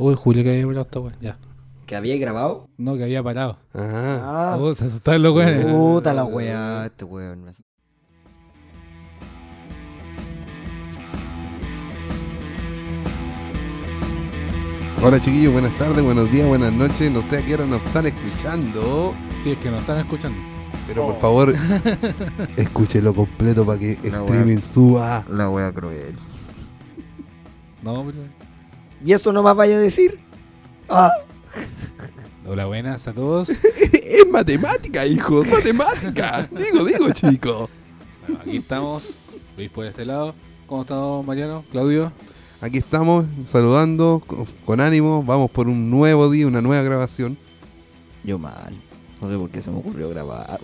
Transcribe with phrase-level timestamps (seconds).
[0.00, 1.12] Uy, Julio que había parado esta weá.
[1.20, 1.38] Ya.
[1.86, 2.68] ¿Que había grabado?
[2.78, 3.58] No, que había parado.
[3.74, 5.66] Ah, Ah, Oh, se asustaron los weones.
[5.66, 7.52] puta la weá, este weón.
[15.02, 17.10] hola chiquillos, buenas tardes, buenos días, buenas noches.
[17.10, 20.38] No sé a qué hora nos están escuchando, Sí, es que nos están escuchando.
[20.86, 21.54] pero por favor,
[22.56, 25.24] escúchelo completo para que La streaming suba.
[25.30, 26.16] La weá cruel.
[27.82, 28.39] No, pero...
[29.04, 30.18] ¿Y eso no más vaya a decir?
[30.88, 31.10] Ah,
[32.46, 33.48] Hola, buenas a todos.
[34.02, 36.48] es matemática, hijos, matemática.
[36.50, 37.70] digo, digo, chico.
[38.26, 39.14] Bueno, aquí estamos.
[39.56, 40.34] Luis por este lado.
[40.66, 41.64] ¿Cómo estamos, Mariano?
[41.70, 42.12] Claudio.
[42.60, 45.22] Aquí estamos saludando con, con ánimo.
[45.22, 47.36] Vamos por un nuevo día, una nueva grabación.
[48.24, 48.74] yo mal.
[49.20, 50.58] No sé por qué se me ocurrió grabar.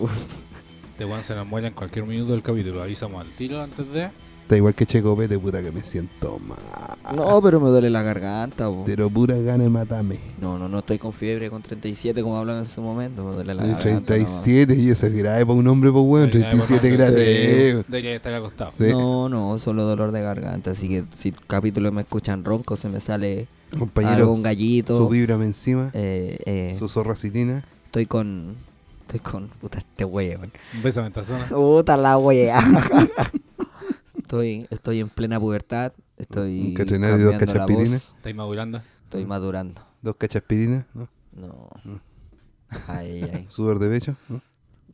[0.91, 2.81] Este weón se nos muere en cualquier minuto del capítulo.
[2.81, 4.09] Avisamos al tiro antes de.
[4.47, 6.57] Está igual que Checo Pete, puta que me siento mal.
[7.17, 8.83] No, pero me duele la garganta, po.
[8.85, 10.19] Pero pura gana de matarme.
[10.39, 13.25] No, no, no estoy con fiebre con 37 como hablaba en ese momento.
[13.25, 14.05] Me duele la De garganta.
[14.05, 16.31] 37 y eso es grave para un hombre, pues weón.
[16.31, 16.97] Debería 37 haber
[17.73, 17.85] grados.
[17.89, 18.71] Debería estar acostado.
[18.77, 18.85] Sí.
[18.89, 20.71] No, no, solo dolor de garganta.
[20.71, 24.97] Así que si capítulos me escuchan ronco, se me sale Compañeros, algún gallito.
[24.97, 27.65] su víbrame encima, Eh, eh, su zorracitina.
[27.87, 28.55] estoy con.
[29.01, 29.49] Estoy con.
[29.59, 30.53] Puta, este weón.
[30.73, 31.47] Un beso zona.
[31.49, 32.61] Puta la wea.
[34.27, 35.93] estoy, estoy en plena pubertad.
[36.17, 36.73] Estoy.
[36.73, 38.81] Que tener dos Estáis madurando.
[39.03, 39.81] Estoy madurando.
[40.01, 41.07] Dos cachaspirinas, ¿no?
[41.31, 41.69] No.
[41.85, 41.95] Mm.
[42.87, 43.45] Ay, ay.
[43.47, 44.41] Sudor de pecho, ¿no?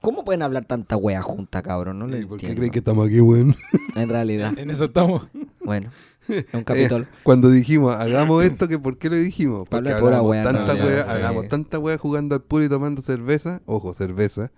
[0.01, 1.97] ¿Cómo pueden hablar tanta wea junta, cabrón?
[1.97, 3.55] No lo ¿Y ¿Por qué creen que estamos aquí, weón?
[3.95, 4.53] En realidad.
[4.57, 5.25] En eso estamos.
[5.63, 5.89] Bueno,
[6.27, 7.07] es un capítulo.
[7.23, 9.67] Cuando dijimos, hagamos esto, que ¿por qué lo dijimos?
[9.67, 12.63] Porque Habla pura hablamos wea, tanta no, wea, ya, hablamos tanta wea jugando al pool
[12.63, 13.61] y tomando cerveza.
[13.65, 14.51] Ojo, cerveza.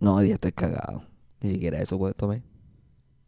[0.00, 1.04] No, hoy día estoy cagado.
[1.42, 2.40] Ni siquiera eso puedo tomar.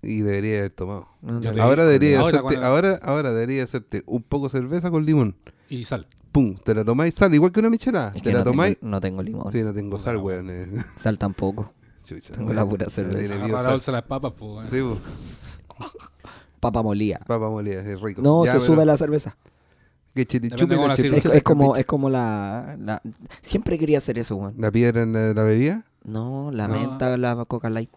[0.03, 1.09] Y debería haber tomado.
[1.23, 1.63] No, no.
[1.63, 5.37] Ahora debería Ahora, hacerte, cuando- ahora, ahora debería hacerte un poco cerveza con limón.
[5.69, 6.07] Y sal.
[6.33, 8.13] Pum, te la tomáis sal, igual que una michelada.
[8.15, 8.79] Es te la no, tomáis.
[8.81, 9.53] tengo, no tengo limón.
[9.53, 10.51] Sí, no tengo sal, Puta, weón.
[10.51, 10.67] eh.
[11.01, 11.73] Sal tampoco.
[12.05, 13.35] Chucha, Tengo la pura No cerveza.
[13.49, 13.73] la sal.
[13.73, 14.51] bolsa de las papas, pues.
[14.51, 14.69] weón.
[14.69, 15.87] Sí, po.
[16.61, 17.21] Papa molía.
[17.27, 18.23] papa molida, es rico.
[18.23, 19.37] No, Ya, se pero sube la cerveza.
[20.15, 21.35] Que chile- Depende chupe cómo la.
[21.37, 23.03] Es, como, es como la, la-
[23.41, 24.55] Siempre quería hacer eso, weón.
[24.59, 25.85] ¿La piedra en la, la bebida?
[26.05, 26.75] No, la No.
[26.75, 27.91] menta, la coca light.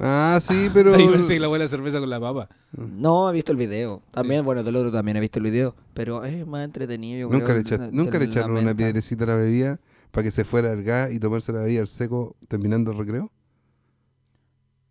[0.00, 0.94] Ah, sí, pero...
[0.94, 2.48] Ahí pensé que la buena cerveza con la papa.
[2.76, 4.02] No, he visto el video.
[4.10, 5.74] También, bueno, del otro también he visto el video.
[5.94, 7.28] Pero es más entretenido.
[7.28, 9.78] yo Nunca creo, le, echa- nunca le echaron una piedrecita a la bebida
[10.10, 13.30] para que se fuera el gas y tomarse la bebida al seco terminando el recreo.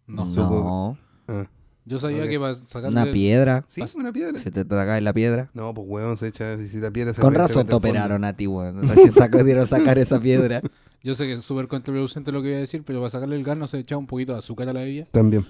[0.07, 0.25] No.
[0.25, 0.97] No,
[1.27, 1.45] Ah.
[1.85, 3.01] Yo sabía que para sacarle...
[3.01, 3.65] una piedra.
[3.67, 4.39] Sí, una piedra.
[4.39, 5.49] Se te tragáis la piedra.
[5.53, 8.47] No, pues huevón se echa, si la piedra se Con razón te operaron a ti,
[8.47, 8.81] weón.
[8.87, 10.61] Recién sacó- sacar esa piedra.
[11.03, 13.43] Yo sé que es súper contraproducente lo que voy a decir, pero para sacarle el
[13.43, 15.05] gas no se echaba un poquito de azúcar a la bebida.
[15.11, 15.45] También.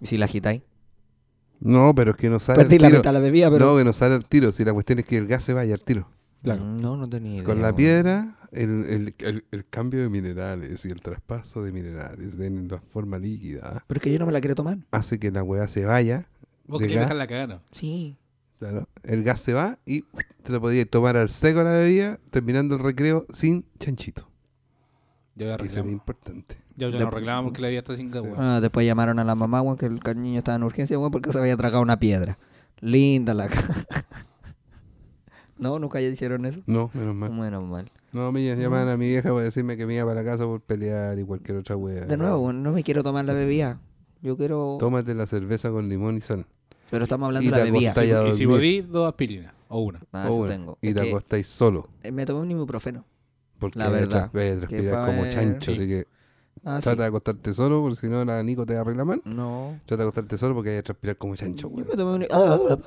[0.00, 0.62] ¿Y si la agitáis?
[1.60, 2.98] No, pero es que no sale Perdí al la tiro.
[2.98, 3.66] mitad de la bebida, pero...
[3.66, 4.50] No, que no sale al tiro.
[4.50, 6.08] Si la cuestión es que el gas se vaya al tiro.
[6.44, 6.62] Claro.
[6.64, 7.44] Mm, No, no tenía idea.
[7.44, 12.38] Con la piedra, el, el, el- el cambio de minerales y el traspaso de minerales
[12.38, 14.78] en la forma líquida Pero es que yo no me la quiero tomar.
[14.92, 16.28] hace que la weá se vaya.
[16.66, 17.08] Vos ¿De querías gas?
[17.08, 17.62] dejar la cagada.
[17.72, 18.16] Sí.
[18.60, 18.88] Claro.
[19.02, 20.02] El gas se va y
[20.42, 24.28] te lo podías tomar al seco la bebida, terminando el recreo sin chanchito.
[25.34, 25.92] Ya voy a Que sería reclamar.
[25.92, 26.56] importante.
[26.76, 28.22] Ya, ya Ya, no reclamamos porque la bebida está sin gas.
[28.36, 31.32] Ah, después llamaron a la mamá, weón, que el niño estaba en urgencia, weón, porque
[31.32, 32.38] se había tragado una piedra.
[32.80, 33.74] Linda la cara.
[35.70, 36.60] No, nunca ya hicieron eso.
[36.66, 37.30] No, menos mal.
[37.32, 37.90] Menos mal.
[38.12, 40.60] No, me llamaban a mi vieja para decirme que me iba para la casa por
[40.60, 42.04] pelear y cualquier otra wea.
[42.04, 43.80] De nuevo, no me quiero tomar la bebida.
[44.22, 44.76] Yo quiero.
[44.78, 46.46] Tómate la cerveza con limón y sal.
[46.90, 47.90] Pero estamos hablando Y de la bebida.
[48.28, 48.48] Y si dormir.
[48.48, 49.52] podí, dos aspirinas.
[49.68, 50.00] O una.
[50.12, 50.48] Ah, O eso una.
[50.50, 50.78] tengo.
[50.80, 51.88] Y Es te acostáis solo.
[52.02, 53.04] eh, me tomé un ibuprofeno.
[53.58, 55.72] Porque La verdad, vaya a transpirar pa' como chancho.
[55.72, 55.78] Sí.
[55.78, 56.06] Así que
[56.62, 56.84] Ah, sí.
[56.84, 59.20] trata de acostarte solo, porque si no la Nico te va a reclamar.
[59.24, 59.78] No.
[59.86, 61.88] Trata de acostarte solo porque vaya a transpirar como chancho, Yo weón.
[61.88, 62.26] me tomé un.
[62.30, 62.78] ah,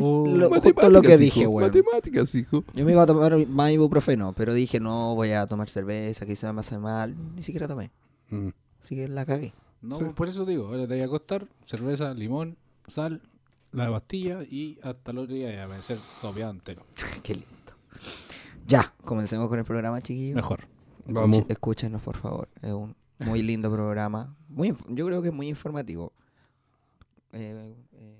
[0.00, 0.24] Oh.
[0.24, 1.68] lo, justo lo que Matemáticas, dije, hijo, weón.
[1.68, 2.64] Matemáticas, hijo.
[2.74, 6.54] Yo me iba a tomar más ibuprofeno, pero dije, no, voy a tomar cerveza, quizás
[6.54, 7.16] me hace mal.
[7.34, 7.90] Ni siquiera tomé.
[8.30, 8.48] Mm.
[8.82, 9.52] Así que la cagué.
[9.82, 10.04] No, Sí.
[10.14, 12.56] por eso digo, ahora te voy a acostar, cerveza, limón,
[12.86, 13.20] sal,
[13.72, 16.84] la pastilla y hasta el otro día ya va a ser sopeado entero.
[17.24, 17.48] Qué lindo.
[18.66, 20.36] Ya, comencemos con el programa, chiquillos.
[20.36, 20.60] Mejor.
[21.06, 21.44] Vamos.
[21.48, 22.48] Escúchenos, por favor.
[22.62, 24.36] Es un muy lindo programa.
[24.48, 26.12] Muy, yo creo que es muy informativo.
[27.32, 28.16] Eh, eh,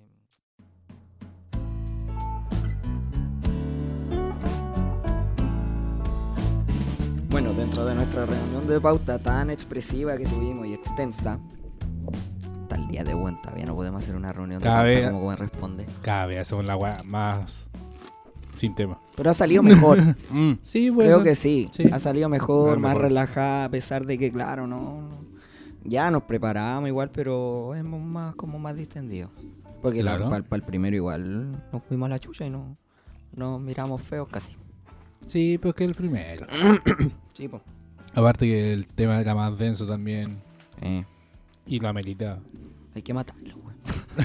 [7.29, 11.39] Bueno, dentro de nuestra reunión de pauta tan expresiva que tuvimos y extensa,
[12.63, 15.87] hasta el día de hoy todavía no podemos hacer una reunión de pauta como corresponde.
[16.03, 17.71] Cada vez hacemos la weá más
[18.61, 18.99] sin tema.
[19.17, 19.99] Pero ha salido mejor.
[20.31, 20.53] Mm.
[20.63, 21.07] Sí, pues.
[21.07, 21.69] Creo que sí.
[21.73, 21.85] Sí.
[21.91, 23.09] Ha salido mejor, más mejor.
[23.09, 25.09] relajada, a pesar de que, claro, no.
[25.85, 29.31] Ya nos preparamos igual, pero es más como más distendido.
[29.81, 30.29] Porque Claro.
[30.29, 32.77] para el primero igual nos fuimos a la chucha y no.
[33.35, 34.55] nos miramos feos casi.
[35.27, 36.47] Sí, pero es que el primero.
[37.33, 37.63] Sí, po.
[38.15, 40.37] Aparte que el tema era más denso también.
[40.83, 41.05] Eh,
[41.67, 42.41] Y lo ameritaba.
[42.95, 43.77] hay que matarlo, weón.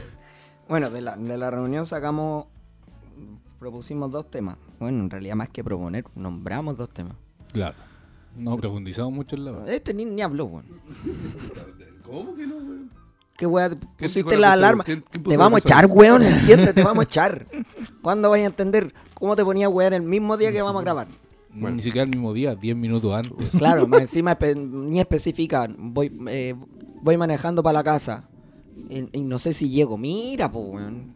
[0.68, 2.48] bueno, de la, de la reunión sacamos.
[3.70, 4.58] Propusimos dos temas.
[4.80, 7.16] Bueno, en realidad, más que proponer, nombramos dos temas.
[7.52, 7.74] Claro.
[8.38, 9.66] No profundizamos mucho en la.
[9.74, 10.66] Este ni, ni habló, weón.
[12.06, 12.92] ¿Cómo que no, weón?
[13.36, 13.70] ¿Qué weá?
[13.70, 14.84] dijo Pusiste la alarma.
[14.84, 17.48] ¿Quién- quién puso Te vamos a echar, weón, entiende, te vamos a echar.
[18.04, 21.08] ¿Cuándo vais a entender cómo te ponía weón el mismo día que vamos a grabar?
[21.52, 23.50] Ni siquiera el mismo día, 10 minutos antes.
[23.58, 26.54] Claro, más encima espe- ni especifica, voy, eh,
[27.02, 28.30] voy manejando para la casa.
[28.90, 29.98] Y, y no sé si llego.
[29.98, 31.16] Mira, pues, weón.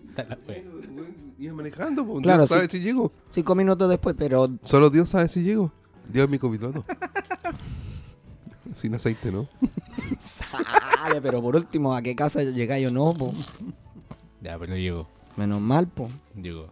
[1.39, 2.21] Iba manejando, pues.
[2.21, 3.11] Claro, Dios sabe si llego.
[3.29, 5.71] Cinco minutos después, pero Solo Dios sabe si llego.
[6.11, 6.83] Dios es mi copiloto.
[8.73, 9.47] Sin aceite, ¿no?
[10.19, 13.13] sale, pero por último, ¿a qué casa llegáis o no?
[13.13, 13.31] po?
[14.41, 15.07] Ya, pero llegó.
[15.37, 16.09] Menos mal, po.
[16.35, 16.67] Llegó.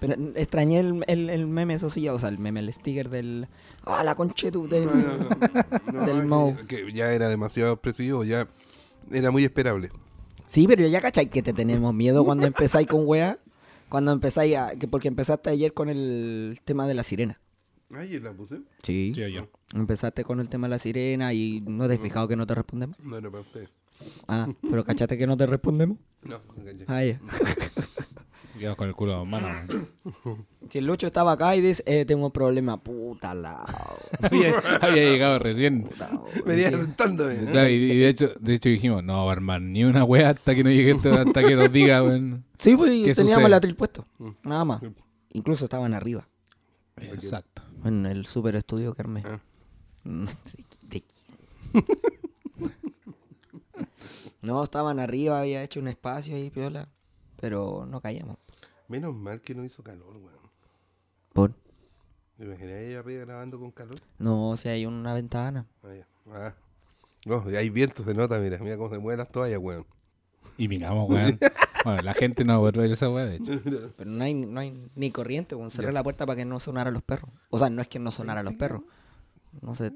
[0.00, 3.48] Pero extrañé el, el, el meme, eso sí, o sea, el meme, el sticker del.
[3.84, 4.66] ¡Ah, la conche tu!
[4.66, 4.86] Del,
[5.92, 6.56] No, del que- Mau.
[6.66, 8.48] que ya era demasiado expresivo, ya
[9.12, 9.90] era muy esperable.
[10.46, 13.38] Sí, pero ya cachai que te tenemos miedo cuando empezáis con wea.
[13.90, 14.76] Cuando empezáis a.
[14.76, 17.38] Que porque empezaste ayer con el tema de la sirena.
[17.94, 18.60] Ayer la puse.
[18.82, 19.12] Sí.
[19.14, 19.50] Sí, ayer.
[19.74, 22.54] Empezaste con el tema de la sirena y no te has fijado que no te
[22.54, 22.98] respondemos.
[23.00, 23.68] No era para usted.
[24.28, 25.98] Ah, pero cachaste que no te respondemos.
[26.22, 26.84] No, enganché.
[26.88, 27.20] Ah, ya.
[28.76, 29.48] Con el culo en mano.
[30.68, 33.64] Si el Lucho estaba acá y dice, eh, tengo un problema, puta la.
[34.22, 35.88] había, había llegado recién.
[36.46, 36.76] Venía Sí.
[36.76, 37.36] sentándome.
[37.46, 40.62] Claro, y, y de hecho, de hecho dijimos, no armar ni una wea hasta que
[40.62, 42.44] no llegue esto, hasta que nos diga, weón.
[42.58, 43.46] Sí, pues ¿Qué teníamos sucede?
[43.46, 44.06] el atril puesto.
[44.42, 44.82] Nada más.
[45.32, 46.28] Incluso estaban arriba.
[46.98, 47.62] Exacto.
[47.84, 49.22] En el super estudio que armé.
[49.26, 49.40] Ah.
[50.04, 51.84] No sé ¿De quién?
[54.42, 56.88] no, estaban arriba, había hecho un espacio ahí, piola.
[57.40, 58.36] Pero no caíamos.
[58.90, 60.50] Menos mal que no hizo calor, weón.
[61.32, 61.54] ¿Por?
[62.36, 63.94] ¿Te imaginas ahí arriba grabando con calor?
[64.18, 65.64] No, si hay una ventana.
[65.84, 66.08] Ah, ya.
[66.34, 66.54] Ah.
[67.24, 68.58] No, y hay vientos de nota, mira.
[68.58, 69.86] Mira cómo se mueven las toallas, weón.
[70.58, 71.38] Y miramos, weón.
[71.82, 73.58] Bueno, la gente no va a poder ver esa wea, de hecho.
[73.96, 75.70] Pero no hay, no hay ni corriente, weón.
[75.70, 77.30] Cerré la puerta para que no sonaran los perros.
[77.48, 78.82] O sea, no es que no sonaran los perros.
[79.62, 79.92] No se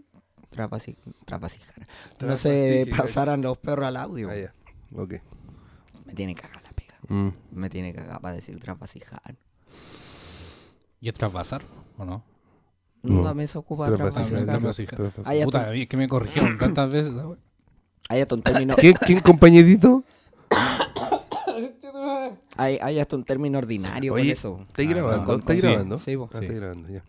[0.48, 0.96] trapasi,
[1.26, 1.86] trapasijaran.
[2.20, 4.30] No se pasaran los perros al audio.
[4.30, 4.54] Ah, ya.
[4.94, 5.14] Ok.
[6.06, 6.63] Me tiene pega.
[7.08, 7.28] Mm.
[7.52, 9.34] Me tiene cagada para decir trapasijar.
[11.00, 11.62] ¿Y es traspasar
[11.98, 12.24] o no?
[13.02, 13.22] No, No.
[13.24, 13.96] la mesa ocupa ya
[15.44, 17.12] Puta, es que me corrigieron tantas veces.
[18.08, 18.74] Hay hasta un término.
[18.76, 20.02] ¿Quién, ¿Quién compañerito?
[22.56, 24.60] Hay, hay hasta un término ordinario con Oye, eso.
[24.66, 25.24] ¿estáis Ah, grabando?
[25.24, 25.98] con- ¿Estáis sí, grabando?
[25.98, 26.30] sí, po.
[26.32, 26.46] Ah, Sí.
[26.46, 27.04] grabando, ya.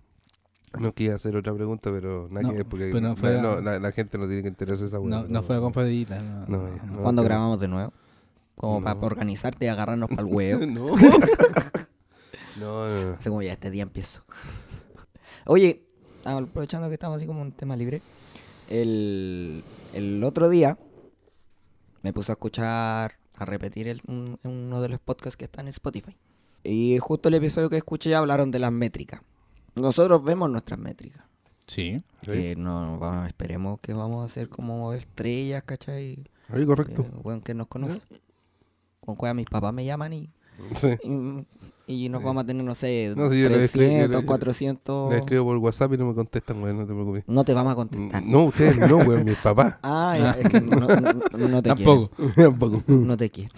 [0.79, 3.61] No quería hacer otra pregunta, pero nada No, que ver, porque no la, a- no,
[3.61, 4.99] la- la gente no tiene que enterarse esa.
[4.99, 6.19] No, no fue a compadrita.
[6.19, 6.85] No, No, no, no.
[6.95, 7.01] no.
[7.01, 7.93] Cuando grabamos de nuevo.
[8.55, 10.65] Como para organizarte y agarrarnos para el huevo.
[10.65, 10.95] no.
[12.59, 13.13] no, no.
[13.19, 14.21] Así como ya este día empiezo.
[15.45, 15.83] Oye,
[16.23, 18.01] aprovechando que estamos así como un tema libre.
[18.69, 19.63] El,
[19.93, 20.77] el otro día
[22.01, 25.69] me puse a escuchar, a repetir el- un- uno de los podcasts que están en
[25.69, 26.15] Spotify.
[26.63, 29.21] Y justo el episodio que escuché hablaron de las métricas.
[29.75, 31.23] Nosotros vemos nuestras métricas.
[31.67, 32.01] Sí.
[32.21, 32.27] Sí.
[32.31, 36.23] Que no vamos- esperemos que vamos a ser como estrellas, ¿cachai?
[36.49, 37.03] Ahí, correcto.
[37.03, 38.01] Eh, weón que nos conoce.
[39.05, 40.29] Con cuál mis papás me llaman y,
[40.81, 40.87] Sí.
[41.87, 44.21] y, y nos vamos a tener, no sé, No, sí, yo le escribo- yo 300,
[44.21, 45.11] le- 400.
[45.11, 47.23] Le escribo por WhatsApp y no me contestan, weón, no te preocupes.
[47.27, 48.23] No te vamos a contestar.
[48.25, 49.75] No, ustedes no, weón, mis papás.
[49.83, 50.87] Ah, es que no, no-
[51.47, 52.09] no- te Tampoco.
[52.35, 52.83] Tampoco.
[52.87, 53.51] No te quiero.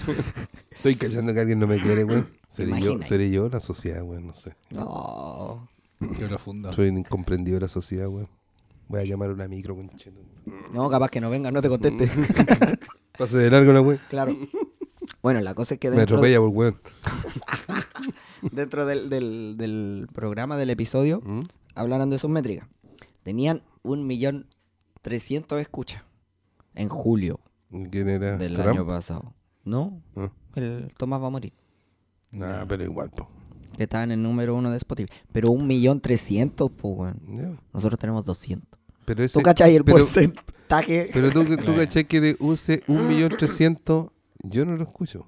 [0.71, 2.27] Estoy cachando que alguien no me quiere, weón.
[2.49, 4.53] Seré yo, seré yo la sociedad, weón, no sé.
[4.71, 5.67] No.
[6.17, 6.73] Qué profundo.
[6.73, 8.27] Soy un incomprendido de la sociedad, weón.
[8.89, 9.91] Voy a llamar a una micro, weón.
[10.73, 12.09] No, capaz que no venga, no te conteste.
[13.17, 13.99] Pase de largo la weón.
[14.09, 14.35] claro.
[15.27, 16.79] Bueno, la cosa es que Me dentro, atropella por weón.
[18.53, 21.41] dentro del, del, del programa, del episodio, ¿Mm?
[21.75, 22.65] hablaron de sus métricas.
[23.23, 24.47] Tenían un millón
[25.01, 26.01] trescientos escuchas
[26.75, 27.41] en julio
[27.91, 28.37] ¿Quién era?
[28.37, 28.69] del ¿Trump?
[28.69, 29.33] año pasado.
[29.65, 30.31] No, Ah.
[30.55, 31.51] el Tomás va a morir.
[32.31, 33.27] Nah, pero igual, po.
[33.75, 35.11] Que está en el número uno de Spotify.
[35.33, 37.19] Pero un millón trescientos, pues, weón.
[37.35, 37.51] Ya.
[37.73, 38.79] Nosotros tenemos 200.
[39.03, 41.09] Pero ese, ¿Tú cachai el pero- porcentaje?
[41.11, 44.07] Pero tú, tú cachai que de use un millón trescientos,
[44.49, 45.25] yo no lo escucho.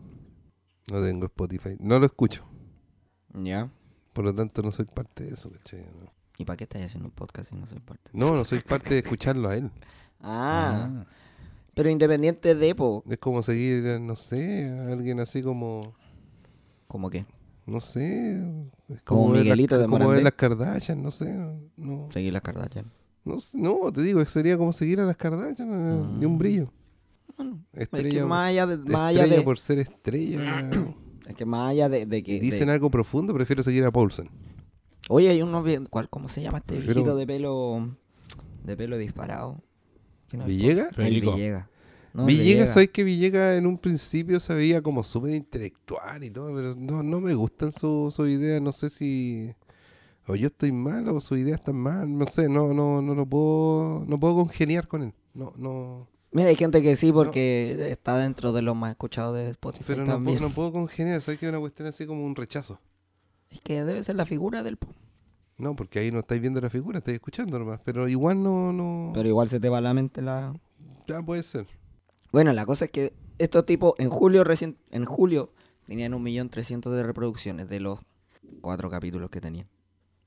[0.92, 2.44] No tengo Spotify, no lo escucho.
[3.34, 3.70] Ya.
[4.14, 5.82] Por lo tanto, no soy parte de eso, ¿cachai?
[5.82, 8.10] No, ¿Y para qué estás haciendo un podcast si no soy parte?
[8.14, 9.72] no, no soy parte de escucharlo a él.
[10.22, 11.06] Ah, Ah.
[11.74, 15.94] pero independiente de, po, Es como seguir, no sé, a alguien así como,
[16.90, 17.26] ¿cómo qué?
[17.66, 18.42] no sé.
[18.90, 20.24] Es Como las- Miguelito de Como ver Morandé.
[20.24, 21.32] las Kardashian, no sé.
[21.32, 22.92] No, no, Seguir las Kardashian.
[23.24, 26.74] no, no, te digo, sería como seguir a las Kardashian, no, ni un brillo.
[27.39, 30.69] Bueno, es Estrella, que más allá de, más allá estrella de, por ser estrella.
[31.27, 32.39] Es que más allá de, de que...
[32.39, 34.31] Dicen de- algo profundo, prefiero seguir a Paulsen.
[35.10, 35.86] Oye, hay uno bien...
[35.86, 37.96] ¿cuál, ¿Cómo se llama este Prefiero- viejito de pelo...
[38.63, 39.62] De pelo disparado?
[40.31, 40.88] ¿Villegas?
[40.89, 41.34] El Federico.
[41.36, 41.67] Villegas.
[42.15, 46.55] No, Villegas, ¿sabes que Villegas en un principio se veía como súper intelectual y todo?
[46.55, 49.53] Pero no, no me gustan sus su ideas, no sé si...
[50.25, 53.25] O yo estoy mal o sus ideas están mal, no sé, no, no, no lo
[53.27, 55.13] puedo, no puedo congeniar con él.
[55.36, 59.50] No, no, Mira, hay gente que sí porque está dentro de los más escuchados de
[59.50, 60.38] Spotify pero no también.
[60.38, 62.80] puedo, no puedo congeniar, ¿sabes que es una cuestión así como un rechazo?
[63.50, 64.78] Es que debe ser la figura del...
[64.78, 64.90] po.
[65.58, 69.12] No, porque ahí no estáis viendo la figura, estáis escuchando nomás, pero igual no, no,
[69.14, 70.54] Pero igual se te va a la mente la...
[71.08, 71.68] ya puede ser.
[72.32, 75.52] Bueno, la cosa es que estos tipos en julio recién, en julio
[75.86, 78.00] tenían un millón trescientos de reproducciones de los
[78.62, 79.68] cuatro capítulos que tenían.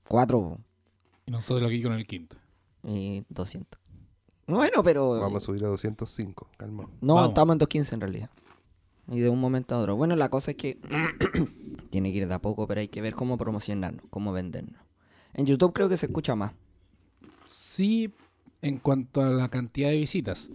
[0.09, 0.59] Cuatro po,
[1.27, 2.37] Y nosotros aquí con el quinto.
[2.83, 3.81] y 200.
[4.47, 6.89] Bueno, pero Vamos a subir a 205, calma.
[7.01, 7.29] no, Vamos.
[7.31, 8.31] estamos en 215 en realidad.
[9.11, 9.97] Y de un momento a otro.
[9.97, 10.79] Bueno, la cosa es que
[11.91, 14.81] tiene que ir de a poco, pero hay que ver cómo promocionarnos, cómo vendernos.
[15.35, 16.53] En YouTube creo que se escucha más.
[17.47, 18.13] Sí,
[18.63, 20.49] en cuanto a la cantidad de visitas.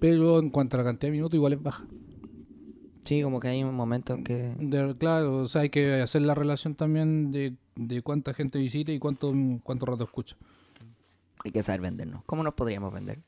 [0.00, 1.84] Pero en cuanto a la cantidad de minutos, igual es baja.
[3.04, 4.54] Sí, como que hay momentos que...
[4.58, 8.92] De- claro, o sea, hay que hacer la relación también de, de cuánta gente visita
[8.92, 9.32] y cuánto,
[9.64, 10.36] cuánto rato escucha.
[11.44, 12.22] Hay que saber vendernos.
[12.24, 13.20] ¿Cómo nos podríamos vender?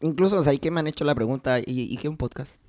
[0.00, 2.16] Incluso, o sea, hay que me han hecho la pregunta, ¿y, y qué es un
[2.16, 2.60] podcast?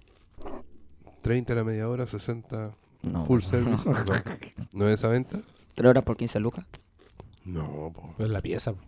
[1.22, 2.72] 30 a la media hora, 60
[3.04, 3.26] No.
[3.26, 3.88] full service.
[3.90, 3.96] ¿no?
[4.74, 5.40] ¿No es esa venta?
[5.76, 6.66] ¿Tres horas por 15 lucas?
[7.46, 8.14] No, po.
[8.18, 8.74] Pues la pieza.
[8.74, 8.80] po.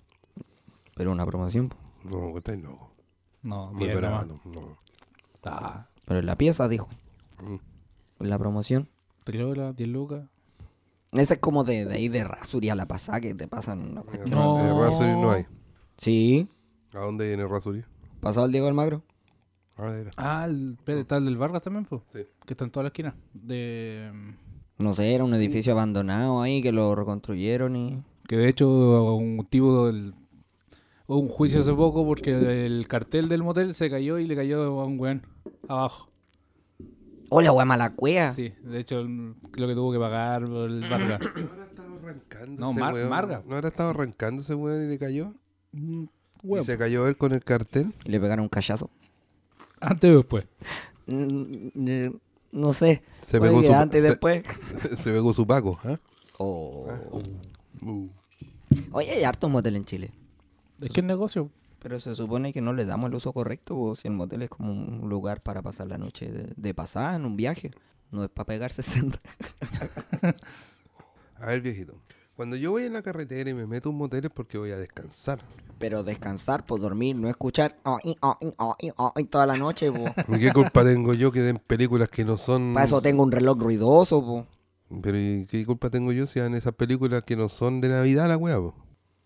[0.95, 1.69] Pero una promoción.
[1.69, 1.77] po.
[2.03, 2.91] no, que estáis loco.
[3.43, 4.11] No, Muy 10 nomás.
[4.27, 4.39] barato.
[4.45, 4.77] No.
[5.43, 6.87] Ah, Pero en la pieza, dijo.
[7.41, 7.55] Mm.
[8.23, 8.89] En la promoción.
[9.25, 10.25] 3 horas, 10 lucas.
[11.13, 14.01] Esa es como de, de ahí de Rasuri a la pasada que te pasan una
[14.01, 14.39] cuestión.
[14.39, 14.59] No.
[14.59, 15.45] Eh, Rasuri no hay.
[15.97, 16.49] Sí.
[16.93, 17.83] ¿A dónde viene Rasuri?
[18.19, 19.03] Pasado el Diego Almagro.
[19.77, 20.11] Ah, era.
[20.17, 22.01] Ah, el pedestal del Vargas también, pues.
[22.11, 22.19] Sí.
[22.45, 23.15] Que está en toda la esquina.
[23.33, 24.11] De.
[24.77, 28.03] No sé, era un edificio abandonado ahí que lo reconstruyeron y...
[28.27, 30.15] Que de hecho, un tipo del.
[31.05, 34.63] Hubo un juicio hace poco porque el cartel del motel se cayó y le cayó
[34.79, 35.25] a un weón
[35.67, 36.09] abajo.
[37.35, 38.31] ¡Hola, ¡Oh, mala cuea!
[38.31, 41.19] Sí, de hecho, lo que tuvo que pagar por el Vargas.
[41.21, 43.09] ¿No habrá estado arrancando No, ese Mar- weón?
[43.09, 43.43] Marga.
[43.47, 45.33] ¿No habrá estado arrancando ese weón y le cayó?
[45.71, 46.03] Mm,
[46.43, 47.93] ¿Y se cayó él con el cartel?
[48.05, 48.89] Y le pegaron un callazo.
[49.79, 50.45] Antes o después.
[51.07, 52.19] Mm, mm,
[52.51, 53.01] No sé.
[53.21, 54.43] Se Puede pegó su- antes y se- después.
[54.97, 55.97] se pegó su paco, ¿ah?
[56.37, 56.87] Oh.
[57.81, 58.09] Uh.
[58.91, 60.11] Oye, hay hartos moteles en Chile.
[60.81, 61.49] Es que el negocio.
[61.83, 64.49] Pero se supone que no le damos el uso correcto, o si el motel es
[64.49, 67.71] como un lugar para pasar la noche de, de pasada en un viaje.
[68.09, 69.19] No es para pegar 60.
[71.35, 71.99] A ver, viejito.
[72.37, 74.77] Cuando yo voy en la carretera y me meto un motel es porque voy a
[74.77, 75.39] descansar.
[75.77, 80.05] Pero descansar, por dormir, no escuchar oh, oh, oh, oh, toda la noche, po.
[80.33, 82.73] ¿Y qué culpa tengo yo que den películas que no son...
[82.73, 84.47] Para eso tengo un reloj ruidoso, po.
[85.01, 88.29] Pero ¿y qué culpa tengo yo si dan esas películas que no son de Navidad,
[88.29, 88.73] la weá, po?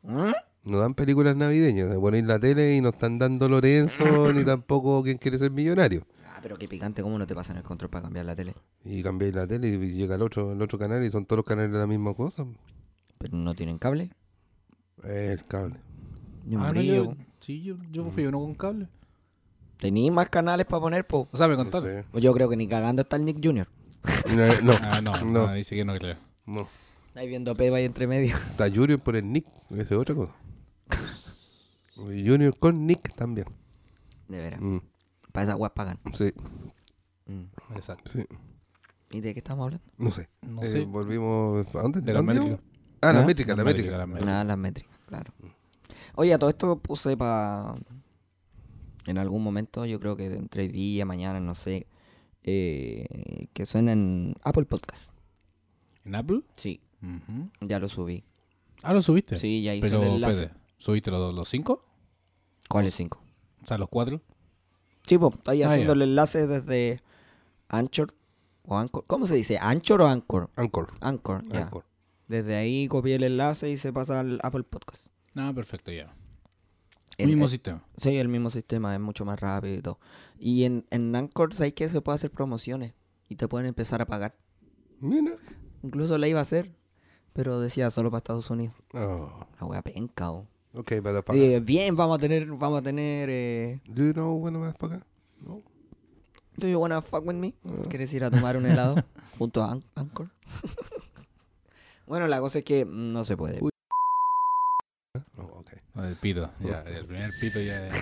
[0.02, 0.32] ¿Mm?
[0.68, 1.90] No dan películas navideñas.
[1.90, 6.06] Se ponen la tele y no están dando Lorenzo ni tampoco quien quiere ser millonario.
[6.26, 8.54] Ah, pero qué picante, ¿cómo no te pasan el control para cambiar la tele?
[8.84, 11.46] Y cambiáis la tele y llega el otro, el otro canal y son todos los
[11.46, 12.46] canales de la misma cosa.
[13.18, 14.12] Pero no tienen cable.
[15.04, 15.78] Es el cable.
[16.46, 18.88] Yo Ah, no, yo, sí, yo, yo fui uno con cable.
[19.78, 21.28] Tení más canales para poner, po.
[21.32, 21.88] O sea, me No contaron.
[21.88, 22.04] sé.
[22.12, 23.68] Pues yo creo que ni cagando está el Nick Jr.
[24.30, 26.18] Eh, No, Ah, no, no, no, dice que no creo.
[26.46, 26.68] no.
[27.16, 28.36] Ahí viendo Peba ahí entre medio.
[28.36, 30.34] Está Junior por el Nick, esa es otra cosa.
[32.04, 33.48] Junior con Nick también.
[34.27, 34.62] De veras.
[34.62, 34.77] Mm,
[35.32, 36.00] Para esas guas pagan.
[36.13, 36.32] sí,
[37.25, 37.44] Mm.
[37.75, 38.12] Exacto.
[38.12, 38.25] sí.
[39.12, 39.86] ¿Y de qué estamos hablando?
[39.98, 40.30] No sé.
[40.42, 40.86] No Eh, sé.
[40.86, 41.68] Volvimos.
[41.75, 42.01] ¿A dónde?
[42.01, 42.62] De la ¿Dónde métrica.
[43.01, 43.25] Ah, la ¿Ah?
[43.25, 43.84] métrica, la, La métrica.
[43.89, 44.25] métrica, la métrica.
[44.32, 45.34] Nada, las métricas, claro.
[46.16, 47.75] Oye, a todo esto puse para.
[49.06, 51.88] En algún momento, yo creo que entre hoy día, mañana, no sé.
[52.50, 55.12] eh, que suena en Apple Podcast.
[56.06, 56.44] ¿En Apple?
[56.56, 56.80] Sí,
[57.60, 58.24] ya lo subí.
[58.84, 59.36] Ah, lo subiste.
[59.36, 60.51] Sí, ya hice Pero, el enlace.
[60.77, 61.84] ¿Subiste los, los cinco?
[62.69, 63.19] ¿Cuál es 5?
[63.63, 64.22] O sea, los cuatro.
[65.05, 66.03] Sí, pues, estoy Ah, haciendo ya.
[66.03, 67.01] el enlace desde
[67.69, 68.13] Anchor
[68.63, 69.03] o Anchor.
[69.07, 69.57] ¿Cómo se dice?
[69.57, 70.50] ¿Anchor o Anchor?
[70.55, 70.88] Anchor.
[71.00, 71.62] Anchor, ya.
[71.63, 71.86] Anchor.
[72.27, 75.07] Desde ahí copié el enlace y se pasa al Apple Podcast.
[75.36, 76.13] Ah, perfecto, ya.
[77.17, 77.84] El- Mismo el- sistema.
[77.96, 80.00] Sí, el mismo sistema, es mucho más rápido y todo.
[80.38, 82.93] Y en, en Anchor, ¿sabes que Se puede hacer promociones
[83.29, 84.36] y te pueden empezar a pagar.
[85.00, 85.38] Mira.
[85.84, 86.75] Incluso la iba a hacer,
[87.34, 88.75] pero decía solo para Estados Unidos.
[88.93, 89.46] Oh.
[89.60, 90.48] La wea penca, o.
[90.77, 91.41] Ok, para pagar.
[91.41, 95.03] Dije, bien, vamos a tener, vamos a tener, eh, Do you know when a pagar?
[95.46, 95.62] No.
[96.55, 97.53] Do you wanna fuck with me?
[97.89, 98.96] ¿Quieres ir a tomar un helado
[99.38, 100.29] junto a An- Anchor?
[102.07, 103.60] bueno, la cosa es que no se puede.
[103.62, 103.72] Uy.
[105.36, 105.72] No, ok.
[106.03, 106.81] El pito, ya.
[106.84, 107.89] El primer pito ya.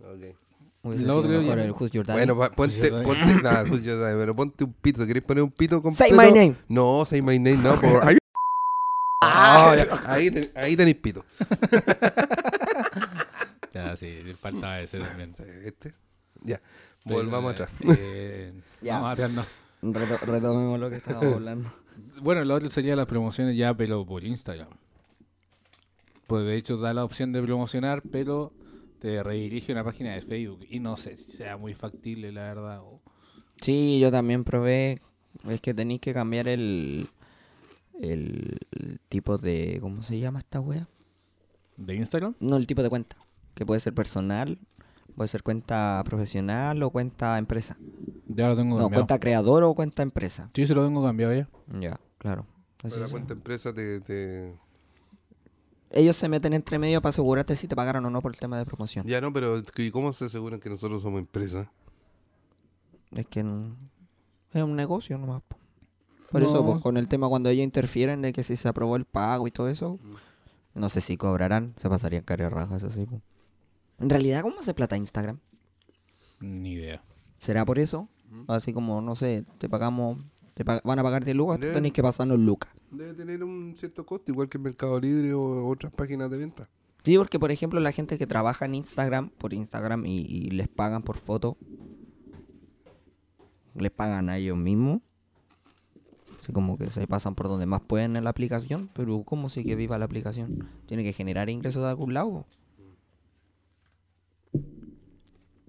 [0.00, 0.36] Ok.
[0.84, 2.20] Hubiese Lo otro mejor el Who's Your Daddy.
[2.20, 5.04] Bueno, pa- ponte, ponte, nada, pues yo también, pero ponte un pito.
[5.04, 6.14] ¿Querés poner un pito completo?
[6.14, 6.54] Say my name.
[6.68, 7.80] No, say my name, no.
[7.80, 8.16] Por...
[9.30, 11.24] Ah, ya, ahí, ten- ahí tenéis pito.
[13.74, 15.34] Ya, sí, le faltaba ese también.
[15.64, 15.92] Este.
[16.42, 16.60] Ya,
[17.04, 17.70] volvamos atrás.
[17.98, 18.94] eh, Ya.
[18.94, 19.44] Vamos atrás, no.
[19.82, 21.70] Reto- retomemos lo que estábamos hablando.
[22.20, 24.68] Bueno, lo otro sería las promociones ya, pero por Instagram.
[26.28, 28.52] Pues de hecho da la opción de promocionar, pero
[29.00, 30.64] te redirige a una página de Facebook.
[30.68, 32.80] Y no sé si sea muy factible, la verdad.
[33.60, 35.00] Sí, yo también probé.
[35.48, 37.08] Es que tenéis que cambiar el,
[38.00, 39.78] el, el tipo de.
[39.80, 40.88] ¿Cómo se llama esta wea?
[41.76, 42.34] ¿De Instagram?
[42.40, 43.16] No, el tipo de cuenta.
[43.54, 44.58] Que puede ser personal,
[45.16, 47.76] puede ser cuenta profesional o cuenta empresa.
[48.28, 49.02] Ya lo tengo No, cambiado.
[49.06, 50.48] cuenta creador o cuenta empresa.
[50.54, 51.48] Sí, se lo tengo cambiado ya.
[51.80, 52.46] Ya, claro.
[52.78, 53.10] Así Pero la es.
[53.12, 54.54] cuenta empresa te, te-
[55.90, 58.58] Ellos se meten entre medio para asegurarte si te pagaron o no por el tema
[58.58, 59.06] de promoción.
[59.06, 61.72] Ya no, pero ¿y cómo se aseguran que nosotros somos empresa?
[63.12, 63.74] Es que no-
[64.52, 65.42] es un negocio nomás.
[65.48, 65.56] po.
[66.30, 69.04] Por eso, pues, con el tema cuando ellos interfieren de que si se aprobó el
[69.06, 69.98] pago y todo eso,
[70.74, 73.06] no sé si cobrarán, se pasarían cara rajas así.
[73.06, 73.22] po.
[73.98, 75.38] En realidad, ¿cómo hace plata Instagram?
[76.40, 77.02] Ni idea.
[77.38, 78.08] ¿Será por eso?
[78.46, 80.18] Así como, no sé, te pagamos,
[80.54, 82.70] te van a pagar 10 lucas, tú Deben- tenés que pasarnos lucas.
[82.90, 86.68] Debe tener un cierto costo, igual que el Mercado Libre o otras páginas de venta.
[87.04, 90.68] Sí, porque por ejemplo la gente que trabaja en Instagram, por Instagram y, y les
[90.68, 91.56] pagan por foto,
[93.74, 95.00] les pagan a ellos mismos.
[96.48, 99.74] Así como que se pasan por donde más pueden en la aplicación, pero ¿cómo sigue
[99.74, 100.66] viva la aplicación?
[100.86, 102.46] Tiene que generar ingresos de algún lado.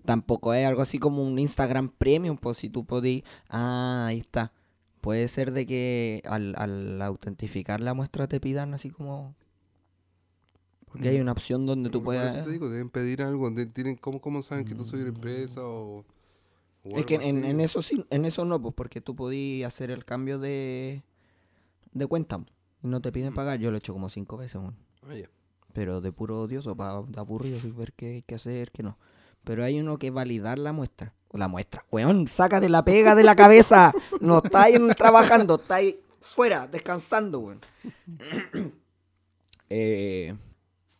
[0.06, 3.24] Tampoco es algo así como un Instagram Premium, pues si tú podís...
[3.50, 4.54] Ah, ahí está.
[5.02, 9.36] Puede ser de que al, al autentificar la muestra te pidan así como...
[10.86, 12.42] Porque hay una opción donde tú puedes...
[12.42, 13.54] te digo, deben pedir algo.
[13.74, 16.06] tienen, ¿cómo, ¿Cómo saben que tú soy una empresa o
[16.84, 20.06] Es que en, en eso sí, en eso no, pues porque tú podías hacer el
[20.06, 21.04] cambio de,
[21.92, 22.40] de cuenta
[22.82, 23.60] y no te piden pagar.
[23.60, 24.76] Yo lo he hecho como cinco veces, weón.
[25.08, 25.30] Ah, ya.
[25.74, 28.98] pero de puro odioso, para de aburrido, sin ver qué hay que hacer, qué no.
[29.44, 31.14] Pero hay uno que validar la muestra.
[31.32, 33.94] La muestra, weón, sácate la pega de la cabeza.
[34.22, 37.60] No estáis trabajando, estáis fuera, descansando, weón.
[39.70, 40.36] eh,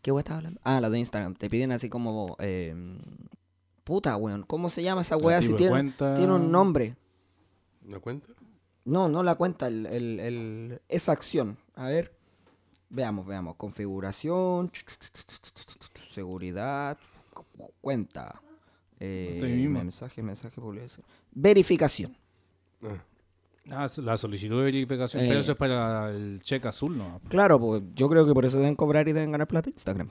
[0.02, 0.60] ¿Qué weón estaba hablando?
[0.64, 1.36] Ah, la de Instagram.
[1.36, 2.36] Te piden así como.
[2.40, 2.76] eh,
[3.90, 4.44] puta, weón.
[4.44, 5.42] ¿Cómo se llama esa weá?
[5.42, 6.96] Si tiene, cuenta- tiene un nombre.
[7.88, 8.28] ¿La cuenta?
[8.86, 11.58] No, no la cuenta, el, el- el- esa acción.
[11.76, 12.16] A ver,
[12.90, 13.56] veamos, veamos.
[13.56, 14.72] Configuración,
[16.12, 16.98] seguridad,
[17.34, 18.42] cu- cuenta,
[19.00, 21.06] eh, mensaje, mensaje, publicación.
[21.32, 22.16] Verificación.
[22.84, 23.04] Ah,
[23.72, 25.28] Ah, la solicitud de verificación, Eh.
[25.28, 27.22] pero eso es para el cheque azul, ¿no?
[27.30, 30.10] Claro, pues yo creo que por eso deben cobrar y deben ganar plata Instagram.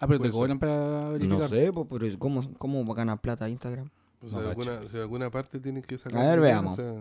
[0.00, 1.38] Ah, pero te cobran para verificar.
[1.40, 3.90] No sé, pues, pero ¿cómo, ¿cómo va a ganar plata Instagram?
[4.20, 5.00] pues No de cacho.
[5.02, 6.18] alguna, parte tienen que sacar.
[6.18, 6.78] A ver, dinero, veamos.
[6.78, 6.94] o sea,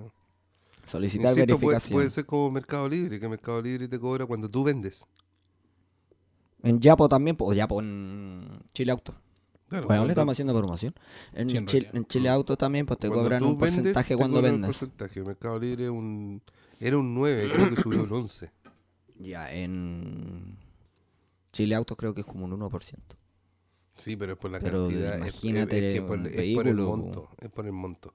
[0.84, 1.98] Solicitar insisto, puede, verificación.
[1.98, 5.06] puede ser como Mercado Libre, que Mercado Libre te cobra cuando tú vendes.
[6.64, 9.14] En Yapo también, pues, o Yapo en Chile Auto.
[9.68, 10.94] Claro, Bueno, le estamos haciendo promoción.
[11.34, 11.96] En, Chile, realidad.
[11.96, 14.68] en Chile Auto también, pues te cuando cobran un vendes, porcentaje te cuando un vendes.
[14.68, 15.24] porcentaje.
[15.24, 16.42] Mercado Libre un,
[16.80, 18.52] era un 9, creo que subió un 11.
[19.20, 20.57] Ya, en
[21.58, 23.00] Chile Autos creo que es como un 1%.
[23.98, 25.13] Sí, pero es por la Pero cantidad.
[25.15, 27.30] es- imagínate es, que por, un es por el monto.
[27.39, 28.13] Es por el monto.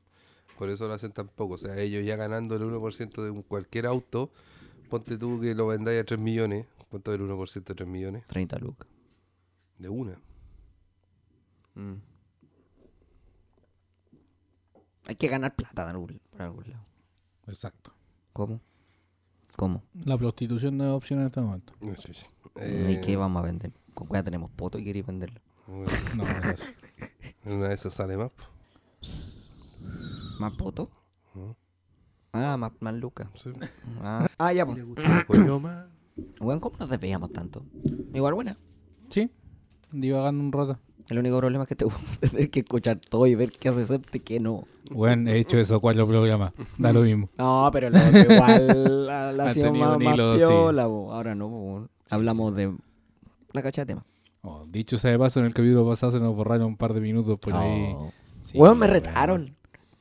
[0.57, 1.55] Por eso lo hacen tan poco.
[1.55, 4.31] O sea, ellos ya ganando el 1% de un- cualquier auto,
[4.89, 6.67] ponte tú que lo vendáis a 3 millones.
[6.89, 8.25] ¿Cuánto es el 1% de 3 millones?
[8.27, 8.87] 30 lucas.
[9.79, 10.21] De una.
[11.75, 11.95] Mm.
[15.09, 16.85] Hay que ganar plata de algún- por algún lado.
[17.49, 17.93] Exacto.
[18.33, 18.61] ¿Cómo?
[19.57, 19.83] ¿Cómo?
[20.05, 21.73] La prostitución no es opción en este momento.
[21.81, 22.25] No, sí, sí.
[22.57, 22.61] ¿Y
[22.95, 23.73] Eh, qué vamos a vender?
[23.95, 25.41] ¿Con cuál tenemos poto y queréis venderlo?
[25.67, 25.85] bueno,
[26.17, 26.25] No,
[27.45, 28.31] en una de esas sale más.
[30.39, 30.91] ¿Más poto?
[32.33, 33.29] Ah, más, más lucas.
[33.35, 33.51] Sí.
[34.01, 34.79] Ah, ah, ya, pues.
[35.27, 37.65] Bueno, ¿cómo nos desviamos tanto?
[38.15, 38.57] Igual buena.
[39.09, 39.31] Sí,
[39.91, 40.79] divagando un rato.
[41.13, 43.69] El único problema es que te voy a tener que escuchar todo y ver qué
[43.69, 44.65] hace Septe y qué no.
[44.91, 46.53] Bueno, he hecho eso cuatro programas.
[46.79, 47.29] Da lo mismo.
[47.37, 50.39] No, pero lo igual la, la Ha hacíamos tenido más, más hilo, sí.
[50.39, 51.13] piola, po.
[51.13, 51.89] Ahora no, po.
[52.11, 52.75] hablamos de
[53.53, 54.05] la cacha de tema.
[54.41, 57.01] Oh, dicho sea de paso, en el capítulo pasado se nos borraron un par de
[57.03, 57.93] minutos por ahí.
[57.95, 58.11] Oh.
[58.41, 58.95] Sí, Weón, me bueno.
[58.95, 59.55] retaron.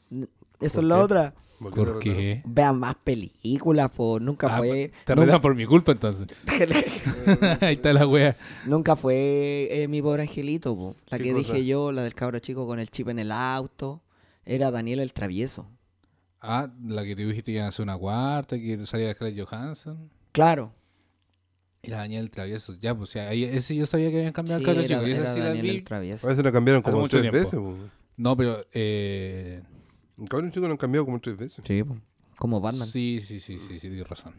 [0.10, 1.34] Eso ¿Por es la otra.
[1.62, 2.42] ¿Por ¿Por qué?
[2.46, 4.20] Vean más películas, po.
[4.20, 4.92] Nunca Ah, fue.
[5.06, 6.28] Te nun- retan por mi culpa entonces.
[7.62, 8.36] ahí está la wea.
[8.66, 10.96] nunca fue eh, mi pobre angelito, po.
[11.10, 11.54] La ¿Qué que cosa?
[11.54, 14.02] dije yo, la del cabro chico con el chip en el auto.
[14.46, 15.68] Era Daniel el travieso.
[16.42, 20.10] Ah, la que te dijiste que iban a hacer una cuarta, que salía Scarlett Johansson.
[20.32, 20.74] Claro.
[21.84, 24.66] Y la Daniel Travieso, ya, pues, ahí, ese yo sabía que habían cambiado Sí, el
[24.68, 25.08] cabro era- chico.
[25.08, 25.70] Y esa era sí la Daniel vi.
[25.70, 26.28] el Travieso.
[26.28, 27.38] A veces la cambiaron como mucho tres tiempo.
[27.38, 27.60] veces.
[27.60, 27.90] po.
[28.18, 28.66] No, pero.
[28.72, 29.62] Eh,
[30.26, 31.64] cabrón chico lo han cambiado como tres veces.
[31.66, 31.98] Sí, po.
[32.38, 32.88] como Batman.
[32.88, 34.34] sí, sí, sí, sí, sí, tienes razón.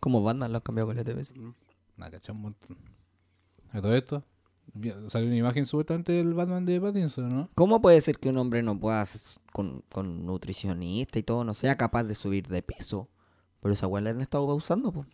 [0.00, 1.34] Como Batman lo han cambiado con veces.
[1.96, 2.76] Nada, cachai, un montón.
[3.72, 4.22] A todo esto,
[5.08, 7.50] salió una imagen supuestamente del Batman de Pattinson, ¿no?
[7.54, 11.54] ¿Cómo puede ser que un hombre no pueda, s- con, con nutricionista y todo, no
[11.54, 13.08] sea capaz de subir de peso?
[13.60, 15.06] Pero esa weá la han estado usando, pues.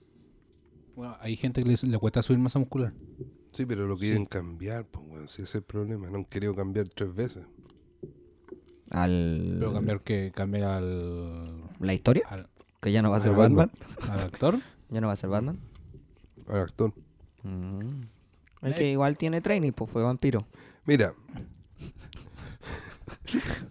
[0.94, 2.92] Bueno, hay gente que le, le cuesta subir masa muscular.
[3.52, 5.28] Sí, pero lo quieren cambiar, pues, weón.
[5.28, 6.10] Si ese es el problema.
[6.10, 7.44] No han querido cambiar tres veces.
[8.92, 9.56] Al...
[9.58, 12.24] Pero cambiar que cambiar al, ¿La historia?
[12.28, 12.46] al,
[12.80, 13.70] Que ya no va a ser Batman.
[13.96, 14.18] Batman.
[14.18, 14.58] al actor.
[14.90, 15.58] Ya no va a ser Batman.
[16.48, 16.92] Al actor.
[17.44, 18.02] Mm.
[18.62, 20.46] Es que igual tiene training, pues fue vampiro.
[20.84, 21.14] Mira,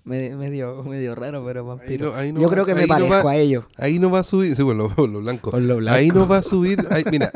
[0.04, 2.08] Me- medio, medio raro, pero vampiro.
[2.12, 3.66] no- ahí no Yo va- creo que me ahí no parezco va- a ellos.
[3.78, 4.56] ahí no va a subir.
[4.56, 5.52] Sí, bueno, lo, lo blanco.
[5.52, 5.98] Con lo blanco.
[5.98, 6.80] Ahí no va a subir.
[6.90, 7.32] ahí- mira,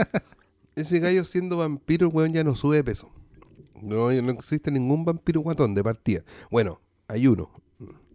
[0.76, 3.12] ese gallo siendo vampiro, weón, ya no sube de peso.
[3.82, 6.24] No, no existe ningún vampiro guatón de partida.
[6.50, 7.52] Bueno, hay uno,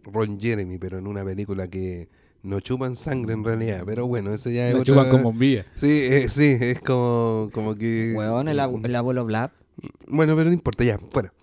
[0.05, 2.09] Ron Jeremy, pero en una película que
[2.43, 3.83] no chupan sangre en realidad.
[3.85, 5.65] Pero bueno, ese ya es La otra- chupan con bombilla.
[5.75, 8.13] Sí, eh, sí, es como, como que...
[8.15, 9.51] Weón, el, abu- el abuelo Vlad.
[10.07, 11.33] Bueno, pero no importa, ya, fuera.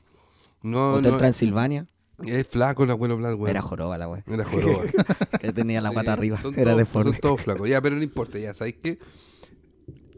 [0.62, 1.87] No, Hotel no, Transilvania.
[2.27, 3.49] es flaco el abuelo Vlad, weón.
[3.51, 4.25] Era joroba la wea.
[4.27, 4.83] Era joroba.
[5.40, 6.40] Que tenía la Sí, pata arriba.
[6.40, 7.11] son Era todos- deforme.
[7.12, 7.68] Son todos flacos.
[7.68, 8.99] Ya, pero no importa, ya, ¿sabéis qué?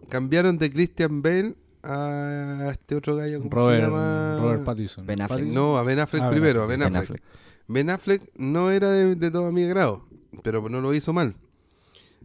[0.08, 4.38] Cambiaron de Christian Bale a este otro gallo, ¿cómo Robert, se llama?
[4.40, 5.06] Robert Pattinson.
[5.06, 5.44] Ben Affleck.
[5.46, 6.78] No, a Ben Affleck Ah, primero, a Affleck.
[6.80, 7.22] Ben Ben Affleck.
[7.70, 10.04] Ben Affleck no era de, de todo mi agrado,
[10.42, 11.36] pero no lo hizo mal.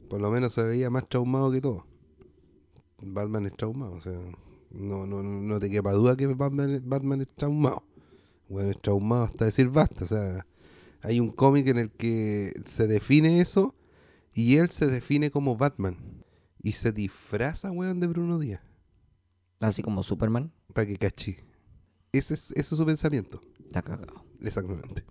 [0.09, 1.85] Por lo menos se veía más traumado que todo.
[2.99, 4.19] Batman es traumado, o sea,
[4.71, 7.83] no, no, no te quepa duda que Batman, Batman es traumado.
[8.49, 10.47] Bueno, es traumado hasta decir basta, o sea,
[11.01, 13.75] hay un cómic en el que se define eso
[14.33, 16.23] y él se define como Batman
[16.63, 18.63] y se disfraza, weón, de Bruno Díaz,
[19.59, 20.51] Así como Superman.
[20.73, 21.37] para que cachí.
[22.11, 23.41] Ese es, ese es su pensamiento.
[23.59, 24.25] Está cagado.
[24.41, 25.03] Exactamente.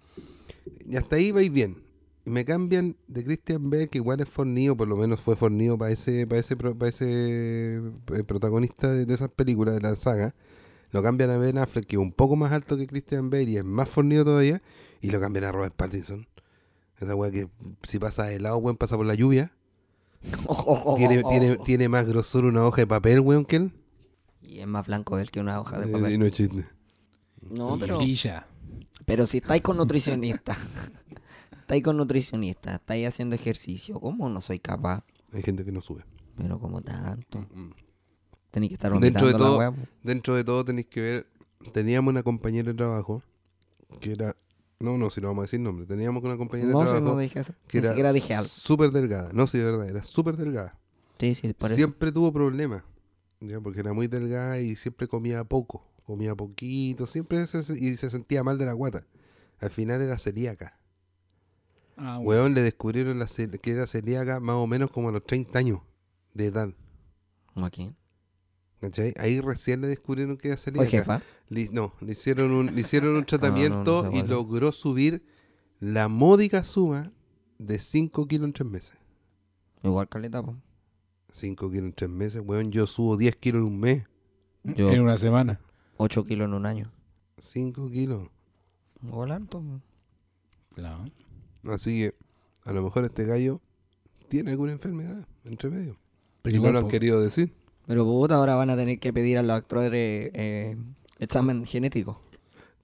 [0.86, 1.82] Y hasta ahí vais bien.
[2.26, 5.90] Me cambian de Christian Bale, que igual es fornido, por lo menos fue fornido para
[5.92, 10.34] ese, para ese, pro- para ese eh, protagonista de, de esas películas de la saga.
[10.90, 13.56] Lo cambian a Ben Affleck, que es un poco más alto que Christian Bale y
[13.58, 14.62] es más fornido todavía.
[15.02, 16.26] Y lo cambian a Robert Pattinson.
[16.98, 17.48] Esa weá que
[17.82, 19.52] si pasa de lado, weón, pasa por la lluvia.
[20.96, 23.72] Tiene, tiene, tiene más grosor una hoja de papel, weón, que él.
[24.40, 26.12] Y es más blanco él que una hoja de Eh, papel.
[26.14, 26.66] y no es chiste.
[27.50, 28.46] No, pero, Brilla.
[29.06, 30.56] Pero si estáis con nutricionista,
[31.60, 35.04] estáis con nutricionista, estáis haciendo ejercicio, ¿cómo no soy capaz?
[35.32, 36.04] Hay gente que no sube.
[36.36, 37.40] Pero como tanto.
[37.54, 37.70] Mm.
[38.50, 39.78] Tenéis que estar Dentro de todo, la po.
[40.02, 41.26] dentro de todo tenéis que ver,
[41.72, 43.22] teníamos una compañera de trabajo
[44.00, 44.36] que era,
[44.78, 47.14] no, no, si no vamos a decir nombre, teníamos una compañera No, de si trabajo
[47.14, 47.52] no dije eso.
[47.66, 48.48] que Ni era siquiera dije algo.
[48.48, 50.78] súper delgada, no, sí, de verdad, era súper delgada.
[51.18, 51.76] Sí, sí, por eso.
[51.76, 52.82] siempre tuvo problemas,
[53.40, 58.10] ya, porque era muy delgada y siempre comía poco, comía poquito, siempre se, y se
[58.10, 59.06] sentía mal de la guata.
[59.60, 60.78] Al final era celíaca.
[61.96, 62.28] Ah, bueno.
[62.42, 65.58] Weón, le descubrieron la cel- que era celíaca más o menos como a los 30
[65.58, 65.80] años
[66.34, 66.68] de edad.
[67.52, 67.94] ¿Cómo aquí?
[68.80, 69.14] ¿Cachai?
[69.16, 70.90] Ahí recién le descubrieron que era Fue celíaca.
[70.90, 71.22] jefa.
[71.48, 75.24] Le- no, le hicieron un, le hicieron un tratamiento no y logró subir
[75.80, 77.12] la módica suma
[77.58, 78.98] de 5 kilos en 3 meses.
[79.82, 80.56] Igual caleta, po.
[81.30, 84.04] 5 kilos en 3 meses, weón, yo subo 10 kilos en un mes.
[84.64, 85.60] Yo- En una semana.
[85.96, 86.90] 8 kilos en un año.
[87.38, 88.28] 5 kilos.
[89.12, 89.80] Harto, po.
[90.74, 91.04] Claro.
[91.64, 92.14] Así que
[92.64, 93.60] a lo mejor este gallo
[94.28, 95.96] tiene alguna enfermedad entre medio.
[96.42, 97.52] Pero y no igual, lo han querido decir.
[97.86, 100.76] Pero puta, ahora van a tener que pedir a los actores eh,
[101.18, 102.20] examen genético.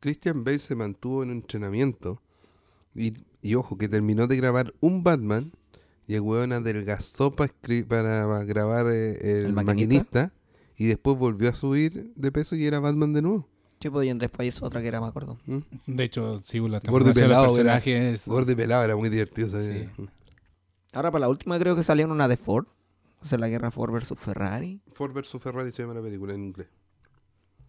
[0.01, 2.21] Christian Bale se mantuvo en entrenamiento
[2.95, 5.53] y, y ojo, que terminó de grabar un Batman
[6.07, 9.65] y el weón adelgazó pa escri- para, grabar eh, el, ¿El maquinista?
[9.65, 10.33] maquinista?
[10.81, 13.47] Y después volvió a subir de peso y era Batman de nuevo.
[13.81, 15.37] Sí, pues y después hizo otra que era, me acuerdo.
[15.45, 15.59] ¿Mm?
[15.87, 17.83] De hecho, sí, la Gordo pelado, era-.
[18.25, 19.49] Gordo y pelado, era muy divertido.
[20.95, 22.67] Ahora para la última creo que salió en una de Ford.
[23.23, 24.81] O sea, la guerra Ford versus Ferrari.
[24.91, 26.69] Ford vs Ferrari se llama la película en inglés.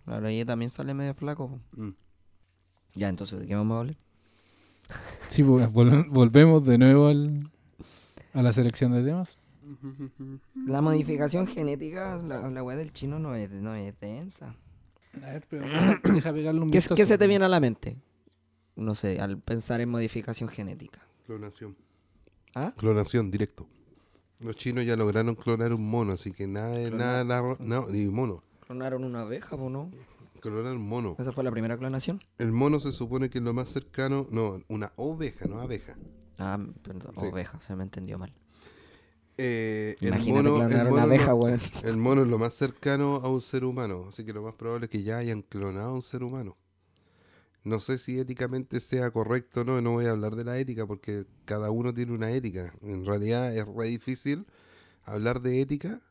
[0.06, 1.60] Claro, ahí también sale medio flaco.
[1.74, 1.90] Mm.
[2.96, 3.98] Ya, entonces, ¿de qué vamos a hablar?
[5.28, 7.52] Sí, pues, vol- volvemos de nuevo al,
[8.34, 9.38] a la selección de temas.
[10.66, 14.56] La modificación genética, la, la weá del chino no es, no es densa.
[15.22, 15.66] A ver, pero
[16.14, 16.96] deja pegarle un ¿Qué, vistazo.
[16.96, 17.98] qué se te viene a la mente?
[18.76, 21.00] No sé, al pensar en modificación genética.
[21.26, 21.76] Clonación.
[22.56, 22.74] ¿Ah?
[22.78, 23.68] Clonación, directo.
[24.40, 28.08] Los chinos ya lograron clonar un mono, así que nada de nada, nada- no, ni
[28.08, 28.44] mono.
[28.66, 29.88] Clonaron una abeja, ¿o no?
[30.40, 31.16] Clonar un mono.
[31.20, 32.20] Esa fue la primera clonación.
[32.40, 35.96] El mono se supone que es lo más cercano, no, una oveja, no abeja.
[36.40, 37.26] Ah, perdón, Sí.
[37.28, 38.34] oveja, se me entendió mal.
[39.38, 41.60] Eh, el mono- el clonar mono una abeja, weón.
[41.84, 44.86] El mono es lo más cercano a un ser humano, así que lo más probable
[44.86, 46.58] es que ya hayan clonado a un ser humano.
[47.64, 50.88] No sé si éticamente sea correcto o no, no voy a hablar de la ética
[50.88, 52.74] porque cada uno tiene una ética.
[52.82, 54.48] En realidad es re difícil
[55.04, 56.02] hablar de ética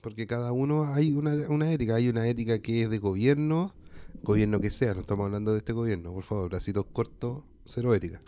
[0.00, 1.96] porque cada uno hay una, una ética.
[1.96, 3.74] Hay una ética que es de gobierno,
[4.22, 8.20] gobierno que sea, no estamos hablando de este gobierno, por favor, bracitos cortos, cero ética.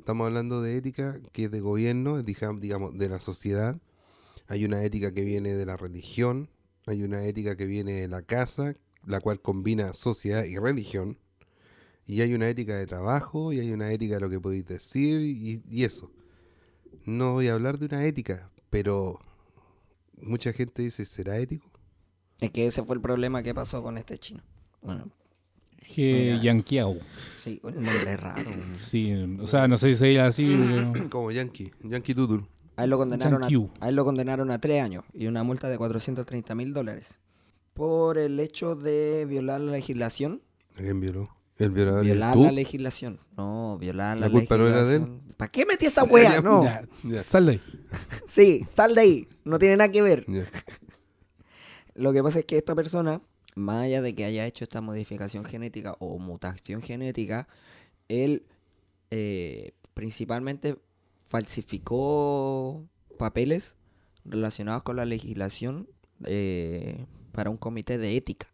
[0.00, 3.78] Estamos hablando de ética que es de gobierno, digamos, de la sociedad.
[4.48, 6.48] Hay una ética que viene de la religión,
[6.86, 11.18] hay una ética que viene de la casa, la cual combina sociedad y religión.
[12.06, 15.20] Y hay una ética de trabajo, y hay una ética de lo que podéis decir,
[15.20, 16.10] y eso.
[17.04, 19.20] No voy a hablar de una ética, pero
[20.16, 21.70] mucha gente dice, ¿será ético?
[22.40, 24.42] Es que ese fue el problema que pasó con este chino.
[24.80, 25.12] Bueno,
[25.96, 26.42] He Mira.
[26.42, 26.96] Yanquiao.
[27.36, 28.50] sí, un nombre raro.
[28.74, 31.08] Sí, o sea, no sé si se diga así, pero...
[31.10, 32.44] Como Yankee, Yankee Doodle.
[32.76, 33.70] A él lo condenaron a, Yankee.
[33.80, 37.18] a él lo condenaron a tres años y una multa de 430 mil dólares
[37.74, 40.42] por el hecho de violar la legislación.
[40.76, 41.28] ¿A quién violó?
[41.58, 42.42] El violador eres Violar tú.
[42.44, 43.18] la legislación.
[43.36, 45.00] No, violar la, La culpa no era de él.
[45.02, 45.34] legislación.
[45.36, 46.40] ¿Para qué metí esa wea?
[46.40, 46.62] No.
[46.64, 47.60] Ya, Ya, sal de ahí.
[48.26, 49.28] Sí, sal de ahí.
[49.44, 50.24] No tiene nada que ver.
[50.26, 50.46] ya.
[51.94, 53.20] Lo que pasa es que esta persona,
[53.54, 57.48] más allá de que haya hecho esta modificación genética o mutación genética,
[58.08, 58.44] él
[59.10, 60.76] eh, principalmente
[61.28, 62.84] falsificó
[63.18, 63.76] papeles
[64.24, 65.88] relacionados con la legislación
[66.24, 68.48] eh, para un comité de ética.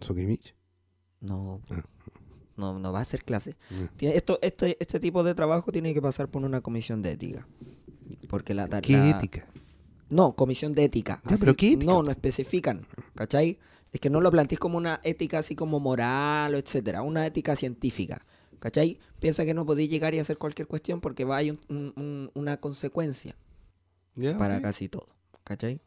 [0.00, 0.54] Sokimich.
[1.20, 1.82] No, Ah.
[2.56, 3.56] no, no va a ser clase.
[3.96, 7.46] Tiene- Esto, este, este tipo de trabajo tiene que pasar por una comisión de ética.
[8.28, 9.46] Porque la, ta- ¿Qué la- ética?
[10.08, 11.20] No, comisión de ética.
[11.40, 11.92] Pero ¿qué ética?
[11.92, 13.58] No, no especifican, ¿cachai?
[13.92, 17.56] Es que no lo plantees como una ética así como moral o etcétera, una ética
[17.56, 18.26] científica,
[18.58, 18.98] ¿cachai?
[19.20, 21.92] Piensa que no podéis llegar y hacer cualquier cuestión porque va a haber un- un-
[21.96, 23.36] un- una consecuencia
[24.38, 25.08] para casi todo,
[25.44, 25.80] ¿cachai?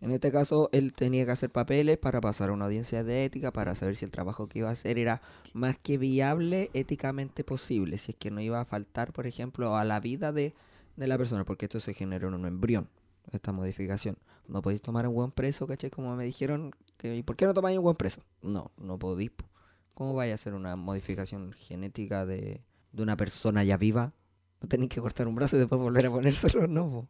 [0.00, 3.52] En este caso, él tenía que hacer papeles para pasar a una audiencia de ética
[3.52, 5.22] para saber si el trabajo que iba a hacer era
[5.54, 9.84] más que viable éticamente posible, si es que no iba a faltar, por ejemplo, a
[9.84, 10.54] la vida de,
[10.96, 12.88] de la persona, porque esto se generó en un embrión,
[13.32, 14.18] esta modificación.
[14.48, 15.90] No podéis tomar a un buen preso, ¿cachai?
[15.90, 18.22] Como me dijeron, que, ¿y por qué no tomáis un buen preso?
[18.42, 19.30] No, no podéis.
[19.30, 19.46] po.
[19.94, 24.12] ¿Cómo vais a hacer una modificación genética de, de una persona ya viva?
[24.60, 27.08] No tenéis que cortar un brazo y después volver a ponérselo, no, po.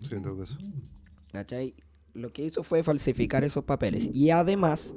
[0.00, 0.56] Sí, en todo caso.
[1.32, 1.74] ¿Cachai?
[2.14, 4.10] Lo que hizo fue falsificar esos papeles.
[4.12, 4.94] Y además,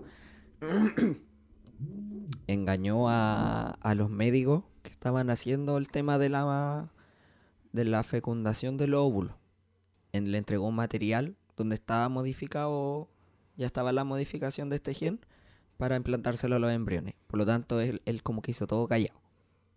[2.48, 6.90] engañó a, a los médicos que estaban haciendo el tema de la,
[7.72, 9.38] de la fecundación del óvulo.
[10.12, 13.08] En- le entregó un material donde estaba modificado,
[13.58, 15.20] ya estaba la modificación de este gen
[15.78, 17.16] para implantárselo a los embriones.
[17.28, 19.20] Por lo tanto, él, él como que hizo todo callado.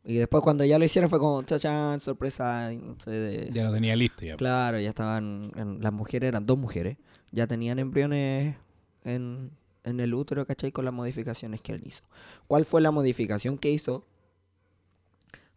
[0.04, 3.72] Y después cuando ya lo hicieron fue como, chachán, sorpresa, no sé, de- Ya lo
[3.72, 4.36] tenía listo ya.
[4.36, 6.96] Claro, ya estaban, en- las mujeres eran dos mujeres,
[7.32, 8.54] ya tenían embriones
[9.02, 9.50] en,
[9.82, 10.70] en el útero, ¿cachai?
[10.70, 12.04] Con las modificaciones que él hizo.
[12.46, 14.04] ¿Cuál fue la modificación que hizo?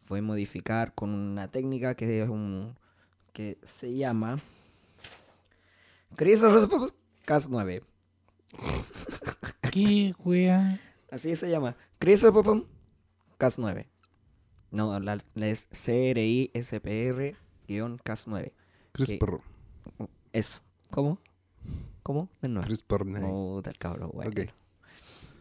[0.06, 2.76] Fue modificar con una técnica que es un
[3.34, 4.40] que se llama
[6.16, 7.84] CRISPR-Cas9.
[9.72, 10.80] ¿Qué, wea?
[11.12, 11.76] Así se llama.
[12.00, 13.86] CRISPR-Cas9.
[14.72, 18.52] No, la, la es CRISPR-Cas9.
[18.92, 19.42] CRISPR.
[20.34, 20.60] Eso.
[20.92, 21.20] ¿Cómo?
[22.04, 22.30] ¿Cómo?
[22.42, 22.66] De nuevo.
[22.66, 23.06] CRISPR.
[23.06, 23.26] nine.
[23.26, 24.32] Oh, del cabrón, bueno.
[24.32, 24.40] Ok.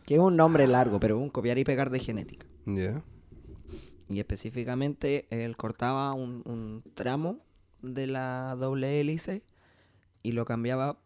[0.07, 2.47] Que es un nombre largo, pero un copiar y pegar de genética.
[2.65, 3.03] Ya.
[4.09, 7.41] Y específicamente él cortaba un, un tramo
[7.83, 9.43] de la doble hélice
[10.23, 10.99] y lo cambiaba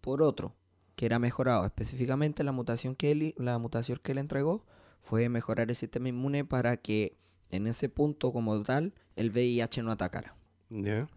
[0.00, 0.54] por otro
[0.96, 1.64] que era mejorado.
[1.64, 4.64] Específicamente la mutación que él, la mutación que él entregó
[5.02, 7.16] fue mejorar el sistema inmune para que
[7.50, 10.36] en ese punto como tal el VIH no atacara.
[10.70, 11.08] Ya.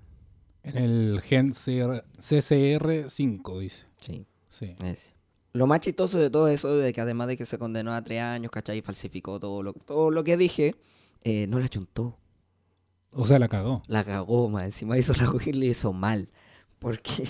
[0.63, 3.85] En el gen CR CCR5, dice.
[3.97, 4.27] Sí.
[4.49, 4.75] Sí.
[5.53, 8.21] Lo más chistoso de todo eso, de que además de que se condenó a tres
[8.21, 8.77] años, ¿cachai?
[8.77, 10.75] Y falsificó todo lo, todo lo que dije,
[11.23, 12.17] eh, no la chuntó.
[13.11, 13.83] O sea, la cagó.
[13.87, 16.29] La cagó, más encima hizo la y le hizo mal.
[16.85, 17.27] Porque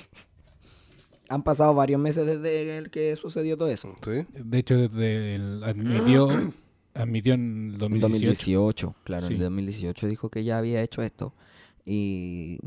[1.29, 3.95] han pasado varios meses desde el que sucedió todo eso.
[4.03, 4.23] Sí.
[4.33, 6.27] De hecho, desde el admitió,
[6.93, 8.01] admitió en el 2018.
[8.01, 9.35] 2018, claro, en Sí.
[9.35, 11.33] el 2018 dijo que ya había hecho esto.
[11.85, 12.59] Y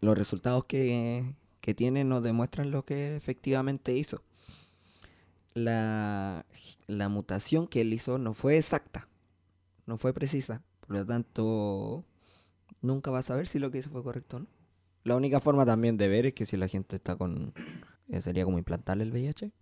[0.00, 4.20] los resultados que, que tiene nos demuestran lo que efectivamente hizo.
[5.54, 6.44] La,
[6.88, 9.06] la mutación que él hizo no fue exacta,
[9.86, 10.60] no fue precisa.
[10.80, 12.04] Por lo tanto,
[12.82, 14.46] nunca va a saber si lo que hizo fue correcto o no.
[15.04, 17.52] La única forma también de ver es que si la gente está con...
[18.08, 19.52] eh, sería como implantarle el VIH.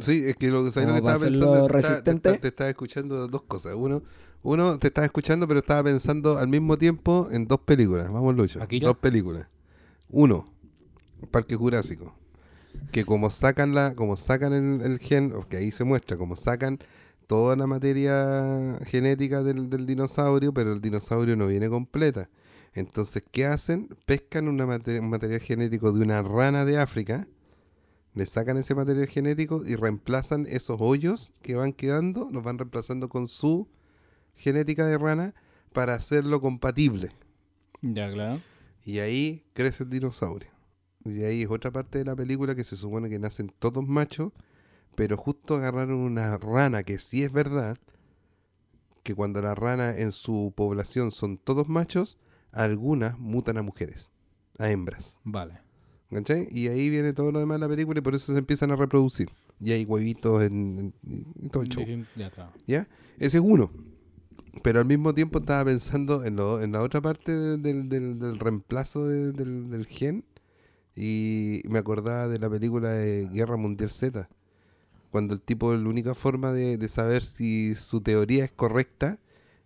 [0.00, 1.50] Sí, es que lo, ¿sabes lo que estaba pensando?
[1.52, 2.10] Te estaba- te, resistente.
[2.28, 3.74] estaba- te estaba escuchando dos cosas.
[3.74, 4.02] Uno,
[4.42, 8.12] uno te estaba escuchando, pero estaba pensando al mismo tiempo en dos películas.
[8.12, 8.62] Vamos, Lucho.
[8.62, 8.86] ¿Akira?
[8.86, 9.48] Dos películas.
[10.08, 10.46] Uno,
[11.32, 12.14] Parque Jurásico.
[12.92, 16.78] Que como sacan la, como sacan el, el gen, que ahí se muestra, como sacan
[17.26, 22.28] toda la materia genética del, del dinosaurio, pero el dinosaurio no viene completa.
[22.72, 23.88] Entonces, ¿qué hacen?
[24.06, 27.26] Pescan una un material genético de una rana de África,
[28.14, 33.08] le sacan ese material genético y reemplazan esos hoyos que van quedando, los van reemplazando
[33.08, 33.68] con su
[34.34, 35.34] genética de rana
[35.72, 37.12] para hacerlo compatible.
[37.82, 38.40] Ya, claro.
[38.84, 40.50] Y ahí crece el dinosaurio.
[41.04, 44.32] Y ahí es otra parte de la película que se supone que nacen todos machos,
[44.96, 47.76] pero justo agarraron una rana que sí es verdad,
[49.02, 52.18] que cuando la rana en su población son todos machos,
[52.52, 54.10] algunas mutan a mujeres,
[54.58, 55.18] a hembras.
[55.24, 55.58] Vale.
[56.10, 56.48] ¿Cachai?
[56.50, 58.76] Y ahí viene todo lo demás de la película y por eso se empiezan a
[58.76, 59.28] reproducir.
[59.60, 61.84] Y hay huevitos en, en- en todo el show.
[62.16, 62.50] Ya, claro.
[62.66, 62.88] ¿Ya?
[63.18, 63.70] Ese es uno.
[64.64, 68.18] Pero al mismo tiempo estaba pensando en, lo- en la otra parte de- del, del-
[68.18, 70.24] del reemplazo de- del, del gen.
[70.96, 74.28] Y me acordaba de la película de Guerra Mundial Z.
[75.12, 79.18] Cuando el tipo, la única forma de, de saber si su teoría es correcta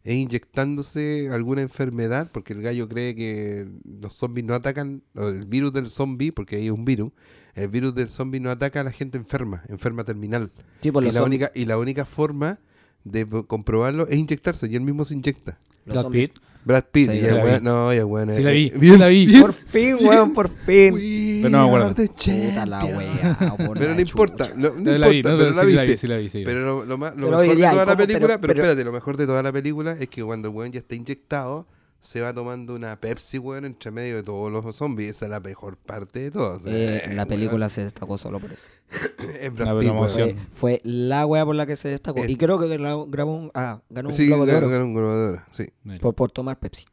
[0.05, 3.67] es inyectándose alguna enfermedad, porque el gallo cree que
[4.01, 7.11] los zombies no atacan, o el virus del zombie, porque ahí es un virus,
[7.55, 10.53] el virus del zombie no ataca a la gente enferma, enferma terminal.
[10.81, 12.59] Sí, pues Y la, única, y la única forma
[13.05, 15.59] de comprobarlo es inyectarse y él mismo se inyecta.
[15.87, 16.33] los zombies-.
[16.65, 17.65] Brad Pitt, Sí, y el la weón- vi.
[17.65, 18.67] no, y el weón Sí la vi.
[18.67, 19.27] eh, sí bien, la vi.
[19.27, 19.41] bien.
[19.43, 20.95] Por fin, weón, por fin.
[20.95, 22.05] We Pero no me acuerdo.
[22.07, 23.37] Puta la wea.
[23.59, 25.85] Pero la no importa, no, no No la vi, importa, no, pero la sí viste.
[25.87, 26.43] vi, sí la vi, sí.
[26.45, 28.41] Pero lo, lo más- lo Pero, mejor oye, de ya, toda ¿y la película, Pero-
[28.41, 30.79] pero, pero- espérate, lo mejor de toda la película es que cuando el weón ya
[30.81, 31.67] está inyectado,
[32.05, 35.11] se va tomando una Pepsi, weón, entre medio de todos los zombies.
[35.17, 36.57] Esa es la mejor parte de todo.
[36.57, 38.67] o sea, Eh, la weón, película se destacó solo por eso.
[39.41, 40.11] es La Brad Pitt.
[40.13, 42.21] Fue, fue la wea por la que se destacó.
[42.23, 44.73] Es- Y creo que gra- grabó un, ah, ganó un Sí, Globo de ganó, Oro
[44.75, 45.67] ganó un globo de oro, sí.
[46.03, 46.85] por, por tomar Pepsi.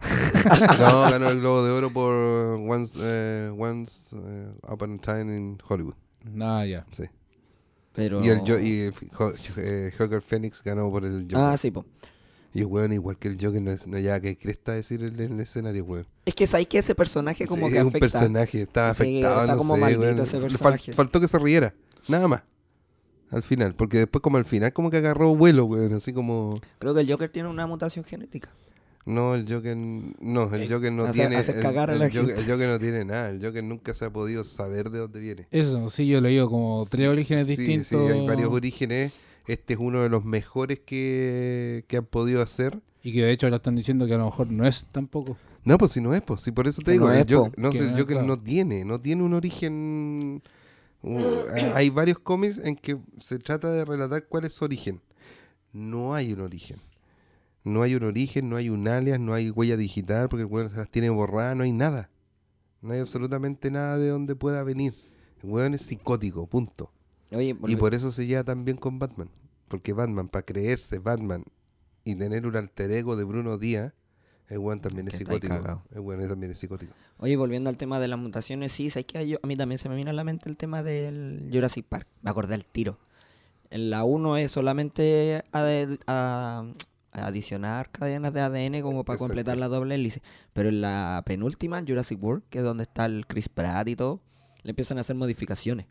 [0.78, 5.58] No, ganó el Globo de Oro por Once, eh, once eh, Upon a Time in
[5.68, 5.94] Hollywood.
[6.40, 6.84] Ah, ya.
[6.92, 7.04] Sí.
[7.92, 8.24] Pero...
[8.24, 8.92] Y el y
[9.56, 11.38] eh, Joker Phoenix ganó por el Joker.
[11.38, 11.84] Ah, sí, po.
[12.54, 15.38] Y weón, igual que el Joker, no, es, no ya que cresta decir en el,
[15.40, 16.06] escenario, weón.
[16.24, 18.00] Es que sabéis que ese personaje como Sí, que es un afecta.
[18.18, 20.18] personaje, estaba Sí, afectado, está no como sé, weón.
[20.18, 21.74] ese fal- faltó que se riera,
[22.08, 22.42] nada más.
[23.30, 26.58] Al final, porque después como al final como que agarró vuelo, weón, así como...
[26.78, 28.48] Creo que el Joker tiene una mutación genética.
[29.04, 31.36] No, el Joker, no, el Eh, Joker no hace- tiene...
[31.36, 32.40] hace el, cagar a el la Joker, gente.
[32.42, 35.46] el Joker no tiene nada, el Joker nunca se ha podido saber de dónde viene.
[35.50, 37.88] Eso, sí, yo lo digo como tres orígenes Sí, distintos.
[37.88, 39.12] Sí, hay varios orígenes.
[39.48, 42.80] Este es uno de los mejores que, que han podido hacer.
[43.02, 45.36] Y que de hecho ahora están diciendo que a lo mejor no es tampoco.
[45.64, 47.26] No, pues si no es, pues si por eso te Que digo, no el es.
[47.34, 48.26] Joker, no, Que el no es, Joker claro.
[48.28, 50.42] no tiene, no tiene un origen.
[51.02, 51.18] uh,
[51.74, 55.00] hay varios cómics en que se trata de relatar cuál es su origen.
[55.72, 56.76] No hay un origen.
[57.64, 60.72] No hay un origen, no hay un alias, no hay huella digital, porque el weón
[60.74, 62.10] las tiene borradas, no hay nada.
[62.80, 64.94] No hay absolutamente nada de donde pueda venir.
[65.42, 66.92] El weón es psicótico, punto.
[67.32, 69.28] Oye, Y por eso se lleva tan bien con Batman.
[69.68, 71.44] Porque Batman, para creerse Batman
[72.04, 73.92] y tener un alter ego de Bruno Díaz,
[74.48, 75.82] el weón también es psicótico.
[75.92, 76.94] El weón también es psicótico.
[77.18, 79.90] Oye, volviendo al tema de las mutaciones, sí, sabes que yo- a mí también se
[79.90, 82.06] me viene a la mente el tema del Jurassic Park.
[82.22, 82.98] Me acordé al tiro.
[83.70, 89.28] En la 1 es solamente a- a adicionar cadenas de ADN como para Exacto.
[89.28, 90.22] completar la doble hélice.
[90.54, 94.22] Pero en la penúltima, Jurassic World, que es donde está el Chris Pratt y todo,
[94.62, 95.86] le empiezan a hacer modificaciones.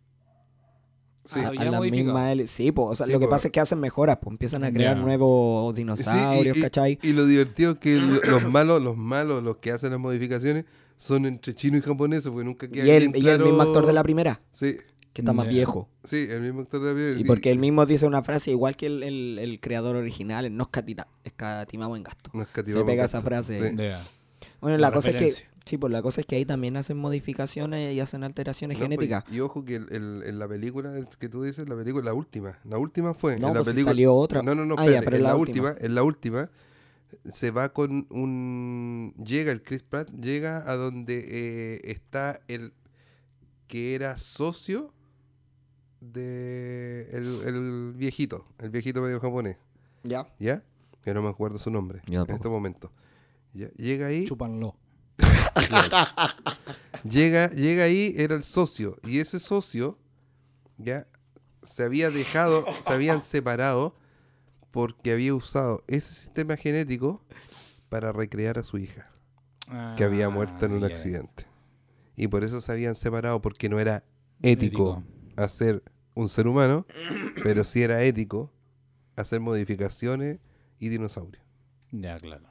[1.27, 1.39] Sí.
[1.39, 2.51] a, Ah, a mismas hélices.
[2.51, 3.31] Sí, pues, o sea, Sí, lo que po.
[3.31, 6.99] pasa es que hacen mejoras, pues empiezan a crear nuevos Sí, dinosaurios, y- y, ¿cachai?
[7.01, 10.65] y lo divertido es que lo- los malos, los malos, los que hacen las modificaciones,
[10.95, 13.69] son entre chino y japonés, porque nunca queda Y el, bien y el mismo claro-
[13.69, 14.77] actor de la primera, Sí,
[15.13, 15.89] que está más viejo.
[16.03, 17.19] sí, el mismo actor de la primera.
[17.19, 20.55] Y porque él mismo dice una frase igual que el, el- el creador original, el
[20.55, 20.63] no
[21.23, 22.31] escatimamos en gasto.
[22.33, 23.17] nos Se cativamos pega gasto.
[23.17, 23.75] esa frase.
[24.61, 25.56] Bueno, La la, cosa es que.
[25.67, 28.97] Sí, pues la cosa es que ahí también hacen modificaciones y hacen alteraciones No, pues,
[28.97, 29.23] genéticas.
[29.31, 32.13] y ojo que el- el- en la película el que tú dices, la película, la
[32.13, 33.37] última, la última fue.
[33.39, 34.41] No, en la pues si salió otra.
[34.41, 35.85] No, no, no, Ah, ya, pero en la última, última.
[35.85, 36.49] en la última
[37.29, 42.73] se va con un llega el Chris Pratt, llega a donde eh, está el
[43.67, 44.93] que era socio
[46.01, 49.57] de el, el viejito, el viejito medio japonés,
[50.03, 50.27] Ya.
[50.39, 50.63] ¿ya?
[51.03, 52.91] Que no me acuerdo su nombre en este momento.
[53.53, 54.75] Ya, Llega ahí, Chúpanlo.
[57.03, 58.97] Llega, llega ahí, era el socio.
[59.03, 59.97] Y ese socio,
[60.77, 61.07] ya,
[61.63, 63.95] se había dejado, se habían separado
[64.71, 67.21] porque había usado ese sistema genético
[67.89, 69.09] para recrear a su hija,
[69.95, 71.45] que había muerto en un Ah, accidente.
[72.15, 74.03] Y por eso se habían separado, porque no era
[74.41, 75.03] ético, Ético.
[75.35, 75.83] hacer
[76.15, 76.85] un ser humano,
[77.43, 78.51] pero sí era ético
[79.15, 80.39] hacer modificaciones
[80.79, 81.43] y dinosaurios.
[81.91, 82.45] Ya, claro.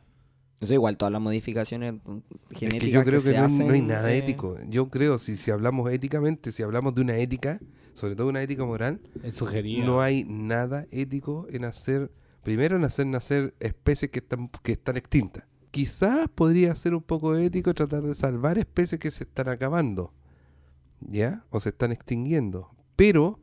[0.60, 2.16] Eso igual, todas las modificaciones mm,
[2.50, 4.56] Es genéticas que yo creo que, no, hacen, no hay nada eh, ético.
[4.68, 7.60] Yo creo, si, si hablamos éticamente, si hablamos de una ética,
[7.94, 9.00] sobre todo una ética moral,
[9.84, 12.10] no hay nada ético en hacer,
[12.42, 15.44] primero en hacer nacer especies que están, que están extintas.
[15.70, 20.14] Quizás podría ser un poco ético tratar de salvar especies que se están acabando,
[21.00, 21.44] ¿ya?
[21.50, 22.70] O se están extinguiendo.
[22.96, 23.38] Pero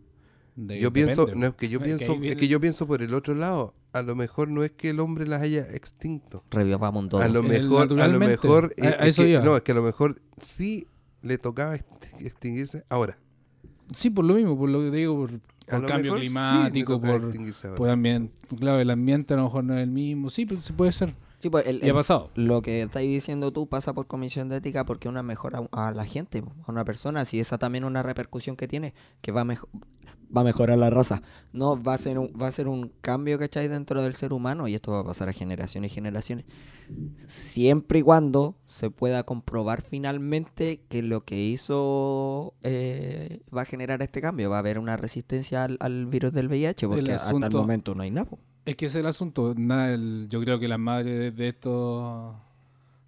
[0.56, 1.40] De- yo pienso, depende.
[1.48, 3.74] no es que yo Es que pienso, es que yo pienso por el otro lado.
[3.92, 6.44] A lo mejor no es que el hombre las haya extinto.
[6.52, 7.22] Revivamos todo.
[7.22, 9.42] A lo El mejor, a lo mejor, A- eh, a es eso que- iba.
[9.42, 10.88] no, es que a lo mejor sí
[11.22, 13.18] le tocaba exti- extinguirse ahora.
[13.96, 16.94] Sí, por lo mismo, por lo que te digo, por, por cambio mejor sí climático,
[17.00, 18.34] tocaba por, por ambiente.
[18.60, 20.30] Claro, el ambiente a lo mejor no es el mismo.
[20.30, 21.14] Sí, pero sí puede ser.
[21.40, 22.32] Sí, pues, el- Y ha pasado.
[22.36, 26.06] lo que estáis diciendo tú pasa por comisión de ética porque una mejora a la
[26.06, 27.26] gente, a una persona.
[27.26, 29.68] Si esa también es una repercusión que tiene, que va a, mejo-
[30.36, 31.22] va a mejorar la raza.
[31.52, 33.68] No, va a ser un, va a ser un cambio, ¿cachai?
[33.68, 36.46] Dentro del ser humano y esto va a pasar a generaciones y generaciones.
[37.28, 44.02] Siempre y cuando se pueda comprobar finalmente que lo que hizo eh, va a generar
[44.02, 44.50] este cambio.
[44.50, 48.04] Va a haber una resistencia al, al virus del VIH porque hasta el momento no
[48.04, 48.30] hay nada.
[48.66, 49.54] Es que ese es el asunto.
[49.58, 52.34] Nada, el- yo creo que las madres de, de estos.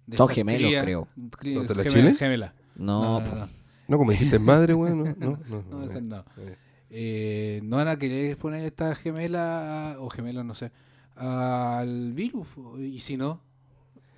[0.06, 1.08] de Son gemelos, creo.
[1.38, 2.14] crías- ¿Los de la Chile?
[2.14, 2.52] gemelas.
[2.76, 3.48] No, no, no.
[3.88, 4.98] No, como dijiste madre, weón.
[4.98, 5.86] No, no, no.
[5.86, 6.24] No, no.
[6.38, 6.56] eh.
[6.98, 10.72] Eh, no van a querer exponer esta gemela o gemelos, no sé,
[11.14, 12.46] al virus.
[12.78, 13.42] Y si no,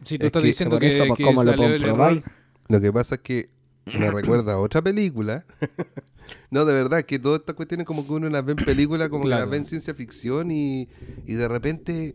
[0.04, 2.22] si tú Es estás que diciendo que, eso, pues, que ¿cómo lo error,
[2.68, 3.50] Lo que pasa es que
[3.86, 5.44] me recuerda a otra película.
[6.52, 9.24] no, de verdad, que todas estas cuestiones como que uno las ve en película, como
[9.24, 9.42] que Claro.
[9.42, 10.88] las ve en ciencia ficción y,
[11.26, 12.14] y de repente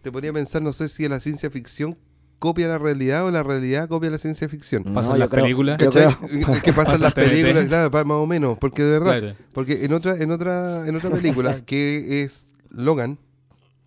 [0.00, 1.98] te ponía a pensar, no sé si la ciencia ficción
[2.38, 4.84] copia la realidad o la realidad copia la ciencia ficción.
[4.84, 5.80] Pasan No, las creo- películas.
[5.80, 5.88] Es
[6.62, 9.36] que pasan Pasa las películas, claro, más o menos, porque de verdad, Claro.
[9.52, 13.18] porque en otra, en otra, en otra película que es Logan,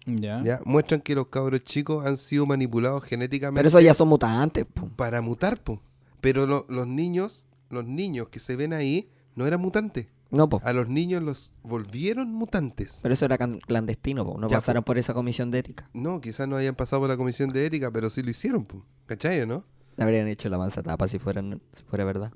[0.06, 0.42] Ya.
[0.44, 4.66] ya muestran que los cabros chicos han sido manipulados genéticamente Pero eso ya son mutantes.
[4.66, 4.90] po.
[4.96, 5.82] para mutar, po.
[6.20, 10.08] Pero lo- los niños, los niños que se ven ahí no eran mutantes.
[10.32, 10.62] No, po.
[10.64, 13.00] A los niños los volvieron mutantes.
[13.02, 14.38] Pero eso era clandestino, po.
[14.40, 15.90] No Ya, pasaron por esa comisión de ética.
[15.94, 18.86] No, quizás no hayan pasado por la comisión de ética, pero sí lo hicieron, po.
[19.06, 19.66] ¿cachai, no?
[19.98, 22.32] Habrían hecho la mansa tapa si, fueran, si fuera verdad.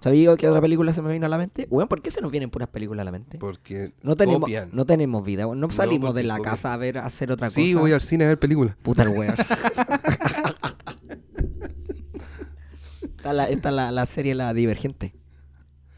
[0.00, 1.66] ¿Sabía qué otra película se me vino a la mente?
[1.70, 3.36] Weón, ¿por qué se nos vienen puras películas a la mente?
[3.38, 4.70] Porque No tenemos, copian.
[4.72, 6.54] no tenemos vida, no salimos de la copian.
[6.54, 7.80] casa a ver a hacer otra Sí, cosa.
[7.82, 8.76] voy al cine a ver películas.
[8.80, 9.34] Puta el weón.
[13.16, 15.14] está la, está la, la serie La Divergente.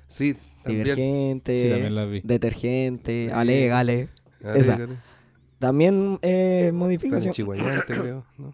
[0.06, 0.84] Sí, también.
[0.84, 2.20] Divergente, Sí, también la vi.
[2.22, 3.32] Detergente, Sí.
[3.32, 4.08] Ale.
[4.44, 4.72] Ah, Esa.
[4.76, 4.96] dígale.
[5.58, 7.34] También eh, modificación.
[7.34, 8.24] Chihuayante, creo.
[8.38, 8.52] ¿no?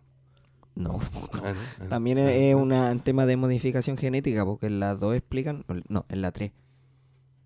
[0.74, 0.98] No.
[1.32, 2.56] Ah, no, ah, También ah, es ah.
[2.58, 6.52] una- un tema de modificación genética, porque en las dos explican, no, en la tres,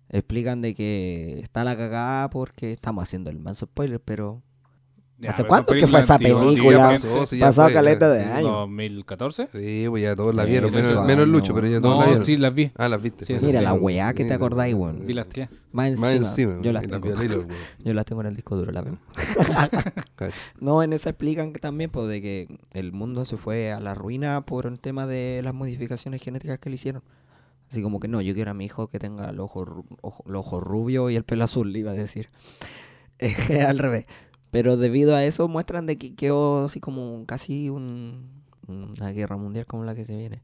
[0.09, 4.41] explican de que está la cagada porque estamos haciendo el manso spoiler, pero
[5.21, 6.79] Ya, ¿Hace cuánto que fue esa película?
[6.89, 8.29] pasó, sí, pasado fue, caleta ya, de sí.
[8.31, 8.51] años.
[8.51, 9.49] 2014.
[9.53, 10.73] Sí, pues ya todos la vieron.
[10.73, 11.33] Menos, sí, menos no.
[11.33, 12.25] Lucho, pero ya todos la No, vieron.
[12.25, 12.71] sí, las vi.
[12.75, 13.25] Ah, las viste.
[13.31, 15.05] Mira sí, la weá que te acordáis, weón.
[15.05, 15.47] Vi las tres.
[15.71, 16.57] Más encima, Más encima.
[16.63, 17.07] yo las tengo.
[17.07, 17.47] weón.
[17.85, 18.97] Yo las tengo en el disco duro, la veo.
[20.59, 23.93] No, en esa explican que también pues, de que el mundo se fue a la
[23.95, 27.03] ruina por el tema de las modificaciones genéticas que le hicieron.
[27.69, 30.39] Así como que no, yo quiero a mi hijo que tenga el ojo, ojo- los
[30.45, 32.27] ojos rubios y el pelo azul, le iba a decir.
[33.23, 34.05] Eh, Al revés.
[34.51, 38.29] Pero debido a eso muestran de que quedó así como casi un,
[38.67, 40.41] una guerra mundial como la que se viene.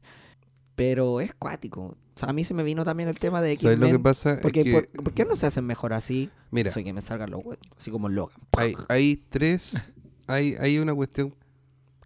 [0.76, 1.82] Pero es cuático.
[1.82, 4.34] O sea, a mí se me vino también el tema de ¿Sabes lo que pasa?
[4.34, 6.30] Es Porque, que, por, ¿por qué no se hacen mejor así?
[6.50, 8.36] mira, que me salgan los huevos, así como Logan.
[8.56, 9.90] hay, hay tres,
[10.26, 11.34] hay, hay una cuestión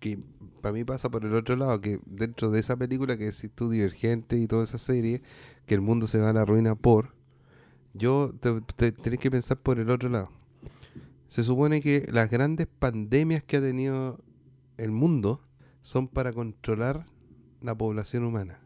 [0.01, 0.19] que
[0.63, 3.71] para mí pasa por el otro lado, que dentro de esa película que decís tú,
[3.71, 5.23] Divergente y toda esa serie,
[5.67, 7.15] que el mundo se va a la ruina por,
[7.95, 10.31] yo te, te- tenés que pensar por el otro lado.
[11.33, 14.23] Se supone que las grandes pandemias que ha tenido
[14.77, 15.41] el mundo
[15.81, 17.07] son para controlar
[17.63, 18.61] la población humana.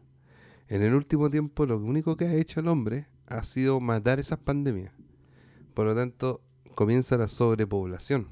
[0.67, 4.39] En el último tiempo lo único que ha hecho el hombre ha sido matar esas
[4.39, 4.91] pandemias.
[5.73, 6.41] Por lo tanto,
[6.75, 8.27] comienza la sobrepoblación.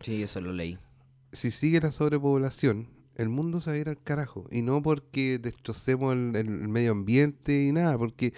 [0.00, 0.80] Sí, eso lo leí.
[1.30, 4.48] Si sigue la sobrepoblación, el mundo se va a ir al carajo.
[4.50, 8.34] Y no porque destrocemos el, el medio ambiente y nada, porque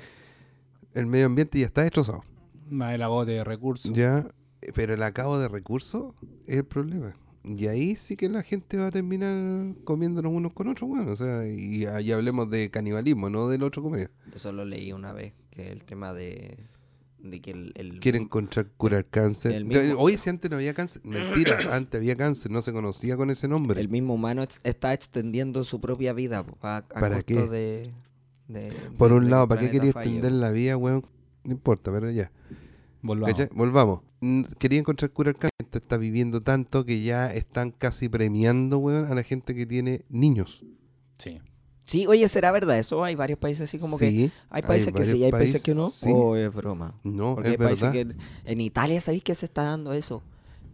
[0.93, 2.23] el medio ambiente ya está destrozado.
[2.69, 3.95] Más el agote de recursos.
[3.95, 4.29] Ya,
[4.75, 6.15] pero el acabo de recursos
[6.47, 7.15] es el problema.
[7.45, 11.17] Y ahí sí que la gente va a terminar comiéndonos unos con otros, bueno, o
[11.17, 14.11] sea, y ahí hablemos de canibalismo, no del otro comer.
[14.35, 16.59] Eso lo leí una vez, que el tema de,
[17.21, 17.73] de que el...
[17.77, 19.65] el- Quieren encontrar curar cáncer.
[19.65, 23.31] mismo- Oye, si antes no había cáncer, mentira, antes había cáncer, no se conocía con
[23.31, 23.81] ese nombre.
[23.81, 27.47] el mismo humano está extendiendo su propia vida a, a ¿Para costo qué?
[27.49, 27.91] de,
[28.49, 31.07] de- Por un lado, ¿para qué quería extender la vida, weón?
[31.45, 32.31] No importa, pero ya.
[33.03, 33.31] Volvamos.
[33.35, 33.49] ¿Cachai?
[33.55, 34.01] Volvamos.
[34.59, 35.53] Quería encontrar cura al cáncer.
[35.73, 40.65] Está viviendo tanto que ya están casi premiando, weón, a la gente que tiene niños.
[41.19, 41.41] Sí.
[41.85, 43.03] Sí, oye, ¿será verdad eso?
[43.05, 44.11] Hay varios países así como que...
[44.11, 45.89] Sí, Hay países que sí, hay países que no.
[45.89, 46.11] sí.
[46.13, 46.95] ¿O es broma?
[47.03, 48.15] No, Porque es hay países verdad.
[48.45, 48.51] que...
[48.53, 50.23] En Italia, ¿sabéis que se está dando eso?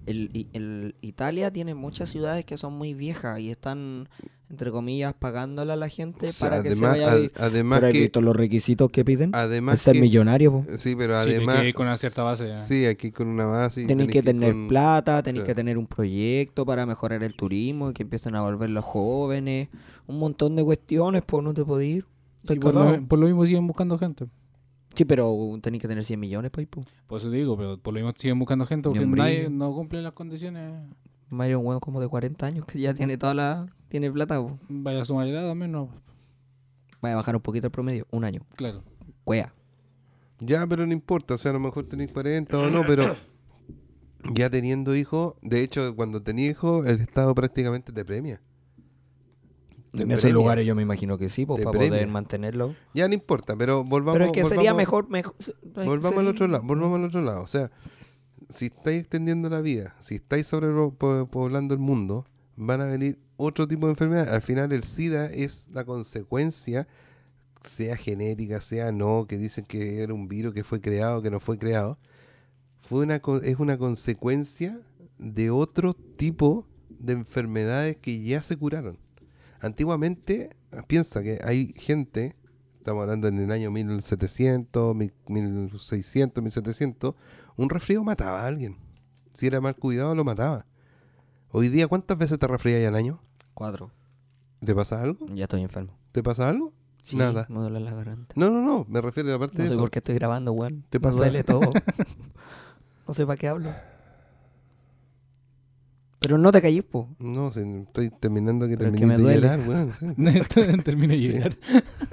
[0.07, 4.09] El, el- Italia tiene muchas ciudades que son muy viejas y están,
[4.50, 7.32] entre comillas, pagándole a la gente O sea, para que además, se vaya a vivir.
[7.32, 9.30] Pero ¿has que, visto los requisitos que piden?
[9.34, 10.64] además Es ser que- millonario, po.
[10.76, 11.64] Sí, pero Sí, hay que además.
[11.64, 12.61] ir con una cierta base, ya.
[12.62, 13.84] Sí, hay que ir con una base.
[13.86, 17.94] Tenéis que tener con- plata, tenéis que tener un proyecto para mejorar el turismo y
[17.94, 19.68] que empiecen a volver los jóvenes.
[20.07, 22.07] Un montón de cuestiones, pues no te podés ir.
[22.42, 22.96] Estoy Y por, cagado.
[22.98, 24.26] lo, por lo mismo siguen buscando gente.
[24.95, 26.66] Sí, pero tenéis que tener 100 millones, pues.
[26.68, 26.86] pues.
[27.07, 30.03] Por eso te digo, pero por lo mismo siguen buscando gente porque nadie no cumple
[30.03, 30.72] las condiciones.
[31.30, 33.66] Mario un weón como de 40 años que ya tiene toda la...
[33.88, 34.59] Tiene plata, po.
[34.68, 35.88] Vaya a su edad también, no.
[37.01, 38.07] Vaya a bajar un poquito el promedio.
[38.11, 38.42] Un año.
[38.57, 38.82] Claro.
[39.24, 39.53] Cuea.
[40.40, 41.34] Ya, pero no importa.
[41.34, 43.16] O sea, a lo mejor tenéis 40 o no, pero.
[44.32, 45.34] Ya teniendo hijos.
[45.42, 48.40] De hecho, cuando tenía hijos, el Estado prácticamente te premia.
[50.03, 50.34] En esos premia.
[50.34, 52.74] lugares yo me imagino que sí, pues, para poder mantenerlo.
[52.95, 54.14] Ya no importa, pero volvamos.
[54.14, 55.09] pero es que sería volvamos- mejor...
[55.11, 55.34] mejor
[55.74, 57.42] Volvamos al otro lado, volvamos al otro lado.
[57.42, 57.70] O sea,
[58.49, 62.26] si estáis extendiendo la vida, si estáis sobrepoblando el mundo,
[62.57, 64.32] van a venir otro tipo de enfermedades.
[64.32, 66.86] Al final el SIDA es la consecuencia,
[67.62, 71.40] sea genética, sea no, que dicen que era un virus que fue creado, que no
[71.40, 71.99] fue creado.
[72.80, 74.78] Fue una, es una consecuencia
[75.18, 78.99] de otro tipo de enfermedades que ya se curaron.
[79.64, 80.54] Antiguamente,
[80.86, 82.36] piensa que hay gente,
[82.78, 87.14] estamos hablando en el año 1700, mil- 1600, 1700,
[87.56, 88.76] un resfrío mataba a alguien.
[89.32, 90.66] Si era mal cuidado, lo mataba.
[91.50, 93.20] Hoy día, ¿cuántas veces te resfrías al año?
[93.54, 93.90] Cuatro.
[94.64, 95.26] ¿Te pasa algo?
[95.34, 95.96] Ya estoy enfermo.
[96.12, 96.72] ¿Te pasa algo?
[97.02, 97.46] Sí, Nada.
[97.48, 98.34] Me duele la garganta.
[98.36, 99.80] No, no, no, me refiero a la parte No de sé eso.
[99.82, 100.84] por qué estoy grabando, weón.
[100.90, 101.18] ¿Te Me pasa?
[101.18, 101.70] duele todo.
[103.08, 103.70] no sé para qué hablo.
[106.25, 107.09] Pero no te callís, po.
[107.18, 109.41] No, si estoy terminando que Pero es que terminé de duele.
[109.41, 109.93] llorar, weón.
[109.93, 110.79] sí.
[110.85, 111.57] Termina de llegar.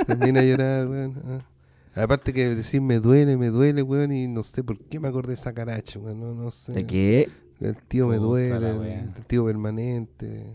[0.05, 1.21] Termina de llorar, weón.
[1.25, 2.01] ah.
[2.03, 5.29] Aparte que decir me duele, me duele, weón, y no sé por qué me acordé
[5.29, 6.19] de esa caracha, weón.
[6.19, 6.73] No, no sé.
[6.73, 7.29] ¿De qué?
[7.61, 8.69] El tío me duele,
[9.15, 10.47] el, tío permanente,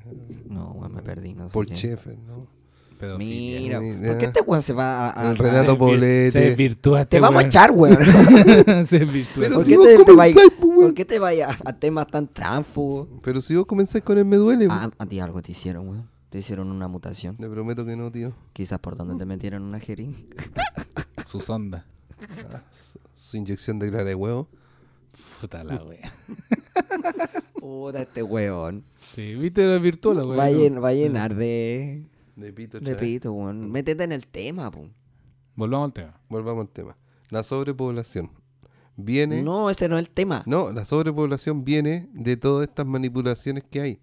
[0.48, 1.34] No, weón, me perdí.
[1.34, 1.66] No sé Paul.
[1.66, 2.46] Sheffer, ¿no?
[2.98, 3.78] Pedofilia.
[3.78, 4.28] Mira, Sí, ¿por qué ya.
[4.28, 5.20] este weón se va a...
[5.28, 6.30] a- El Renato Poblete.
[6.30, 7.94] Se desvirtúa este Te vamos a echar, weón.
[8.86, 9.42] se desvirtúa.
[9.42, 10.88] Pero ¿Por si qué vos te, te vais- comenzáis, pues, weón.
[10.88, 13.08] ¿Por qué te vayas a temas tan tránfugos?
[13.22, 16.08] Pero si vos comenzáis con el me duele, Ah, a ti algo te hicieron, weón.
[16.30, 17.36] Te hicieron una mutación.
[17.36, 18.34] te prometo que no, tío.
[18.52, 20.18] Quizás por donde te metieron una jeringa.
[21.24, 21.86] Su sonda.
[23.14, 24.48] Su inyección de clara de huevo.
[25.40, 26.12] Puta la wea.
[27.60, 28.84] Puta, este weón.
[29.14, 30.38] Sí, viste la virtual, weón.
[30.38, 32.06] Va a, llen- va a llenar de,
[32.36, 33.70] De pito, de pito, weón.
[33.70, 34.88] Métete en el tema, po.
[35.54, 36.20] Volvamos al tema.
[36.28, 36.96] Volvamos al tema.
[37.30, 38.30] La sobrepoblación.
[38.96, 39.42] Viene.
[39.42, 40.42] No, ese no es el tema.
[40.46, 44.00] No, la sobrepoblación viene de todas estas manipulaciones que hay.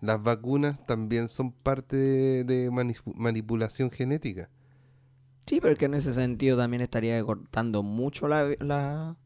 [0.00, 4.48] Las vacunas también son parte de, de manipu- manipulación genética.
[5.46, 9.16] Sí, pero que en ese sentido también estaría cortando mucho la, la,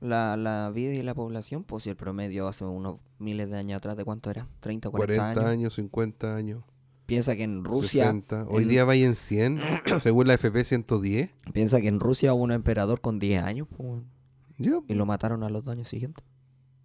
[0.00, 1.64] la, la vida y la población.
[1.64, 4.48] Pues si el promedio hace unos miles de años atrás, ¿de cuánto era?
[4.60, 5.44] ¿30, 40, 40 años?
[5.50, 6.62] años, 50 años,
[7.06, 8.04] Piensa que en Rusia...
[8.04, 8.44] 60.
[8.48, 9.60] Hoy en- día va en 100,
[10.00, 11.30] según la FP 110.
[11.52, 14.02] Piensa que en Rusia hubo un emperador con 10 años, po,
[14.88, 16.24] y lo mataron a los dos años siguientes.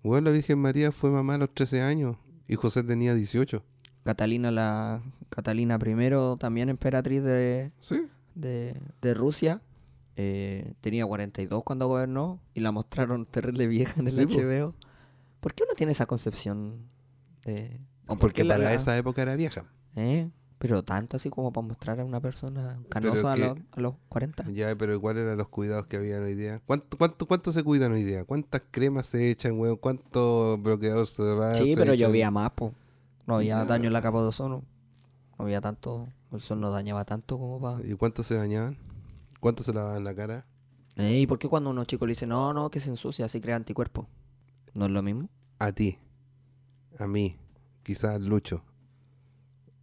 [0.04, 2.18] bueno, la Virgen María fue mamá a los 13 años
[2.48, 3.64] y José tenía 18.
[4.04, 8.04] Catalina la Catalina I, también emperatriz de, Sí.
[8.36, 9.62] de, de Rusia,
[10.16, 14.42] eh, tenía 42 cuando gobernó y la mostraron terrible vieja en el Sí, po.
[14.42, 14.74] HBO.
[15.42, 16.90] ¿Por qué uno tiene esa concepción
[17.44, 17.80] de...
[18.06, 19.66] o por Porque qué para la- esa época era vieja.
[19.96, 20.30] ¿eh?
[20.60, 24.50] Pero tanto así como para mostrar a una persona canosa a, los, a los 40.
[24.52, 26.62] Ya, pero ¿cuáles eran los cuidados que habían hoy día?
[26.66, 28.26] ¿Cuánto, cuánto, cuánto se cuidan hoy día?
[28.26, 29.76] ¿Cuántas cremas se echan, weón?
[29.78, 32.08] ¿Cuántos bloqueadores solar Sí, se pero echan?
[32.08, 32.74] llovía más, po.
[33.28, 33.66] No había Ya.
[33.66, 34.64] daño en la capa de ozono.
[35.38, 36.08] No había tanto...
[36.32, 37.86] El sol no dañaba tanto como para...
[37.88, 38.78] ¿Y cuántos se bañaban?
[39.40, 40.46] ¿Cuántos se lavaban la cara?
[40.98, 43.56] ¿Y por qué cuando unos chicos le dicen, no, no, que se ensucia, así crea
[43.56, 44.08] anticuerpos?
[44.74, 45.30] ¿No es lo mismo?
[45.60, 46.00] A ti,
[46.98, 47.38] a mí,
[47.84, 48.64] quizás Lucho.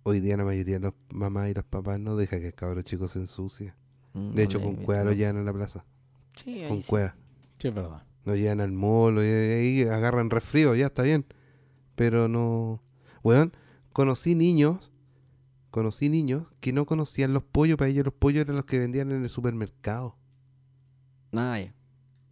[0.05, 2.83] Hoy día la mayoría de los mamás y los papás no dejan que el cabro
[2.83, 3.73] chico se ensucie.
[4.13, 5.85] Mm, De hecho, con cueva lo llevan a la plaza.
[6.37, 6.87] Sí, Con sí.
[6.87, 7.17] cueva.
[7.59, 8.05] Sí, es verdad.
[8.25, 11.25] Lo llevan al molo y ahí agarran resfrío, ya está bien.
[11.97, 12.83] Pero no.
[13.23, 13.53] Weón,
[13.93, 14.93] conocí niños,
[15.71, 19.11] conocí niños que no conocían los pollos, para ellos los pollos eran los que vendían
[19.11, 20.17] en el supermercado.
[21.33, 21.75] Ah, ya.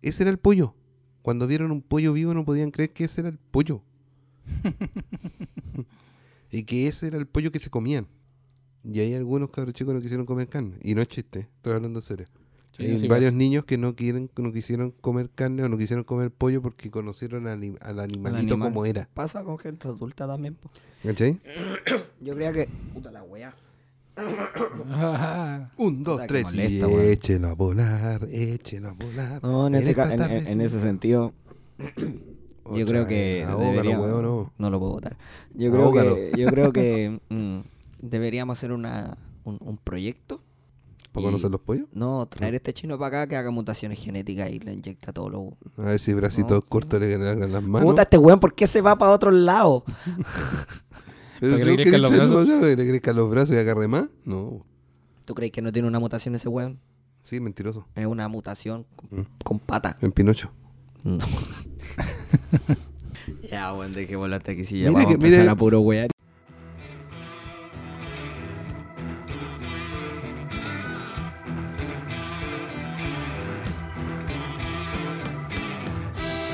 [0.03, 0.75] Ese era el pollo.
[1.23, 3.83] Cuando vieron un pollo vivo no podían creer que ese era el pollo.
[6.53, 8.07] y que ese era el pollo que se comían.
[8.85, 10.77] Y hay algunos cabros chicos que no quisieron comer carne.
[10.83, 12.27] Y no es chiste, estoy hablando en serio.
[12.77, 16.05] Sí, Hay sí varios niños que no quieren, no quisieron comer carne o no quisieron
[16.05, 18.71] comer pollo porque conocieron al, ani- al animalito animal.
[18.73, 19.09] como era.
[19.13, 20.55] Pasa con gente adulta también.
[20.55, 20.71] po.
[21.03, 21.39] ¿Cachai?
[22.23, 22.69] Yo creía que.
[22.95, 23.55] Puta la wea.
[25.77, 27.11] Un, dos, tres molesta, y weón.
[27.11, 29.43] échelo a volar, échelo a volar.
[29.43, 31.33] No, en, en- en ese sentido.
[32.73, 34.53] Otra Yo creo que ahógalo, deberíamos- weón, no.
[34.59, 35.17] no lo puedo votar.
[35.55, 37.59] Yo creo que, yo creo que mm,
[38.01, 40.41] deberíamos hacer una, un, un proyecto.
[41.13, 41.87] ¿Para conocer los pollos?
[41.93, 45.57] No, traer este chino para acá que haga mutaciones genéticas y le inyecta todo lo.
[45.77, 47.87] A ver si bracitos No, cortos le ganan las manos.
[47.87, 49.85] Puta, este weón, ¿por qué se va para otro lado?
[51.41, 52.47] Pero que le no crezcan los brazos.
[52.47, 54.05] traerlo acá, ¿Le crezcan los brazos y agarre más?
[54.25, 54.65] No.
[55.27, 56.79] ¿Tú crees que no tiene una mutación ese weón?
[57.23, 57.87] Sí, mentiroso.
[57.95, 59.27] Es una mutación con, Mm.
[59.45, 59.97] con pata.
[60.01, 60.51] En Pinocho.
[61.05, 61.19] No.
[63.51, 65.57] ya, weón, de que volaste aquí si ya Mira vamos que- a empezar mira- a
[65.57, 66.09] puro wear.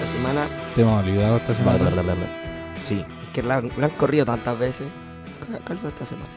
[0.01, 1.91] La semana Te hemos olvidado esta semana.
[2.85, 4.89] Sí, es que la, la han corrido tantas veces.
[5.47, 6.29] Cal- Calza esta semana.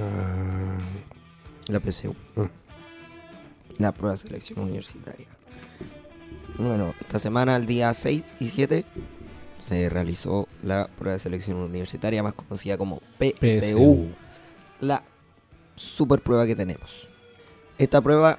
[0.00, 0.78] Ah,
[1.68, 2.14] La PSU.
[2.36, 2.48] Ah.
[3.78, 5.26] La prueba de selección universitaria.
[6.58, 8.84] Bueno, esta semana, el día 6 y 7,
[9.58, 14.08] se realizó la prueba de selección universitaria, más conocida como PSU, PSU.
[14.80, 15.02] la
[15.74, 17.08] super prueba que tenemos.
[17.78, 18.38] Esta prueba,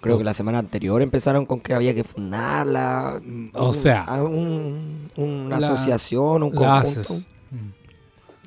[0.00, 3.20] creo que la semana anterior empezaron con que había que fundarla.
[3.54, 7.00] O un- sea, a un- una la- asociación, un La conjunto.
[7.00, 7.28] haces.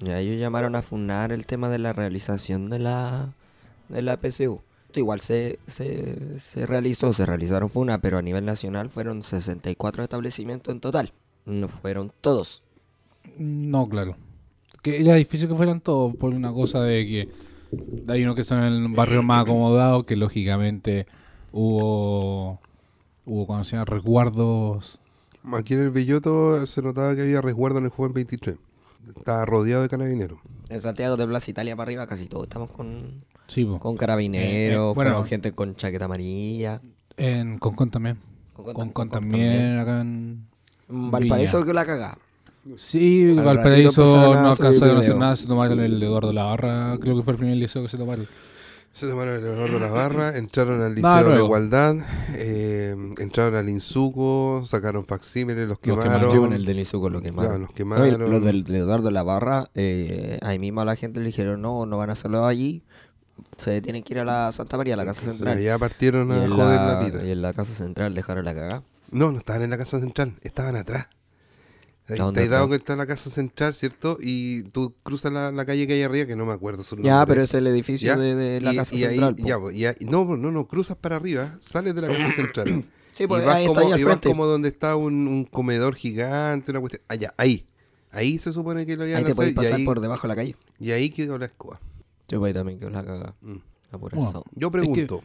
[0.01, 3.34] Ya ellos llamaron a funar el tema de la realización de la,
[3.88, 4.59] de la PSU.
[4.96, 10.04] Esto igual se, se, se realizó, se realizaron funas, pero a nivel nacional fueron 64
[10.04, 11.12] establecimientos en total.
[11.46, 12.64] No fueron todos.
[13.38, 14.16] No, claro.
[14.82, 17.30] Que era difícil que fueran todos por una cosa de que
[18.10, 21.08] hay unos que son en el barrio más acomodado, que lógicamente
[21.52, 22.62] hubo,
[23.26, 25.02] hubo como se resguardos.
[25.52, 28.56] Aquí en el Belloto se notaba que había resguardo en el juego 23.
[29.18, 30.39] Estaba rodeado de carabineros.
[30.70, 33.80] En Santiago de Plaza Italia para arriba casi todos estamos con, Sí, po.
[33.80, 34.93] con carabineros, Eh, eh, bueno.
[34.93, 36.82] fueron gente con chaqueta amarilla.
[37.18, 38.18] En Concon también.
[38.56, 40.48] Concon- Concon Concon también, acá en...
[40.89, 41.68] En Valparaíso Viña.
[41.68, 42.18] que la cagá.
[42.78, 47.24] Sí, Al Valparaíso no alcanzaron a hacer nada, se tomaron el Eduardo Lavarra, creo que
[47.24, 48.28] fue el primer liceo que se tomaron.
[48.91, 51.43] Se tomaron el de la barra, entraron al Liceo de la.
[51.43, 51.96] Igualdad,
[52.36, 56.04] eh, entraron al Insuco, sacaron facsímiles, los quemaron.
[56.06, 56.32] quemaron.
[56.32, 57.62] Sí, con el del Izuco lo Claro, quemaron.
[57.62, 58.32] los No, quemaron.
[58.32, 61.98] los del de Eduardo Lavarra, eh, ahí mismo a la gente le dijeron, no, no
[61.98, 62.84] van a hacerlo allí.
[63.58, 65.60] Se tienen que ir a la Santa María, a la Casa Central.
[65.62, 67.26] ya partieron y, a en joder la, la, vida.
[67.26, 68.84] y en la Casa Central dejaron la cagada.
[69.12, 71.08] No, no estaban en la casa central, estaban atrás.
[72.08, 74.18] Ahí ¿A dónde Te has dado que está la casa central, ¿cierto?
[74.20, 77.18] Y tú cruzas la, la calle que hay arriba, que no me acuerdo su Ya,
[77.18, 77.26] nombre.
[77.28, 78.18] pero es el edificio ¿Ya?
[78.18, 79.36] de, de la Y- Casa y Central.
[79.38, 82.84] ya, y ahí- no, no, no, cruzas para arriba, sales de la casa central.
[83.14, 85.96] Sí, pues y vas, ahí está como, y vas como donde está un, un comedor
[85.96, 87.02] gigante, una cuestión.
[87.08, 87.66] Allá, ahí.
[88.12, 89.48] Ahí se supone que lo iban Ahí te hacer.
[89.50, 90.58] y, pasar ahí, por debajo de la calle.
[90.82, 91.80] y ahí quedó la escoba.
[92.28, 93.36] Pues ahí también quedó la cagada.
[93.42, 93.56] Mm.
[93.92, 94.32] La pura Bueno.
[94.32, 94.46] zona.
[94.56, 95.22] Yo pregunto,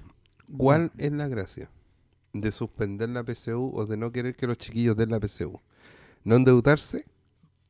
[0.56, 1.70] ¿cuál es la gracia
[2.32, 5.60] de suspender la PCU o de no querer que los chiquillos den la PCU?
[6.24, 7.06] ¿No endeudarse?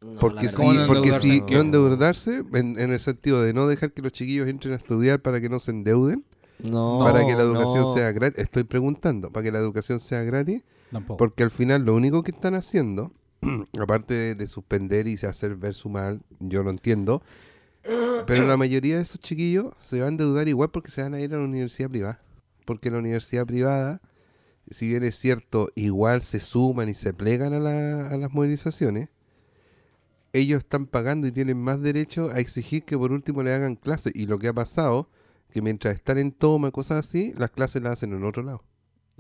[0.05, 1.29] No, Porque si, verdad ¿Cómo no porque endeudarse?
[1.29, 4.77] si no endeudarse, en, en el sentido de no dejar que los chiquillos entren a
[4.79, 6.25] estudiar para que no se endeuden,
[6.59, 7.95] No, para que la educación no.
[7.95, 11.19] sea gratis, estoy preguntando, para que la educación sea gratis, Tampoco.
[11.19, 13.13] porque al final lo único que están haciendo,
[13.79, 17.23] aparte de, de suspender y hacer ver su mal, yo lo entiendo,
[18.27, 21.21] pero la mayoría de esos chiquillos se van a endeudar igual porque se van a
[21.21, 22.21] ir a la universidad privada.
[22.65, 24.01] Porque la universidad privada,
[24.71, 29.09] si bien es cierto, igual se suman y se plegan a, la- a las movilizaciones,
[30.33, 34.13] ellos están pagando y tienen más derecho a exigir que por último le hagan clases.
[34.15, 35.09] Y lo que ha pasado,
[35.51, 38.63] que mientras están en toma, cosas así, las clases las hacen en otro lado.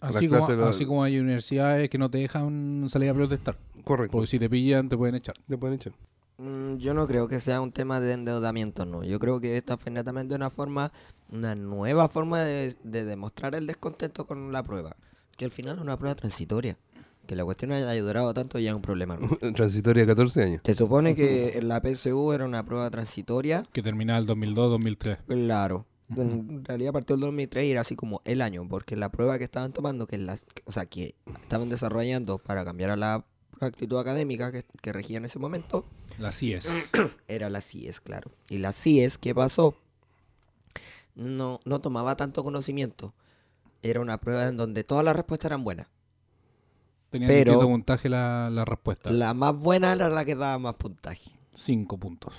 [0.00, 3.58] Así como, así como hay universidades que no te dejan salir a protestar.
[3.84, 4.12] Correcto.
[4.12, 5.34] Porque si te pillan, te pueden echar.
[5.48, 5.92] Le pueden echar.
[6.40, 9.04] Mm, Yo no creo que sea un tema de endeudamiento, no.
[9.04, 10.90] Yo creo que esta fue netamente una forma,
[11.32, 14.96] una nueva forma de, de demostrar el descontento con la prueba.
[15.36, 16.78] Que al final es una prueba transitoria.
[17.26, 19.16] Que la cuestión haya durado tanto ya es un problema.
[19.16, 19.28] ¿no?
[19.54, 20.60] Transitoria 14 años.
[20.64, 23.64] Se supone que la PSU era una prueba transitoria.
[23.72, 25.18] Que terminaba el 2002-2003.
[25.26, 25.86] Claro.
[26.16, 29.44] En realidad partió el 2003 y era así como el año, porque la prueba que
[29.44, 33.24] estaban tomando, que las, o sea, que estaban desarrollando para cambiar a la
[33.60, 35.84] actitud académica que, que regía en ese momento,
[36.18, 36.68] La CIES.
[37.28, 38.30] era la CIES, claro.
[38.48, 39.76] Y la CIES, ¿qué pasó?
[41.14, 43.14] No, no tomaba tanto conocimiento.
[43.82, 45.86] Era una prueba en donde todas las respuestas eran buenas.
[47.10, 49.10] Tenía Pero- puntaje la, la respuesta.
[49.10, 51.30] La más buena era la que daba más puntaje.
[51.52, 52.32] Cinco puntos.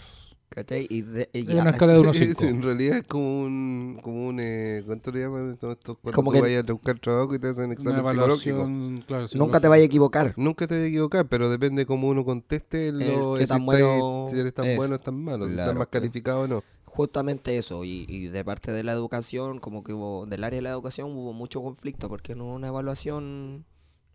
[0.54, 0.86] ¿Cachai?
[0.90, 2.42] Y, de- y Es ya, una escala de así- unos Sí, cinco.
[2.42, 5.78] sí, en realidad es como un, como un eh, ¿cuánto le llaman estos?
[5.78, 8.70] estos- Cuando Como tú que- vayas a buscar trabajo y te hacen examen psicológico.
[9.08, 10.34] claro, Nunca te vayas a equivocar.
[10.36, 13.66] Nunca te voy a equivocar, pero depende cómo uno conteste lo, qué si, tan estáis-
[13.66, 14.76] bueno si eres tan es.
[14.76, 16.64] bueno o tan malo, si Claro, estás más calificado o no.
[16.84, 20.64] Justamente eso, y, y de parte de la educación, como que hubo, del área de
[20.64, 23.64] la educación hubo mucho conflicto, porque no hubo una evaluación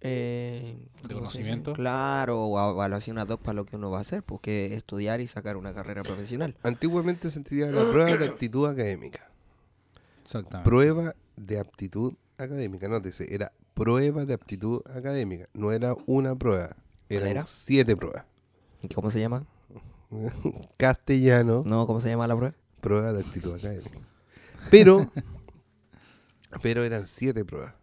[0.00, 0.76] eh,
[1.06, 1.72] ¿De conocimiento?
[1.72, 5.26] Claro, o evaluación ad hoc para lo que uno va a hacer, porque estudiar y
[5.26, 6.56] sacar una carrera profesional.
[6.62, 9.30] Antiguamente se entendía la prueba de actitud académica.
[10.22, 10.68] Exactamente.
[10.68, 16.76] Prueba de aptitud académica, nótese, era prueba de aptitud académica, no era una prueba,
[17.08, 17.46] eran era?
[17.46, 18.24] siete pruebas.
[18.82, 19.44] ¿Y cómo se llama?
[20.76, 22.54] Castellano, No, ¿cómo se llama la prueba?
[22.80, 23.98] prueba de actitud académica.
[24.70, 25.10] Pero,
[26.62, 27.74] pero eran siete pruebas.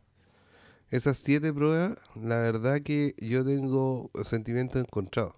[0.93, 5.33] Esas siete pruebas, la verdad que yo tengo sentimientos encontrados.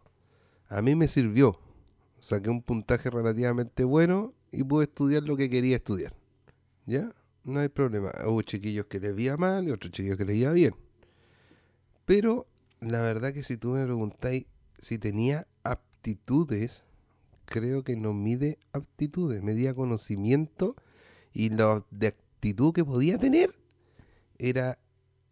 [0.67, 1.57] A mí me sirvió.
[2.19, 6.13] Saqué un puntaje relativamente bueno y pude estudiar lo que quería estudiar.
[6.85, 7.15] ¿Ya?
[7.45, 8.11] No hay problema.
[8.25, 10.75] Hubo chiquillos que les iba mal y otros chiquillos que les iba bien.
[12.03, 12.47] Pero
[12.81, 14.47] la verdad que si tú me preguntáis
[14.81, 16.83] si tenía aptitudes,
[17.45, 20.75] creo que no mide aptitudes, medía conocimiento
[21.31, 23.55] y lo de actitud que podía tener
[24.37, 24.79] era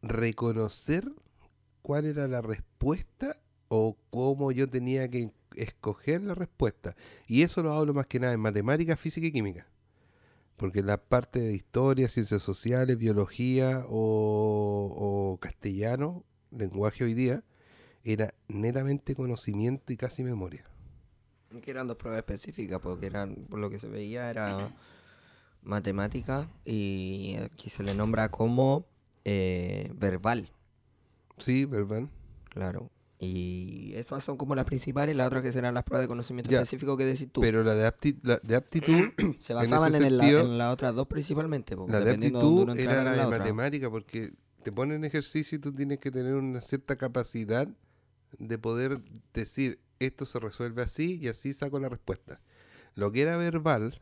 [0.03, 1.11] reconocer
[1.81, 6.95] cuál era la respuesta o cómo yo tenía que escoger la respuesta.
[7.25, 9.67] Y eso lo hablo más que nada en matemática, física y química.
[10.57, 17.43] Porque la parte de historia, ciencias sociales, biología o, o castellano, lenguaje hoy día,
[18.03, 20.65] era netamente conocimiento y casi memoria.
[21.63, 24.75] Que eran dos pruebas específicas, porque eran, por lo que se veía, era
[25.61, 28.85] matemática y aquí se le nombra como
[29.25, 30.51] eh, verbal,
[31.37, 32.03] Sí, ¿verdad?
[32.49, 32.89] claro.
[33.19, 36.57] Y esas son como las principales, las otras que serán las pruebas de conocimiento Ya,
[36.59, 37.39] específico que decís tú.
[37.41, 38.91] Pero la de, apti- la de aptitud,
[39.39, 41.75] se en basaban ese en, el- en las otras dos principalmente.
[41.77, 45.71] porque la de aptitud era la en de matemática porque te ponen ejercicio y tú
[45.73, 47.67] tienes que tener una cierta capacidad
[48.39, 49.01] de poder
[49.33, 52.41] decir esto se resuelve así y así saco la respuesta.
[52.95, 54.01] Lo que era verbal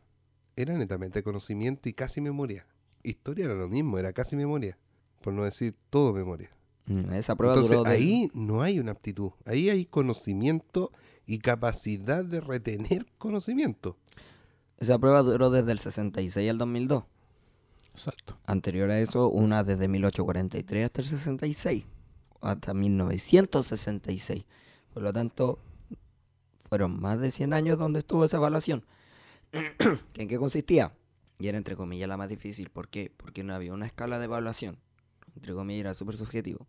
[0.56, 2.66] era netamente conocimiento y casi memoria.
[3.04, 4.78] Historia era lo mismo, era casi memoria,
[5.22, 6.50] por no decir todo memoria.
[6.86, 10.90] Mm, Esa prueba Entonces duró de- ahí no hay una aptitud, ahí hay conocimiento
[11.26, 13.96] y capacidad de retener conocimiento.
[14.78, 17.04] esa prueba duró desde el 66 al 2002.
[17.94, 18.36] Exacto.
[18.46, 21.84] Anterior a eso, una desde 1843 hasta el 66,
[22.40, 24.44] hasta 1966.
[24.92, 25.58] Por lo tanto,
[26.68, 28.84] fueron más de 100 años donde estuvo esa evaluación.
[30.16, 30.92] ¿En qué consistía?
[31.38, 32.70] Y era entre comillas la más difícil.
[32.70, 33.12] ¿Por qué?
[33.16, 34.78] Porque no había una escala de evaluación.
[35.36, 36.66] Entre comillas era súper subjetivo.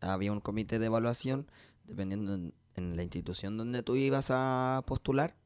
[0.00, 1.46] Había un comité de evaluación
[1.84, 5.36] dependiendo en, en la institución donde tú ibas a postular,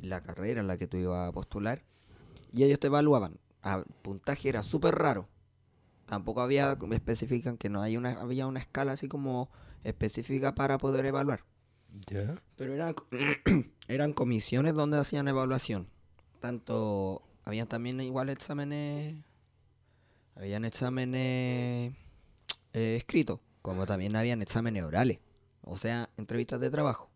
[0.00, 1.82] la carrera en la que tú ibas a postular,
[2.52, 3.38] y ellos te evaluaban.
[3.64, 5.28] El puntaje era súper raro.
[6.06, 9.50] Tampoco había, especifican que no hay una, había una escala así como
[9.84, 11.44] específica para poder evaluar.
[12.06, 12.42] ¿Ya?
[12.56, 12.94] Pero eran,
[13.88, 15.88] eran comisiones donde hacían evaluación.
[16.40, 19.22] Tanto, habían también igual exámenes,
[20.34, 21.94] habían exámenes
[22.72, 25.18] eh, escritos, como también habían exámenes orales.
[25.62, 27.10] O sea, entrevistas de trabajo.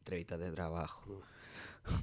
[0.00, 1.22] Entrevistas de trabajo.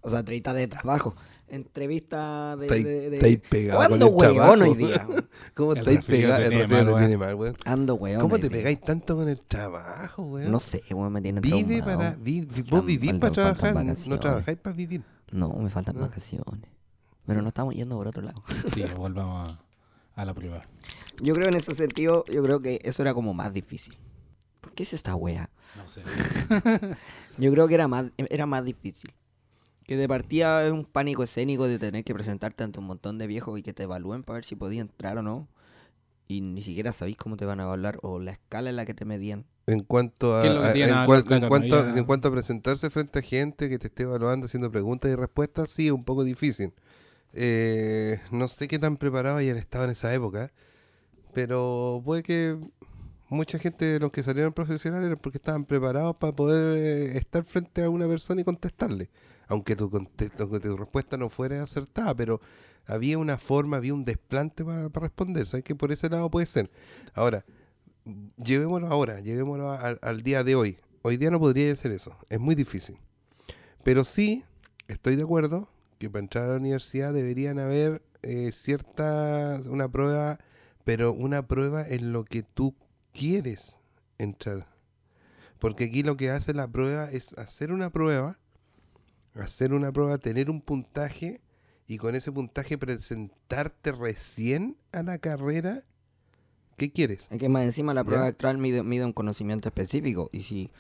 [0.01, 1.16] O sea, entrevistas de trabajo.
[1.47, 2.68] Entrevistas de...
[2.68, 4.64] De, de- estáis pegado con Ando el huevón trabajo.
[4.64, 5.08] hoy día.
[5.53, 6.38] ¿Cómo El estáis resfriado pegados?
[6.38, 7.58] te El tiene tiene mal, weón.
[7.66, 7.97] Ando.
[7.97, 10.51] ¿Cómo te pegáis tanto con el trabajo, weón?
[10.51, 11.97] No sé, weón, me tienen Vive traumado.
[11.99, 12.16] para.
[12.16, 13.76] vi- vos vivís para trabajar,
[14.08, 15.03] no trabajáis para vivir.
[15.32, 16.01] No, me faltan No.
[16.01, 16.70] vacaciones.
[17.26, 18.43] Pero no estamos yendo por otro lado.
[18.74, 20.62] Sí, volvamos a, a la prueba.
[21.22, 23.97] Yo creo en ese sentido, yo creo que eso era como más difícil.
[24.61, 25.49] ¿Por qué es esta wea?
[25.78, 26.01] No sé.
[27.38, 29.13] Yo creo que era más, era más difícil.
[29.84, 33.28] Que de partida es un pánico escénico de tener que presentarte ante un montón de
[33.28, 35.47] viejos y que te evalúen para ver si podías entrar o no.
[36.28, 38.93] Y ni siquiera sabéis cómo te van a evaluar o la escala en la que
[38.93, 39.45] te medían.
[39.68, 42.32] En cuanto a, ¿Qué es lo que a- tiene en, cuanto, no, en cuanto a
[42.32, 46.03] presentarse frente a gente que te esté evaluando, haciendo preguntas y respuestas, sí, es un
[46.03, 46.72] poco difícil.
[47.34, 50.51] Eh, no sé qué tan preparado hayan estado en esa época,
[51.36, 52.58] pero puede que
[53.28, 57.44] mucha gente de los que salieron profesionales era porque estaban preparados para poder eh, estar
[57.44, 59.10] frente a una persona y contestarle.
[59.48, 62.40] Aunque tu, conte- aunque tu respuesta no fuera acertada, pero
[62.88, 65.46] había una forma, había un desplante para responder.
[65.46, 66.72] ¿Sabes que por ese lado puede ser?
[67.14, 67.44] Ahora,
[68.42, 70.78] llevémoslo ahora, llevémoslo al, día de hoy.
[71.02, 72.98] Hoy día no podría hacer eso, es muy difícil.
[73.84, 74.46] Pero sí,
[74.88, 75.68] estoy de acuerdo
[76.00, 80.40] que para entrar a la universidad deberían haber eh, cierta, una prueba,
[80.86, 82.74] pero una prueba en lo que tú
[83.12, 83.78] quieres
[84.18, 84.68] entrar.
[85.60, 88.40] Porque aquí lo que hace la prueba es hacer una prueba
[89.34, 91.42] hacer una prueba, tener un puntaje
[91.88, 95.84] y con ese puntaje presentarte recién a la carrera.
[96.78, 97.28] ¿Qué quieres?
[97.30, 98.30] Es que más encima la prueba Ya.
[98.30, 100.72] actual mide, mide un conocimiento específico y si,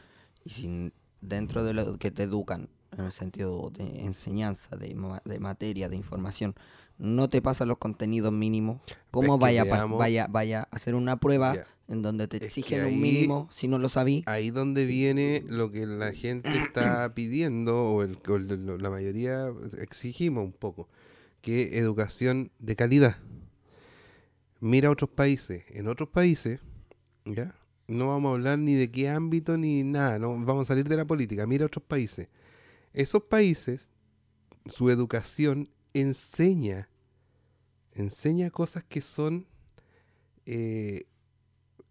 [0.45, 5.39] y si dentro de lo que te educan en el sentido de enseñanza, de, de
[5.39, 6.55] materia, de información,
[6.97, 8.81] no te pasan los contenidos mínimos,
[9.11, 9.63] ¿cómo Es vaya,
[9.97, 13.77] vaya, vaya a hacer una prueba en donde te exigen ahí- un mínimo si no
[13.77, 14.23] lo sabí?
[14.27, 19.47] Ahí donde viene lo que la gente está pidiendo, o, el, o el- la mayoría
[19.79, 20.87] exigimos un poco,
[21.41, 23.17] que educación de calidad.
[24.61, 25.63] Mira otros países.
[25.69, 26.59] En otros países,
[27.25, 27.53] ¿ya?
[27.87, 30.97] No vamos a hablar ni de qué ámbito ni nada, no vamos a salir de
[30.97, 31.45] la política.
[31.45, 32.29] Mira otros países.
[32.95, 33.89] Esos países,
[34.67, 36.87] su educación enseña,
[37.91, 39.45] enseña cosas que son,
[40.45, 41.03] eh,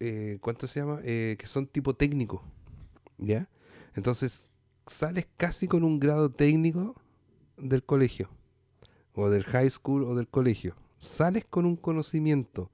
[0.00, 1.00] eh, ¿cuánto se llama?
[1.04, 2.42] Eh, que son tipo técnico,
[3.18, 3.50] ¿ya?
[3.94, 4.48] Entonces,
[4.86, 6.94] sales casi con un grado técnico
[7.58, 8.30] del colegio,
[9.14, 10.74] o del high school o del colegio.
[11.00, 12.70] Sales con un conocimiento,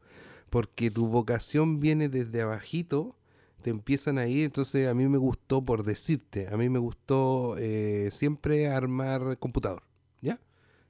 [0.51, 3.17] porque tu vocación viene desde abajito,
[3.61, 8.09] te empiezan ahí, entonces a mí me gustó, por decirte, a mí me gustó eh,
[8.11, 9.83] siempre armar computador,
[10.21, 10.41] ¿ya?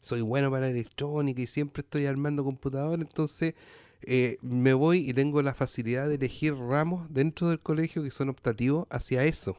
[0.01, 3.55] Soy bueno para electrónica y siempre estoy armando computador, entonces
[4.03, 8.29] eh, me voy y tengo la facilidad de elegir ramos dentro del colegio que son
[8.29, 9.59] optativos hacia eso.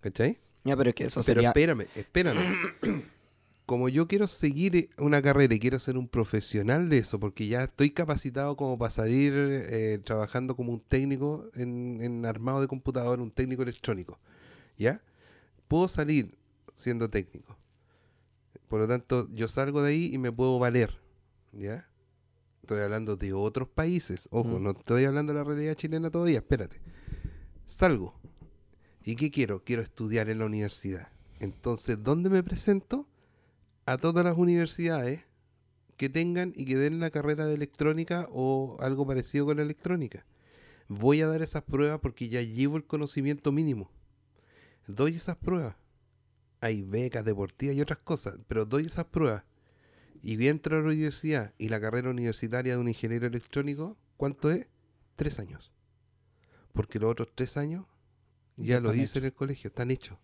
[0.00, 0.38] ¿Cachai?
[0.64, 1.48] Ya, pero es que eso Pero sería...
[1.50, 2.74] espérame, espérame.
[3.70, 7.62] Como yo quiero seguir una carrera y quiero ser un profesional de eso, porque ya
[7.62, 13.20] estoy capacitado como para salir eh, trabajando como un técnico en, en armado de computador,
[13.20, 14.18] un técnico electrónico,
[14.76, 15.00] ¿ya?
[15.68, 16.36] Puedo salir
[16.74, 17.56] siendo técnico.
[18.66, 20.98] Por lo tanto, yo salgo de ahí y me puedo valer,
[21.52, 21.88] ¿ya?
[22.62, 24.26] Estoy hablando de otros países.
[24.32, 24.62] Ojo, Mm.
[24.64, 26.80] no estoy hablando de la realidad chilena todavía, espérate.
[27.66, 28.18] Salgo.
[29.04, 29.62] ¿Y qué quiero?
[29.62, 31.06] Quiero estudiar en la universidad.
[31.38, 33.06] Entonces, ¿dónde me presento?
[33.90, 35.24] A todas las universidades
[35.96, 40.24] que tengan y que den la carrera de electrónica o algo parecido con la electrónica.
[40.86, 43.90] Voy a dar esas pruebas porque ya llevo el conocimiento mínimo.
[44.86, 45.74] Doy esas pruebas.
[46.60, 49.42] Hay becas deportivas y otras cosas, pero doy esas pruebas.
[50.22, 53.96] Y voy a entrar a la universidad y la carrera universitaria de un ingeniero electrónico,
[54.16, 54.68] ¿cuánto es?
[55.16, 55.72] Tres años.
[56.72, 57.86] Porque los otros tres años
[58.56, 60.16] ya Ya lo hice en el colegio, están hechos.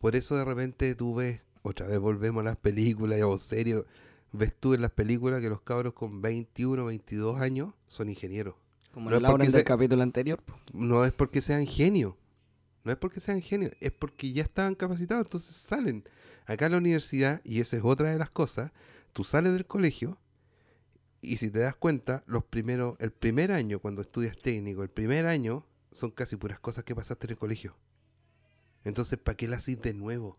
[0.00, 3.82] Por eso de repente tú ves, otra vez volvemos a las películas o series,
[4.32, 8.54] ves tú en las películas que los cabros con 21, 22 años son ingenieros.
[8.92, 10.42] Como no el es porque Lauren del capítulo anterior.
[10.72, 12.14] No es porque sean genios,
[12.84, 16.04] no es porque sean genios, es porque ya estaban capacitados, entonces salen.
[16.46, 18.70] Acá en la universidad, y esa es otra de las cosas,
[19.12, 20.18] tú sales del colegio
[21.20, 25.26] y si te das cuenta, los primeros, el primer año cuando estudias técnico, el primer
[25.26, 27.76] año son casi puras cosas que pasaste en el colegio.
[28.84, 30.38] Entonces, ¿para qué las haces de nuevo?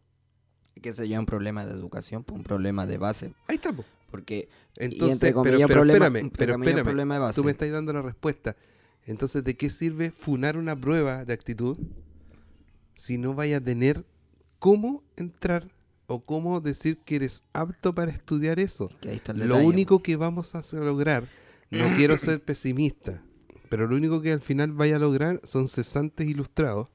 [0.80, 3.34] Que ese ya es un problema de educación, po, un problema de base.
[3.48, 3.86] Ahí estamos.
[4.12, 6.84] Porque Entonces, entre pero, comillas, pero problema- espérame, pero espérame.
[6.84, 7.36] problema de base.
[7.36, 8.56] Tú me estás dando la respuesta.
[9.06, 11.78] Entonces, ¿de qué sirve funar una prueba de actitud
[12.94, 14.06] si no vaya a tener
[14.60, 15.70] cómo entrar
[16.08, 18.90] o cómo decir que eres apto para estudiar eso?
[19.02, 21.26] que ahí está el Lo único que vamos a lograr,
[21.70, 23.22] no quiero ser pesimista,
[23.70, 26.88] pero lo único que al final vaya a lograr son cesantes ilustrados.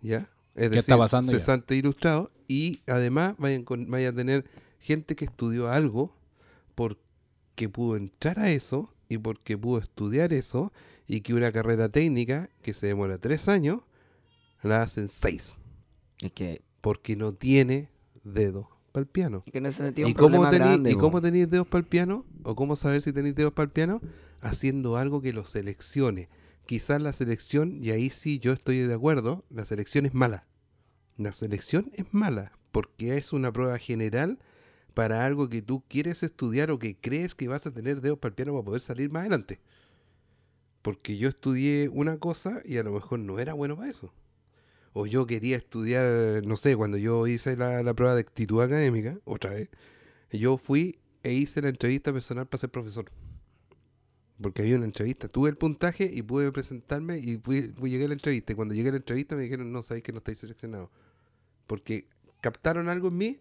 [0.00, 0.28] ¿Ya?
[0.58, 1.38] Es ¿Qué está pasando ya?
[1.38, 4.44] cesantes ilustrados y además vayan, con, vaya a tener
[4.80, 6.14] gente que estudió algo
[6.74, 10.72] porque pudo entrar a eso y porque pudo estudiar eso
[11.06, 13.80] y que una carrera técnica que se demora tres años
[14.62, 15.56] la hacen seis
[16.20, 17.90] Es que, porque no tiene
[18.24, 19.42] dedos para el piano.
[19.46, 20.90] es que en ese sentido ¿Y cómo, problema tení- grande.
[20.90, 21.00] ¿Y po.
[21.00, 22.26] cómo tenéis dedos para el piano?
[22.42, 24.00] ¿O cómo saber si tenéis dedos para el piano?
[24.40, 26.28] Haciendo algo que lo seleccione.
[26.66, 30.46] Quizás la selección, y ahí sí yo estoy de acuerdo, la selección es mala.
[31.18, 34.38] La selección es mala porque es una prueba general
[34.94, 38.30] para algo que tú quieres estudiar o que crees que vas a tener dedos para
[38.30, 39.60] el piano para poder salir más adelante.
[40.82, 44.12] Porque yo estudié una cosa y a lo mejor no era bueno para eso.
[44.94, 49.18] O yo quería estudiar, no sé, cuando yo hice la, la prueba de actitud académica,
[49.24, 49.70] otra vez,
[50.32, 53.10] yo fui e hice la entrevista personal para ser profesor.
[54.40, 55.28] Porque había una entrevista.
[55.28, 58.52] Tuve el puntaje y pude presentarme y fui- llegué a la entrevista.
[58.52, 60.90] Y cuando llegué a la entrevista me dijeron, no, sabéis que no estáis seleccionados.
[61.68, 62.08] Porque
[62.40, 63.40] captaron algo en mí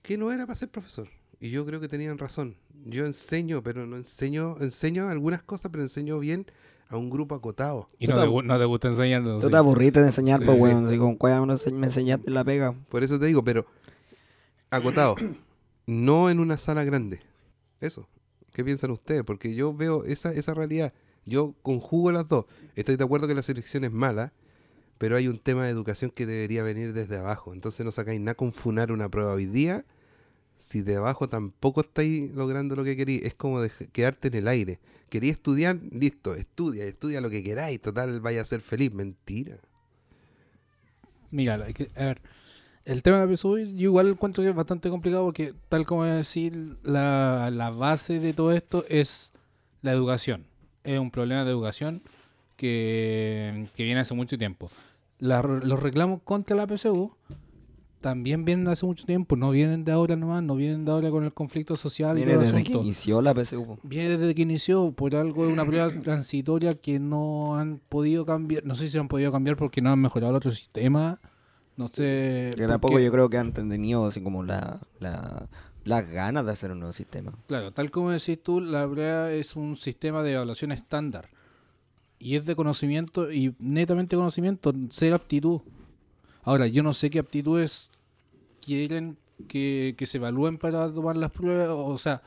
[0.00, 1.08] que no era para ser profesor.
[1.40, 2.56] Y yo creo que tenían razón.
[2.86, 6.46] Yo enseño, pero no enseño, enseño algunas cosas, pero enseño bien
[6.88, 7.86] a un grupo acotado.
[7.98, 9.38] Y no te te, gu- no te gusta enseñarlo.
[9.40, 9.50] Tú sí.
[9.50, 10.62] te aburriste de enseñar, Sí, pues, sí.
[10.62, 10.88] weón.
[10.90, 12.72] Si con cuál me enseñaste la pega.
[12.88, 13.66] Por eso te digo, pero
[14.70, 15.16] acotado.
[15.86, 17.20] no en una sala grande.
[17.80, 18.08] Eso.
[18.52, 19.24] ¿Qué piensan ustedes?
[19.24, 20.92] Porque yo veo esa, esa realidad.
[21.26, 22.44] Yo conjugo las dos.
[22.76, 24.32] Estoy de acuerdo que la selección es mala,
[24.98, 27.52] pero hay un tema de educación que debería venir desde abajo.
[27.52, 29.84] Entonces no sacáis nada con funar una prueba hoy día
[30.56, 33.22] si de abajo tampoco estáis logrando lo que queréis.
[33.24, 34.78] Es como dej- quedarte en el aire.
[35.10, 38.92] Quería estudiar, listo, estudia, estudia lo que queráis, total vaya a ser feliz.
[38.92, 39.58] Mentira.
[41.74, 42.22] Que- a ver,
[42.84, 46.04] el tema de la PSU yo igual encuentro que es bastante complicado porque tal como
[46.04, 49.32] decir, la, la base de todo esto es
[49.82, 50.46] la educación.
[50.84, 52.02] Es un problema de educación
[52.64, 54.70] que, que viene hace mucho tiempo.
[55.18, 57.12] La- los reclamos contra la PSU
[58.00, 61.24] también vienen hace mucho tiempo, no vienen de ahora nomás, no vienen de ahora con
[61.24, 63.78] el conflicto social y Viene todo el desde que inició la PSU.
[63.82, 68.64] Viene desde que inició, por algo de una prueba transitoria que no han podido cambiar.
[68.66, 71.18] No sé si han podido cambiar porque no han mejorado el otro sistema.
[71.76, 72.50] No sé.
[72.56, 75.48] Que tampoco yo creo que han tenido así como la, la-
[75.84, 77.32] las ganas de hacer un nuevo sistema.
[77.46, 81.28] Claro, tal como decís tú, la prueba es un sistema de evaluación estándar.
[82.24, 85.60] Y es de conocimiento y netamente conocimiento, ser aptitud.
[86.42, 87.90] Ahora, yo no sé qué aptitudes
[88.64, 91.68] quieren que, que se evalúen para tomar las pruebas.
[91.70, 92.22] O sea,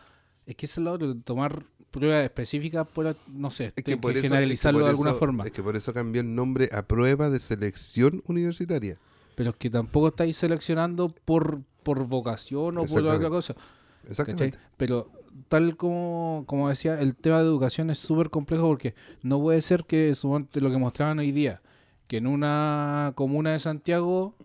[0.46, 4.12] es que es lo otro, tomar pruebas específicas, por, no sé, Es que tienen por
[4.14, 5.46] que eso, es que generalizarlo por de alguna eso- forma.
[5.46, 8.98] Es que por eso cambió el nombre a prueba de selección universitaria.
[9.36, 13.56] Pero es que tampoco estáis seleccionando por, por vocación o por otra cosa.
[13.56, 14.10] ¿cachai?
[14.12, 14.60] Exactamente.
[14.78, 15.10] Pero
[15.50, 19.86] tal como, como decía, el tema de educación es súper complejo porque no puede ser
[19.86, 21.62] que lo que mostraban hoy día,
[22.08, 24.36] que en una comuna de Santiago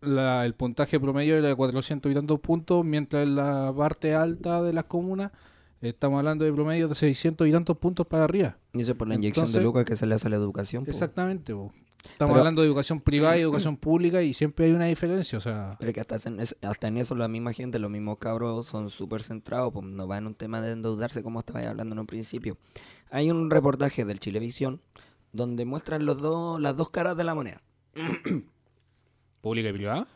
[0.00, 4.62] la- el puntaje promedio era de 400 y tantos puntos, mientras en la parte alta
[4.62, 5.32] de las comunas
[5.80, 8.58] estamos hablando de promedio de 600 y tantos puntos para arriba.
[8.72, 10.36] Y eso es por la inyección de Entonces- lucas que se le hace a la
[10.36, 10.84] educación.
[10.84, 10.90] po.
[10.90, 11.54] Exactamente.
[11.54, 11.72] po.
[12.04, 15.36] Estamos Pero- hablando de educación privada y educación pública y siempre hay una diferencia.
[15.38, 18.18] O sea, Pero que hasta en, es- hasta en eso la misma gente, los mismos
[18.18, 21.94] cabros son súper centrados, pues no va en un tema de endeudarse como estaba hablando
[21.94, 22.56] en un principio.
[23.10, 24.80] Hay un reportaje del Chilevisión
[25.32, 27.62] donde muestran los dos, las dos caras de la moneda.
[29.40, 30.08] pública y privada.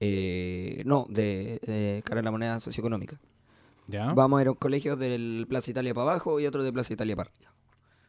[0.00, 3.18] Eh, no, de, de cara de la moneda socioeconómica.
[3.88, 6.92] Vamos a ir a un colegio del Plaza Italia para abajo y otro de Plaza
[6.92, 7.54] Italia para arriba.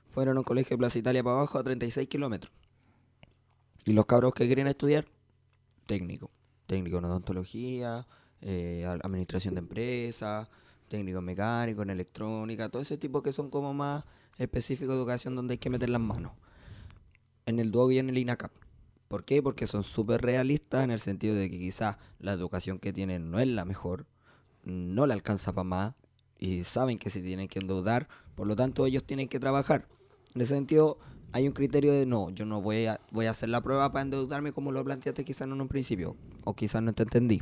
[0.09, 2.51] Fueron a un colegio de Plaza Italia para abajo a 36 kilómetros.
[3.85, 5.05] Y los cabros que querían estudiar,
[5.87, 6.31] técnico.
[6.67, 8.05] Técnico en odontología,
[8.41, 10.49] eh, administración de empresas,
[10.89, 14.03] técnico mecánico, en electrónica, todo ese tipo que son como más
[14.37, 16.33] específicos de educación donde hay que meter las manos.
[17.45, 18.51] En el DUOC y en el INACAP.
[19.07, 19.41] ¿Por qué?
[19.41, 23.39] Porque son súper realistas en el sentido de que quizás la educación que tienen no
[23.39, 24.05] es la mejor,
[24.63, 25.93] no le alcanza para más
[26.37, 29.87] y saben que se tienen que endeudar, por lo tanto ellos tienen que trabajar.
[30.35, 30.99] En ese sentido
[31.31, 34.03] hay un criterio de no, yo no voy a, voy a hacer la prueba para
[34.03, 37.41] endeudarme como lo planteaste quizás en un principio, o quizás no te entendí.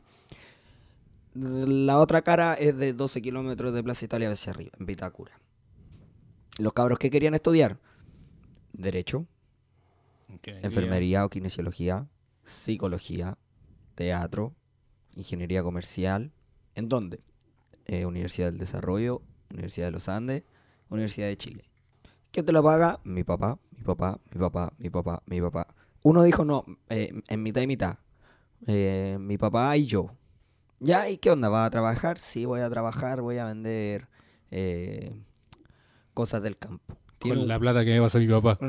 [1.33, 5.39] La otra cara es de 12 kilómetros de Plaza Italia hacia arriba, en Vitacura.
[6.57, 7.79] Los cabros que querían estudiar,
[8.73, 9.27] derecho,
[10.43, 12.07] enfermería o kinesiología,
[12.41, 13.37] psicología,
[13.95, 14.55] teatro,
[15.15, 16.31] ingeniería comercial.
[16.77, 17.21] ¿En dónde?
[17.85, 20.43] Eh, Universidad del Desarrollo, Universidad de los Andes,
[20.89, 21.63] Universidad de Chile.
[22.31, 22.99] ¿Quién te lo paga?
[23.03, 25.67] Mi papá, mi papá, mi papá, mi papá, mi papá.
[26.03, 27.97] Uno dijo no, eh, en mitad y mitad.
[28.67, 30.11] Eh, mi papá y yo.
[30.79, 31.09] ¿Ya?
[31.09, 31.49] ¿Y qué onda?
[31.49, 32.19] ¿Va a trabajar?
[32.19, 34.07] Sí, voy a trabajar, voy a vender
[34.51, 35.19] eh,
[36.13, 36.95] cosas del campo.
[37.17, 38.59] Tiene Con un- la plata que me pasa mi papá.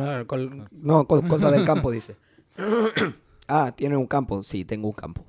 [0.72, 2.16] No, co- cosas del campo, dice.
[3.48, 4.42] ah, tiene un campo.
[4.42, 5.26] Sí, tengo un campo.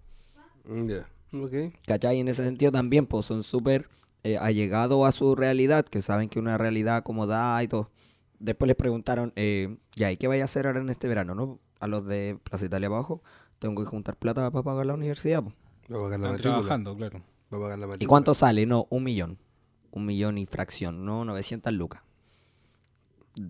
[1.32, 1.40] Ya.
[1.40, 1.74] Ok.
[1.86, 2.20] ¿Cachai?
[2.20, 3.88] En ese sentido también, pues son súper
[4.24, 7.90] eh, allegados a su realidad, que saben que una realidad acomodada y todo.
[8.40, 11.36] Después les preguntaron, eh, ya, ¿y qué vais a hacer ahora en este verano?
[11.36, 13.22] no A los de Plaza Italia abajo,
[13.60, 15.44] tengo que juntar plata para pagar la universidad.
[15.44, 15.54] po".
[15.92, 16.54] Va a pagar la Están matrícula.
[16.56, 17.22] trabajando, claro.
[17.54, 18.66] Va a pagar la ¿Y cuánto sale?
[18.66, 19.38] No, un millón.
[19.92, 22.02] Un millón y fracción, no 900 lucas.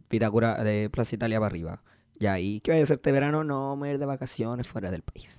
[0.07, 1.83] Pitacura de Plaza Italia para arriba.
[2.19, 3.43] Ya, ¿y qué voy a hacer este verano?
[3.43, 5.37] No, me voy a ir de vacaciones fuera del país.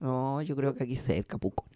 [0.00, 1.66] No, yo creo que aquí cerca, Pucón.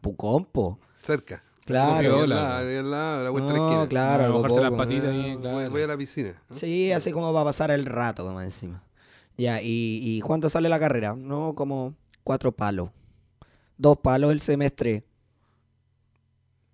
[0.00, 0.78] Pucón, po.
[1.00, 1.42] Cerca.
[1.64, 1.92] Claro.
[1.98, 2.34] Ahí al Piola.
[2.34, 3.88] lado, ahí al lado, a la vuelta la No, esquina.
[3.88, 5.70] claro, las patitas ahí, Ah, voy, claro.
[5.70, 6.42] voy a la piscina.
[6.48, 6.56] ¿no?
[6.56, 8.82] Sí, así como va a pasar el rato, más encima.
[9.38, 11.14] Ya, ¿y, ¿y cuánto sale la carrera?
[11.16, 11.94] No, como
[12.24, 12.90] cuatro palos.
[13.78, 15.04] Dos palos el semestre.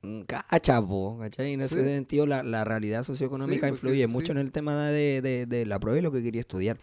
[0.03, 1.53] Mm, Cacha, po, ¿cachai?
[1.53, 1.82] En ese Sí.
[1.82, 4.12] sentido, la, la realidad socioeconómica Sí, porque influye sí.
[4.12, 6.78] mucho en el tema de, de- de la prueba y lo que quería estudiar.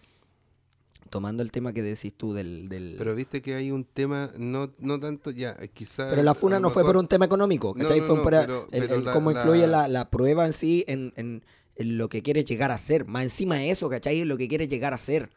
[1.10, 2.68] Tomando el tema que decís tú del...
[2.68, 2.96] del...
[2.98, 6.10] Pero viste que hay un tema, no, no tanto, ya, quizás.
[6.10, 8.00] Pero la funa no fue por un tema económico, No, ¿cachai?
[8.02, 10.54] no, fue no, por pero- el, pero el la- cómo influye la, la prueba en
[10.54, 11.44] sí en, en-
[11.76, 13.06] en lo que quiere llegar a ser.
[13.06, 14.22] Más encima de eso, ¿cachai?
[14.22, 15.30] En lo que quiere llegar a ser.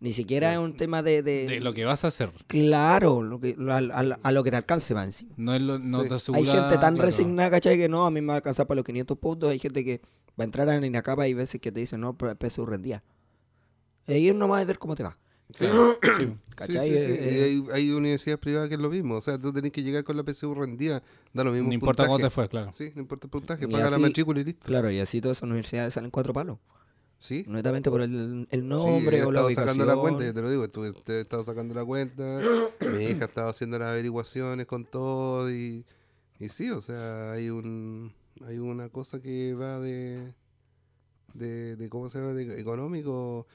[0.00, 1.22] Ni siquiera es un tema de...
[1.22, 2.30] de- De lo que vas a hacer.
[2.46, 5.34] Claro, lo que, lo- al- al- a, lo que te alcance más encima.
[5.36, 6.08] No, es lo, no Sí.
[6.08, 7.06] te asegura, Hay gente tan claro.
[7.08, 7.76] resignada, ¿cachai?
[7.78, 9.50] Que no, a mí me va a alcanzar para los 500 puntos.
[9.50, 10.00] Hay gente que
[10.38, 13.02] va a entrar en Inacapa y veces que te dicen, no, pero el peso rendía.
[14.06, 15.16] Es ir nomás y ver cómo te va.
[15.50, 16.36] Sí, Sí.
[16.56, 16.90] ¿Cachai?
[16.90, 17.12] Sí, sí, sí.
[17.20, 19.16] Eh, Y hay, hay universidades privadas que es lo mismo.
[19.16, 21.02] O sea, tú tenés que llegar con la PSU rendida.
[21.32, 21.68] Da lo mismo.
[21.68, 22.72] No importa cómo te fue, claro.
[22.72, 23.64] Sí, no importa el puntaje.
[23.64, 24.66] Y Paga la matrícula y listo.
[24.66, 26.58] Claro, y así todas esas universidades salen cuatro palos.
[27.18, 27.44] Sí.
[27.48, 29.76] Netamente por el, nombre o la ubicación.
[29.76, 32.40] sacando la cuenta, yo te lo digo, tú te he estado sacando la cuenta,
[32.92, 35.86] mi hija ha estado haciendo las averiguaciones con todo y,
[36.38, 38.12] y sí, o sea, hay un
[38.46, 40.34] hay una cosa que va de,
[41.32, 42.32] de, de ¿cómo se llama?
[42.32, 43.46] De económico.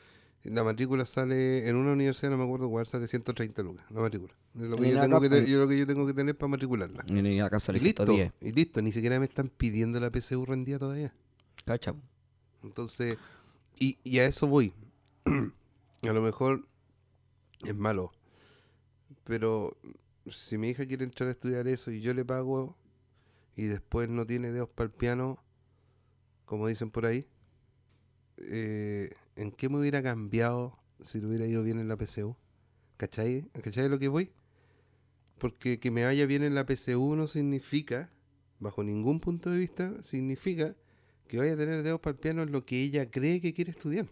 [0.43, 4.33] La matrícula sale, en una universidad, no me acuerdo cuál, sale 130 lucas, la matrícula.
[4.55, 6.37] Lo que, yo la tengo que, capa- te- yo lo que yo tengo que tener
[6.37, 7.03] para matricularla.
[7.07, 8.31] Y acá sale Y listo, 110.
[8.41, 11.13] y listo, ni siquiera me están pidiendo la PSU rendida todavía.
[11.65, 11.93] Cacha.
[12.63, 13.17] Entonces,
[13.79, 14.73] y, y a eso voy.
[16.03, 16.65] a lo mejor
[17.65, 18.11] es malo.
[19.25, 19.77] Pero
[20.27, 22.77] si mi hija quiere entrar a estudiar eso y yo le pago
[23.57, 25.43] y después no tiene dedos para el piano,
[26.45, 27.27] como dicen por ahí,
[28.37, 32.35] eh, ¿en qué me hubiera cambiado si le hubiera ido bien en la PCU?
[32.97, 33.49] ¿Cachai?
[33.63, 34.31] ¿Cachai de lo que voy?
[35.37, 38.09] Porque que me vaya bien en la PCU no significa,
[38.59, 40.75] bajo ningún punto de vista, significa
[41.27, 43.71] que vaya a tener dedos para el piano en lo que ella cree que quiere
[43.71, 44.07] estudiar.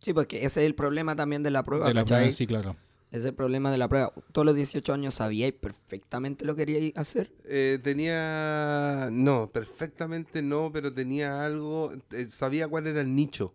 [0.00, 2.18] Sí, porque ese es el problema también de la prueba, De la ¿cachai?
[2.20, 2.76] prueba, sí, claro.
[3.10, 4.10] Ese es el problema de la prueba.
[4.32, 7.30] Todos los 18 años sabíais perfectamente lo que queríais hacer.
[7.44, 13.52] Eh, tenía, no, perfectamente no, pero tenía algo, eh, sabía cuál era el nicho,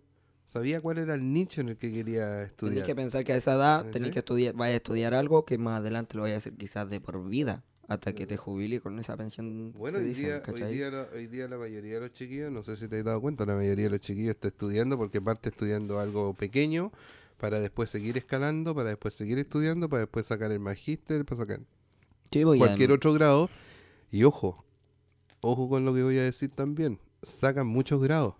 [0.48, 2.86] sabía cuál era el nicho en el que quería estudiar.
[2.86, 4.12] que pensar que a esa edad ¿Sí?
[4.12, 7.02] que estudiar, vaya a estudiar algo que más adelante lo vaya a hacer quizás de
[7.02, 9.74] por vida, hasta que te jubiles con esa pensión.
[9.74, 12.64] Bueno, hoy dicen, día, hoy, día la, hoy día la mayoría de los chiquillos, no
[12.64, 15.50] sé si te has dado cuenta, la mayoría de los chiquillos está estudiando porque parte
[15.50, 16.92] estudiando algo pequeño
[17.38, 21.60] para después seguir escalando, para después seguir estudiando, para después sacar el magíster, para sacar
[22.32, 23.50] Sí, pues, cualquier otro grado.
[24.12, 24.66] Y ojo,
[25.42, 28.36] ojo con lo que voy a decir también, sacan muchos grados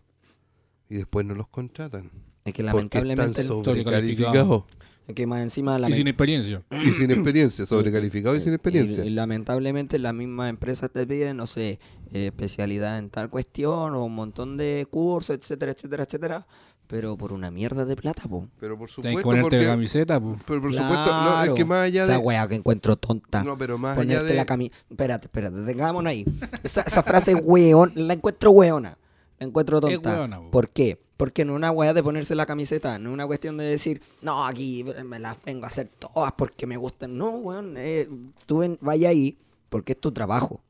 [0.90, 2.12] y después no los contratan.
[2.46, 4.64] Es que Porque están lamentablemente, el- sobrecalificados
[5.08, 6.64] es que más encima la Y sin experiencia.
[6.84, 9.06] y sin experiencia, sobrecalificados y sin experiencia.
[9.06, 11.80] Y, y lamentablemente las mismas empresas te piden, no sé,
[12.12, 16.48] eh, especialidad en tal cuestión o un montón de cursos, etcétera, etcétera, etcétera,
[16.88, 18.48] pero por una mierda de plata, po.
[18.60, 20.40] Pero por supuesto, que ponerte porque, la camiseta, pues.
[20.46, 22.18] pero por supuesto, no, es que más allá Esa de...
[22.20, 23.44] weá que encuentro tonta.
[23.46, 24.36] No, pero más allá Ponerte de...
[24.36, 24.78] la camiseta.
[24.90, 26.26] Espérate, espérate, tengámonos ahí.
[26.64, 28.98] Esa, esa frase weón, la encuentro weona.
[29.40, 30.14] La encuentro tonta.
[30.16, 30.52] weona, po.
[30.52, 31.00] ¿Por qué?
[31.18, 34.02] Porque no es una weá de ponerse la camiseta, no es una cuestión de decir,
[34.22, 37.18] no, aquí me las vengo a hacer todas porque me gustan.
[37.18, 38.08] No, weón, eh,
[38.46, 39.38] tú ven, vaya ahí
[39.70, 40.62] porque es tu trabajo.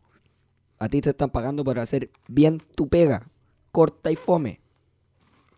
[0.80, 3.28] A ti te están pagando por hacer bien tu pega,
[3.72, 4.62] corta y fome.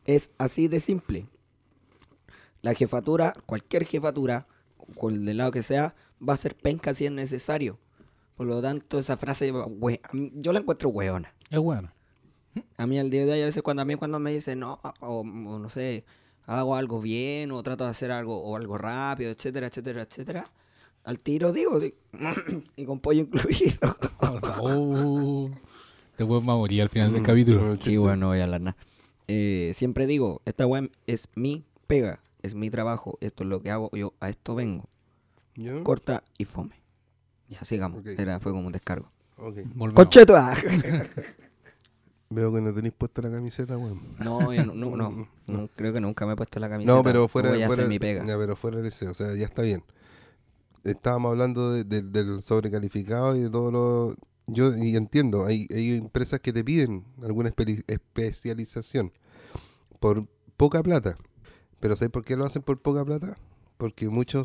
[0.06, 1.28] Es así de simple.
[2.62, 4.48] La jefatura, cualquier jefatura,
[4.98, 5.96] con del lado que sea,
[6.28, 7.80] va a ser penca si es necesario.
[8.36, 11.34] Por lo tanto, esa frase, we- yo la encuentro weona.
[11.50, 11.92] Es bueno.
[12.78, 14.80] A mí al día de hoy, a veces cuando a mí cuando me dicen, no,
[15.02, 16.04] o, o no sé,
[16.46, 20.46] hago algo bien, o trato de hacer algo, o algo rápido, etcétera, etcétera, etcétera,
[21.04, 21.94] al tiro digo, sí,
[22.76, 23.96] y con pollo incluido.
[24.22, 25.50] Oh,
[26.18, 27.78] te puedes morir al final del Mm, capítulo.
[27.82, 28.78] Sí, bueno, no voy a hablar nada.
[29.28, 33.70] Eh, siempre digo, esta web es mi pega, es mi trabajo, esto es lo que
[33.72, 34.86] hago, yo a esto vengo.
[35.56, 35.82] ¿Ya?
[35.84, 36.82] Corta y fome.
[37.48, 38.00] Ya, sigamos.
[38.02, 38.08] Ok.
[38.20, 39.10] Era, fue como un descargo.
[39.38, 39.58] Ok.
[39.76, 39.94] Volvemos.
[39.94, 40.36] ¡Concheto!
[42.32, 44.02] Veo que no tenéis puesta la camiseta, weón.
[44.20, 46.96] No, yo no, no, no, no, creo que nunca me he puesto la camiseta.
[46.96, 48.26] No, pero fuera, Voy a fuera, hacer mi pega.
[48.26, 49.84] ya, pero fuera de ese, o sea, ya está bien.
[50.84, 54.16] Estábamos hablando de- de- del sobrecalificado y de todo lo...
[54.48, 59.12] Yo y entiendo, hay, hay empresas que te piden alguna espe- especialización
[60.00, 60.26] por
[60.58, 61.18] poca plata.
[61.80, 63.38] Pero ¿sabes por qué lo hacen por poca plata?
[63.78, 64.44] Porque mucha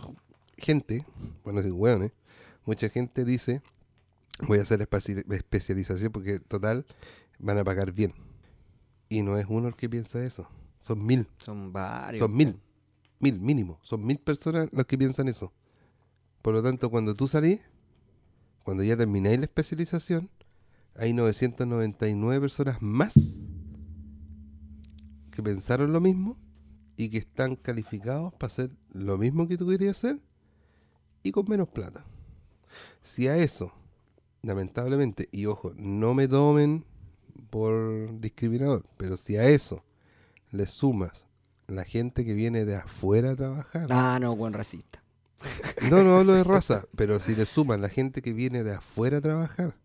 [0.59, 1.07] gente,
[1.43, 2.13] bueno, sí, hueones,
[2.67, 3.63] mucha gente dice,
[4.47, 6.85] voy a hacer espaci- especialización porque total
[7.39, 8.15] van a pagar bien.
[9.09, 10.49] Y no es uno el que piensa eso,
[10.81, 11.27] son mil.
[11.39, 12.19] Son varios.
[12.19, 12.61] Son mil.
[13.19, 13.79] Mil, mínimo.
[13.83, 15.53] Son mil personas las que piensan eso.
[16.43, 17.61] Por lo tanto, cuando tú salís,
[18.63, 20.29] cuando ya termináis la especialización,
[20.95, 23.41] hay 999 personas más
[25.31, 26.37] que pensaron lo mismo
[26.97, 30.21] y que están calificados para hacer lo mismo que tú querías hacer
[31.23, 32.05] y con menos plata.
[33.03, 33.73] Si a eso,
[34.43, 36.85] lamentablemente, y ojo, no me tomen
[37.51, 39.85] por discriminador, pero si a eso
[40.51, 41.27] le sumas
[41.67, 43.87] la gente que viene de afuera a trabajar.
[43.91, 45.03] Ah, no, buen racista.
[45.91, 49.19] No, no hablo de raza, pero si le suman la gente que viene de afuera
[49.19, 49.77] a trabajar,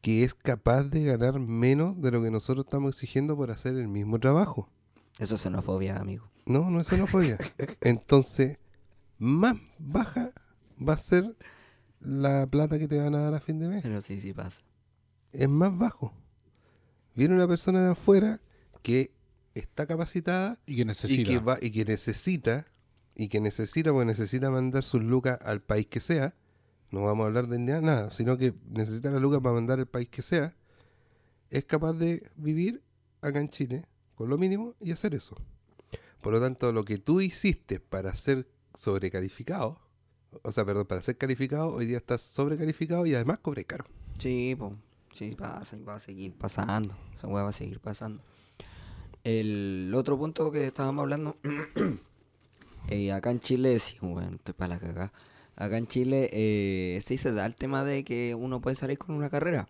[0.00, 3.88] que es capaz de ganar menos de lo que nosotros estamos exigiendo por hacer el
[3.88, 4.68] mismo trabajo.
[5.18, 6.30] Eso es xenofobia, amigo.
[6.46, 7.38] No, no es xenofobia.
[7.80, 8.58] Entonces,
[9.18, 10.32] más baja
[10.80, 11.36] va a ser
[12.00, 13.82] la plata que te van a dar a fin de mes.
[13.82, 14.60] Pero sí, sí pasa.
[15.32, 16.12] es más bajo.
[17.18, 18.40] Viene una persona de afuera
[18.80, 19.12] que
[19.56, 21.28] está capacitada Y que y necesita.
[21.28, 22.68] que, va, y que necesita,
[23.16, 26.36] y que necesita, porque necesita mandar sus lucas al país que sea,
[26.92, 29.88] no vamos a hablar de nada, nada, sino que necesita la lucas para mandar al
[29.88, 30.54] país que sea,
[31.50, 32.84] es capaz de vivir
[33.20, 33.84] acá en Chile
[34.14, 35.34] con lo mínimo y hacer eso.
[36.22, 39.80] Por lo tanto, lo que tú hiciste para ser sobrecalificado,
[40.42, 43.86] o sea, perdón, para ser calificado, hoy día estás sobrecalificado y además cobre caro.
[44.20, 44.72] Sí, pues.
[45.18, 46.94] Sí, pasa y va a seguir pasando.
[47.16, 48.22] Esa weá va a seguir pasando.
[49.24, 51.36] El otro punto que estábamos hablando.
[52.88, 55.12] eh, acá en Chile, sí, bueno, estoy para la cagada.
[55.56, 59.16] Acá en Chile eh, sí se da el tema de que uno puede salir con
[59.16, 59.68] una carrera.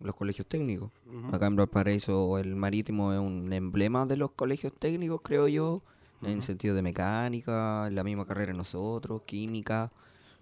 [0.00, 0.90] Los colegios técnicos.
[1.32, 5.82] Acá en Valparaíso el marítimo es un emblema de los colegios técnicos, creo yo.
[6.22, 9.92] En sentido de mecánica, la misma carrera nosotros, química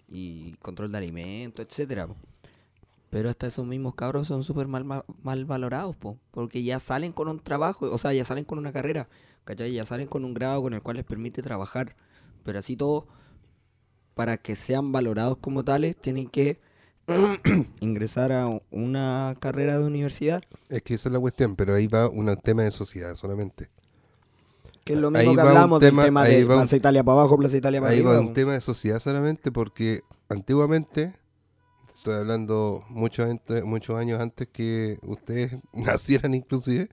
[0.09, 2.07] y control de alimentos, etcétera.
[3.15, 7.12] Pero hasta esos mismos cabros son súper mal, ma- mal valorados, po, porque ya salen
[7.12, 9.09] con un trabajo, o sea, ya salen con una carrera,
[9.45, 9.73] ¿cachai?
[9.73, 11.95] Ya salen con un grado con el cual les permite trabajar.
[12.43, 13.07] Pero así todo,
[14.15, 16.59] para que sean valorados como tales, tienen que
[17.81, 22.09] ingresar a una carrera de universidad, Es que esa es la cuestión, pero ahí va
[22.09, 23.69] un tema de sociedad solamente.
[24.85, 27.20] que es lo Ahí mismo que hablamos tema- del tema de un- Plaza Italia para
[27.20, 28.27] abajo, Plaza Italia para Ahí va arriba.
[28.27, 31.15] un tema de sociedad solamente porque antiguamente,
[32.05, 36.90] estoy hablando muchos antes- muchos años antes que ustedes nacieran inclusive,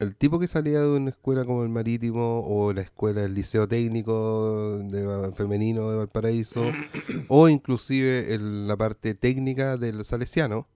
[0.00, 3.68] el tipo que salía de una escuela como el Marítimo o la escuela del Liceo
[3.68, 6.62] Técnico de Femenino de Valparaíso
[7.28, 10.66] o inclusive el- la parte técnica del Salesiano,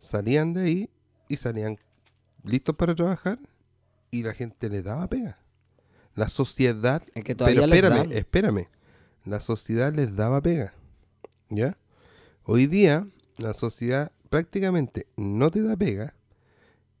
[0.00, 0.90] salían de ahí
[1.28, 1.78] y salían
[2.42, 3.38] listos para trabajar
[4.10, 5.38] y la gente les daba pega.
[6.16, 8.66] La sociedad Es que pero espérame, espérame.
[9.24, 10.72] La sociedad les daba pega.
[11.50, 11.76] ¿Ya?
[12.46, 13.08] Hoy día,
[13.38, 16.14] la sociedad prácticamente no te da pega.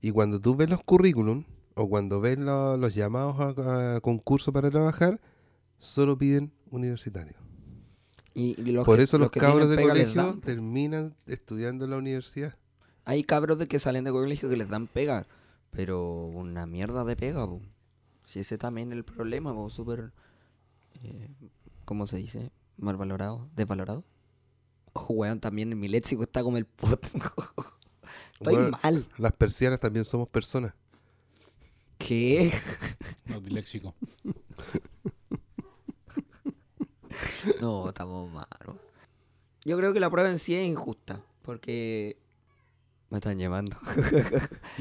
[0.00, 1.44] Y cuando tú ves los currículum
[1.74, 5.20] o cuando ves lo- los llamados a, a concurso para trabajar,
[5.78, 7.36] solo piden universitarios.
[8.34, 12.56] Y, y los Por que- eso los, cabros de colegio terminan estudiando en la universidad.
[13.04, 15.26] Hay cabros de que salen de colegio que les dan pega,
[15.70, 17.62] pero una mierda de pega, po.
[18.24, 20.12] Si ese también es el problema, súper,
[21.04, 21.30] eh,
[21.84, 22.50] ¿cómo se dice?
[22.76, 24.04] Mal valorado, desvalorado.
[24.96, 27.04] Oh, weón, también en mi léxico está como el pot.
[28.34, 29.06] Estoy Bueno, mal.
[29.18, 30.74] Las persianas también somos personas.
[31.98, 32.52] ¿Qué?
[33.26, 33.94] No, diléxico.
[37.60, 38.46] No, estamos mal.
[38.66, 38.76] ¿no?
[39.64, 42.18] Yo creo que la prueba en sí es injusta, porque
[43.10, 43.76] me están llamando.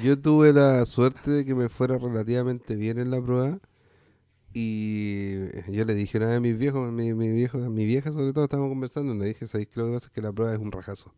[0.03, 3.59] Yo tuve la suerte de que me fuera relativamente bien en la prueba.
[4.57, 8.31] Y yo le dije una vez a mis viejos, mi, mi viejo, mi vieja sobre
[8.31, 10.59] todo, estábamos conversando, le dije, ¿sabéis que lo que pasa es que la prueba es
[10.61, 11.13] un rajazo?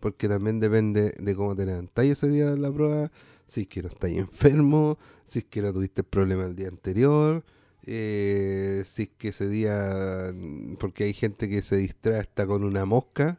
[0.00, 3.12] Porque también depende de cómo te levantáis ese día de la prueba,
[3.46, 7.44] si es que no estáis enfermo, si es que no tuviste problema el día anterior,
[7.84, 10.34] eh, si es que ese día,
[10.80, 13.38] porque hay gente que se distrae hasta con una mosca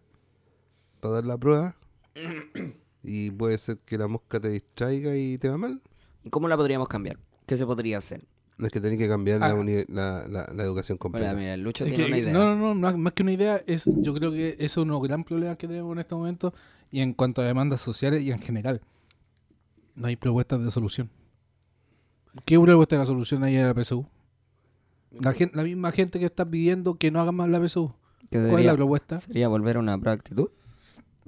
[1.01, 1.75] para dar la prueba.
[3.03, 5.81] Y puede ser que la mosca te distraiga y te va mal.
[6.29, 7.19] ¿Cómo la podríamos cambiar?
[7.45, 8.25] ¿Qué se podría hacer?
[8.59, 9.53] No es que tenés que cambiar la, Ah.
[9.55, 11.29] uni- la, la- la educación completa.
[11.29, 12.33] Mira, mira, el Lucho Es tiene que- una idea.
[12.33, 14.99] No, no, no, más, que una idea, es, yo creo que ese es uno de
[14.99, 16.53] los gran problemas que tenemos en este momento
[16.91, 18.81] y en cuanto a demandas sociales y en general.
[19.95, 21.09] No hay propuestas de solución.
[22.45, 24.05] ¿Qué propuesta de la solución hay en la PSU?
[25.23, 27.91] La, gen- la misma gente que está pidiendo que no hagan más la PSU.
[28.29, 29.19] ¿Cuál es la propuesta?
[29.19, 30.49] Sería volver a una actitud.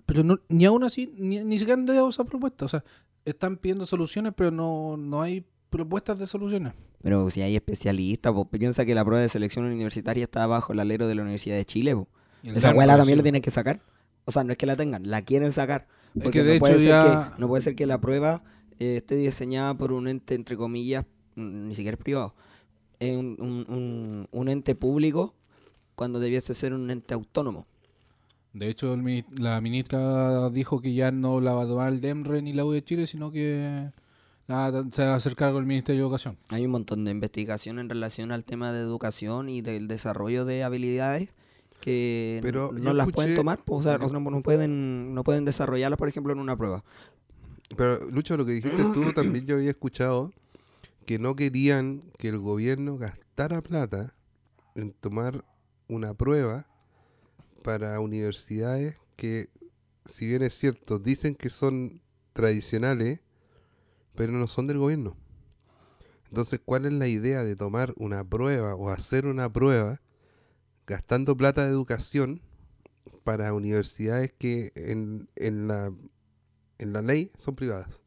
[0.06, 2.66] Pero no, ni aún así, ni, ni siquiera han dado esa propuesta.
[2.66, 2.84] O sea,
[3.26, 6.74] están pidiendo soluciones, pero no, no hay propuestas de soluciones.
[7.02, 10.80] Pero si hay especialistas, pues piensa que la prueba de selección universitaria está bajo el
[10.80, 11.96] alero de la Universidad de Chile.
[12.44, 13.82] Esa abuela también la tienen que sacar.
[14.26, 15.88] O sea, no es que la tengan, la quieren sacar.
[16.16, 18.00] Es Porque que de no, puede hecho ser ya- que, no puede ser que la
[18.00, 18.44] prueba
[18.80, 22.36] eh, esté diseñada por un ente, entre comillas, ni siquiera es privado.
[23.00, 25.34] Es un, un- un- un ente público
[25.96, 27.66] cuando debiese ser un ente autónomo.
[28.54, 32.42] De hecho, el la ministra dijo que ya no la va a tomar el DEMRE
[32.42, 33.92] ni la U de Chile, sino que
[34.52, 36.38] la- se va a hacer cargo el Ministerio de Educación.
[36.50, 40.64] Hay un montón de investigación en relación al tema de educación y del desarrollo de
[40.64, 41.30] habilidades
[41.80, 45.46] que Pero no las escuché- pueden tomar, pues, o sea, no, no pueden no pueden
[45.46, 46.84] desarrollarlas, por ejemplo, en una prueba.
[47.76, 50.32] Pero, Lucho, lo que dijiste tú también yo había escuchado
[51.06, 54.14] que no querían que el gobierno gastara plata
[54.76, 55.44] en tomar
[55.88, 56.68] una prueba
[57.64, 59.50] para universidades que,
[60.06, 62.02] si bien es cierto, dicen que son
[62.34, 63.20] tradicionales,
[64.16, 65.16] pero no son del gobierno.
[66.30, 70.02] Entonces, ¿cuál es la idea de tomar una prueba o hacer una prueba
[70.88, 72.42] gastando plata de educación
[73.24, 75.94] para universidades que en, en la,
[76.80, 78.02] en la ley son privadas?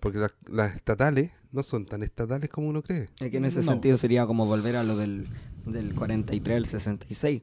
[0.00, 3.08] Porque las, las estatales no son tan estatales como uno cree.
[3.18, 3.72] Es que en ese No.
[3.72, 5.26] sentido sería como volver a lo del,
[5.64, 7.42] del 43 al 66.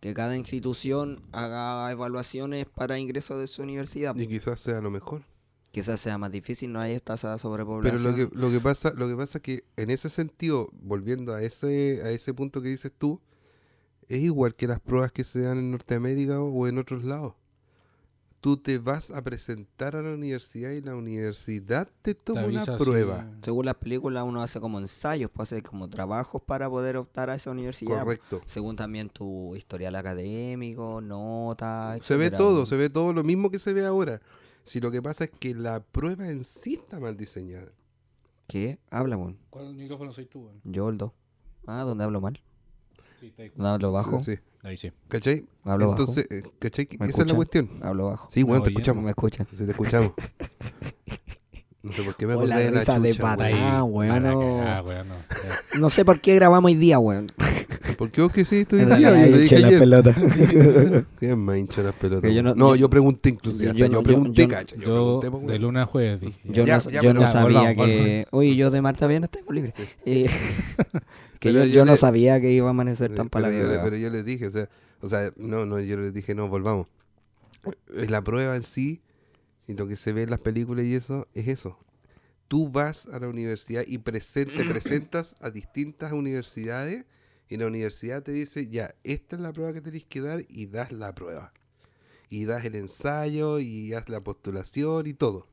[0.00, 4.14] Que cada institución haga evaluaciones para ingreso de su universidad.
[4.16, 5.22] Y quizás sea lo mejor.
[5.70, 8.02] Quizás sea más difícil, no hay tasa de Pero sobrepoblación.
[8.02, 11.42] lo que, lo que pasa, lo que pasa es que en ese sentido, volviendo a
[11.42, 13.20] ese, a ese punto que dices tú,
[14.08, 17.34] es igual que las pruebas que se dan en Norteamérica o en otros lados.
[18.40, 23.28] Tú te vas a presentar a la universidad y la universidad te toma una prueba.
[23.42, 27.34] Según las películas, uno hace como ensayos, pues hace como trabajos para poder optar a
[27.34, 27.98] esa universidad.
[28.04, 28.40] Correcto.
[28.46, 32.06] Según también tu historial académico, notas.
[32.06, 34.22] Se ve todo, se ve todo lo mismo que se ve ahora.
[34.68, 37.72] Si lo que pasa es que la prueba en sí está mal diseñada.
[38.46, 38.78] ¿Qué?
[38.90, 39.38] Habla, weón.
[39.48, 40.40] ¿Cuál micrófono soy tú?
[40.44, 40.60] weón?
[40.64, 41.10] Yo, el 2.
[41.66, 42.38] Ah, ¿dónde hablo mal?
[43.18, 43.48] Sí, está ahí.
[43.54, 44.18] ¿Dónde hablo bajo?
[44.20, 44.42] Sí, sí.
[44.62, 44.92] Ahí sí.
[45.08, 45.46] ¿Cachai?
[45.64, 46.00] Hablo bajo.
[46.02, 46.86] Entonces, eh, ¿cachai?
[47.00, 47.36] ¿Me Esa es la escuchan?
[47.36, 47.70] cuestión.
[47.82, 48.28] Hablo bajo.
[48.30, 49.04] Sí, bueno, te Oye, No escuchamos.
[49.04, 49.46] me escuchan.
[49.56, 50.12] Sí, te escuchamos.
[51.80, 53.44] No sé por qué me Hola, acordé de la risa de chucha, pata.
[53.84, 54.26] weón.
[54.26, 55.16] Ah, weón, no.
[55.78, 57.28] No sé por qué grabamos hoy día, weón.
[57.98, 59.10] ¿Por qué vos que sí estoy En la día?
[59.26, 59.78] Yo le dije ayer.
[59.80, 60.16] pelotas.
[61.18, 62.32] ¿Quién me hincha las pelotas?
[62.32, 63.64] Yo no- no, yo- pregunté inclusive.
[63.66, 64.76] yo hasta Yo, no- yo- pregunté, yo- cacha.
[64.76, 66.38] Yo, Yo pregunté, pues, de lunes a jueves dije.
[66.44, 68.26] Yo, Ya, no, ya, yo no sabía volvamos, que.
[68.30, 69.74] Oye, yo de Marta bien tengo libre.
[70.06, 70.26] Eh,
[71.40, 74.10] que Pero yo, no sabía que iba a amanecer tan para pero, la pero yo
[74.10, 74.68] les dije, o sea,
[75.00, 76.86] o sea, no, no, yo les dije, no, volvamos.
[77.96, 79.00] Es La prueba en sí
[79.66, 81.76] y lo que se ve en las películas y eso, es eso.
[82.46, 87.04] Tú vas a la universidad y presen- te presentas a distintas universidades
[87.48, 90.66] y la universidad te dice, ya, esta es la prueba que tenéis que dar y
[90.66, 91.52] das la prueba.
[92.28, 95.46] Y das el ensayo y haz la postulación y todo.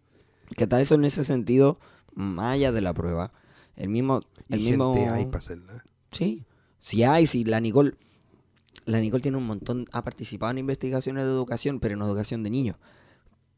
[0.57, 1.79] Que tal eso en ese sentido,
[2.13, 3.31] más allá de la prueba.
[3.75, 4.21] El mismo.
[4.49, 5.85] El y mismo gente hay para hacerla.
[6.11, 6.45] Sí,
[6.79, 7.95] sí hay, sí, la Nicole,
[8.85, 12.49] la Nicole tiene un montón, ha participado en investigaciones de educación, pero en educación de
[12.49, 12.77] niños.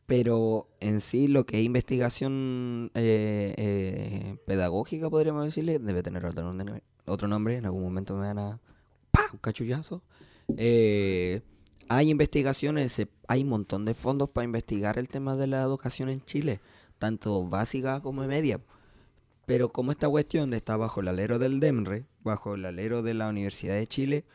[0.08, 6.56] Pero en sí lo que es investigación eh, eh, pedagógica, podríamos decirle, debe tener otro
[7.06, 8.62] otro nombre, en algún momento me van a...
[9.12, 9.30] ¡Pah!
[9.34, 10.02] Un cachullazo.
[10.56, 11.42] Eh,
[11.90, 16.22] hay investigaciones, hay un montón de fondos para investigar el tema de la educación en
[16.24, 16.62] Chile,
[17.00, 18.62] tanto básica como media.
[19.46, 23.28] Pero como esta cuestión está bajo el alero del DEMRE, bajo el alero de la
[23.28, 24.26] Universidad de Chile,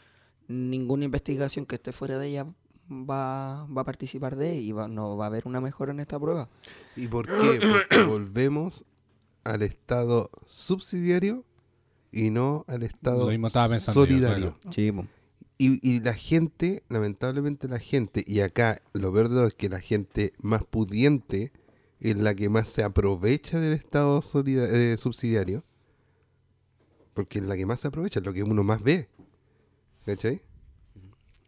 [0.49, 2.47] ninguna investigación que esté fuera de ella
[2.93, 6.19] va, va a participar de y va- no va a haber una mejora en esta
[6.21, 6.49] prueba.
[6.97, 7.61] ¿Y por qué?
[7.61, 8.85] Porque volvemos
[9.45, 11.45] al Estado subsidiario
[12.13, 14.57] y no al Estado Lo mismo estaba pensando yo, solidario.
[14.61, 14.73] claro.
[14.75, 14.93] Sí.
[15.59, 20.33] Y, y la gente, lamentablemente la gente, y acá lo verdad es que la gente
[20.41, 21.53] más pudiente
[22.01, 25.63] es la que más se aprovecha del Estado eh, subsidiario,
[27.15, 29.09] porque es la que más se aprovecha, es lo que uno más ve.
[30.05, 30.43] ¿Cachai?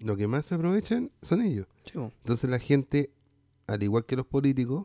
[0.05, 1.67] Lo que más se aprovechan son ellos.
[1.95, 3.11] Entonces la gente,
[3.67, 4.85] al igual que los políticos,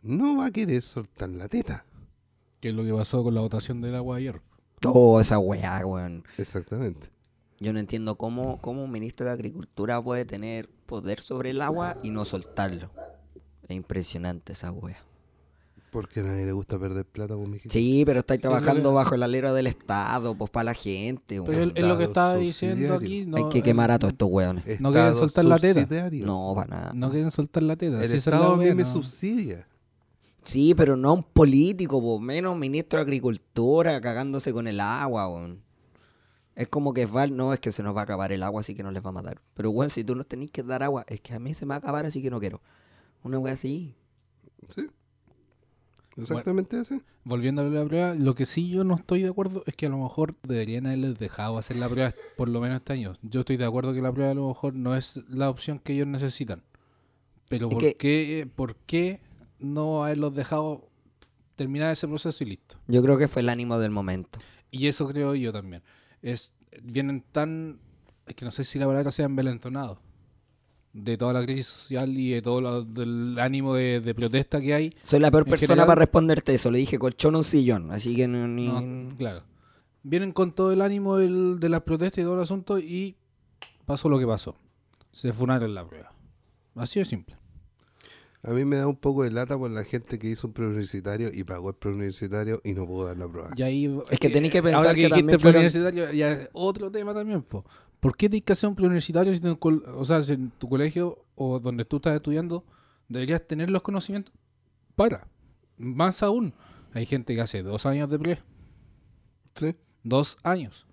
[0.00, 1.84] no va a querer soltar la teta.
[2.60, 4.40] ¿Qué es lo que pasó con la votación del agua ayer?
[4.86, 6.24] Oh, esa weá, weón.
[6.38, 7.10] Exactamente.
[7.60, 11.98] Yo no entiendo cómo, cómo un ministro de Agricultura puede tener poder sobre el agua
[12.02, 12.90] y no soltarlo.
[13.68, 14.96] Es impresionante esa weá.
[15.94, 19.14] Porque a nadie le gusta perder plata con mi Sí, pero estáis Sí, trabajando bajo
[19.14, 21.40] el alero del Estado, pues para la gente.
[21.40, 21.72] Pero weón.
[21.76, 23.24] es es lo que estaba diciendo aquí.
[23.24, 24.80] No, Hay que quemar a todos estos weones.
[24.80, 25.82] No quieren soltar la teta.
[25.82, 26.26] subsidiario.
[26.26, 26.92] No, para nada.
[26.94, 28.02] No quieren soltar la teta.
[28.02, 28.92] El si esa es la Estado a mí wea, me no.
[28.92, 29.68] subsidia.
[30.42, 35.62] Sí, pero no un político, po, menos ministro de Agricultura cagándose con el agua, weón.
[36.56, 38.74] Es como que va, no, es que se nos va a acabar el agua, así
[38.74, 39.40] que no les va a matar.
[39.54, 41.70] Pero, weón, si tú nos tenés que dar agua, es que a mí se me
[41.70, 42.60] va a acabar, así que no quiero.
[43.22, 43.94] Una weá así.
[44.68, 44.88] Sí.
[46.16, 47.00] Exactamente así.
[47.24, 49.88] Volviendo a la prueba, lo que sí yo no estoy de acuerdo es que a
[49.88, 53.14] lo mejor deberían haberles dejado hacer la prueba por lo menos este año.
[53.22, 55.94] Yo estoy de acuerdo que la prueba a lo mejor no es la opción que
[55.94, 56.62] ellos necesitan.
[57.48, 59.20] Pero ¿por, que- qué, ¿por qué
[59.58, 60.88] no haberlos dejado
[61.56, 62.76] terminar ese proceso y listo?
[62.86, 64.38] Yo creo que fue el ánimo del momento.
[64.70, 65.82] Y eso creo yo también.
[66.22, 67.78] Es, vienen tan,
[68.26, 69.98] es que no sé si la palabra sea envalentonados
[70.94, 74.72] de toda la crisis social y de todo lo- del ánimo de, de protesta que
[74.74, 74.94] hay.
[75.02, 76.70] Soy la peor persona general- para responderte eso.
[76.70, 78.68] Le dije colchón o un sillón, así que no, ni...
[78.68, 79.42] No, claro.
[80.04, 83.16] Vienen con todo el ánimo del- de las protestas y todo el asunto y
[83.84, 84.56] pasó lo que pasó.
[85.10, 86.12] Se funaron la prueba.
[86.76, 87.36] Así de simple.
[88.42, 91.30] A mí me da un poco de lata por la gente que hizo un preuniversitario
[91.32, 93.50] y pagó el preuniversitario y no pudo dar la prueba.
[93.56, 96.32] Y ahí, Es que tenéis que pensar ahora que que, también dijiste fueron- preuniversitario, ya
[96.32, 97.64] es otro tema también, po.
[98.04, 101.58] ¿Por qué tienes que hacer un preuniversitario si, o sea, si en tu colegio o
[101.58, 102.62] donde tú estás estudiando
[103.08, 104.34] deberías tener los conocimientos
[104.94, 105.26] para?
[105.78, 106.52] Más aún,
[106.92, 108.38] hay gente que hace dos años de pre,
[109.54, 110.86] Sí, dos años.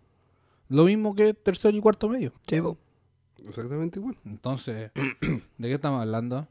[0.70, 2.32] Lo mismo que tercero y cuarto medio.
[2.62, 2.78] Po.
[3.46, 4.16] exactamente igual.
[4.24, 4.92] Entonces,
[5.58, 6.48] ¿de qué estamos hablando?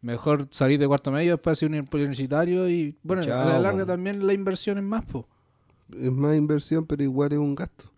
[0.00, 3.92] Mejor salir de cuarto medio, después hacer un universitario y, bueno, a la larga po.
[3.92, 5.26] también la inversión es más, pues.
[5.96, 7.91] Es más inversión, pero igual es un gasto.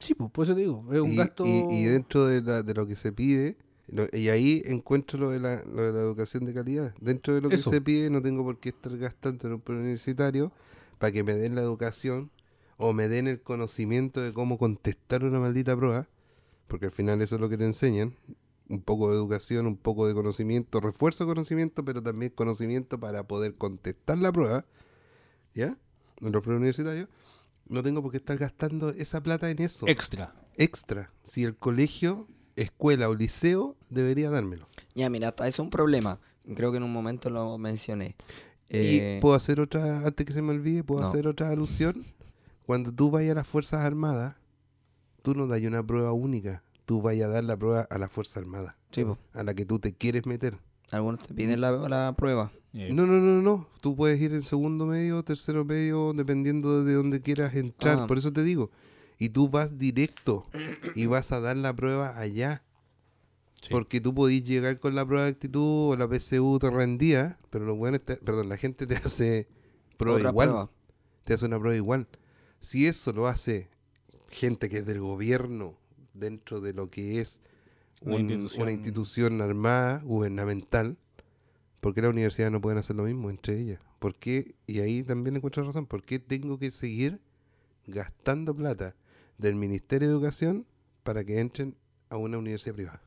[0.00, 1.44] Sí, pues, por eso te digo, es un y, gasto...
[1.44, 3.56] y- y dentro de, la- de lo que se pide,
[3.88, 6.94] lo- y ahí encuentro lo de, la, lo de la educación de calidad.
[7.00, 7.70] Dentro de lo que Eso.
[7.70, 10.52] se pide, no tengo por qué estar gastando en un preuniversitario
[10.98, 12.30] para que me den la educación
[12.78, 16.08] o me den el conocimiento de cómo contestar una maldita prueba,
[16.68, 18.14] porque al final eso es lo que te enseñan.
[18.68, 23.24] Un poco de educación, un poco de conocimiento, refuerzo de conocimiento, pero también conocimiento para
[23.24, 24.64] poder contestar la prueba,
[25.54, 25.76] ¿ya?
[26.20, 27.08] En los preuniversitarios.
[27.70, 30.34] No tengo por qué estar gastando esa plata en eso Extra.
[30.56, 32.26] extra si el colegio,
[32.56, 34.66] escuela o liceo debería dármelo.
[34.94, 36.18] Ya, mira, hasta eso es un problema.
[36.56, 38.16] Creo que en un momento lo mencioné.
[38.68, 41.08] Eh, Y puedo hacer otra, antes que se me olvide, puedo No.
[41.08, 42.04] hacer otra alusión.
[42.66, 44.36] Cuando tú vayas a las Fuerzas Armadas,
[45.22, 46.62] tú no das una prueba única.
[46.86, 49.16] Tú vayas a dar la prueba a la Fuerza Armada, sí, po.
[49.32, 50.58] a la que tú te quieres meter.
[50.90, 52.50] algunos te piden la, la prueba.
[52.72, 53.68] Eh, No, no, no, no.
[53.80, 58.00] Tú puedes ir en segundo medio, tercero medio, dependiendo de dónde quieras entrar.
[58.00, 58.06] Ah.
[58.06, 58.70] Por eso te digo.
[59.18, 60.46] Y tú vas directo
[60.94, 62.62] y vas a dar la prueba allá.
[63.60, 63.68] sí.
[63.70, 67.66] Porque tú podís llegar con la prueba de actitud o la PSU te rendía, pero
[67.66, 69.46] los buenos te- perdón, la gente te hace
[69.98, 70.48] prueba Otra igual.
[70.48, 70.70] prueba.
[71.24, 72.06] Te hace una prueba igual.
[72.60, 73.68] Si eso lo hace
[74.30, 75.74] gente que es del gobierno
[76.14, 77.42] dentro de lo que es
[78.00, 78.62] Una un- institución.
[78.62, 80.96] una institución armada, gubernamental,
[81.80, 83.80] ¿por qué las universidades no pueden hacer lo mismo entre ellas?
[83.98, 84.54] ¿Por qué?
[84.66, 85.86] Y ahí también encuentro razón.
[85.86, 87.20] ¿Por qué tengo que seguir
[87.86, 88.94] gastando plata
[89.38, 90.66] del Ministerio de Educación
[91.02, 91.76] para que entren
[92.08, 93.02] a una universidad privada?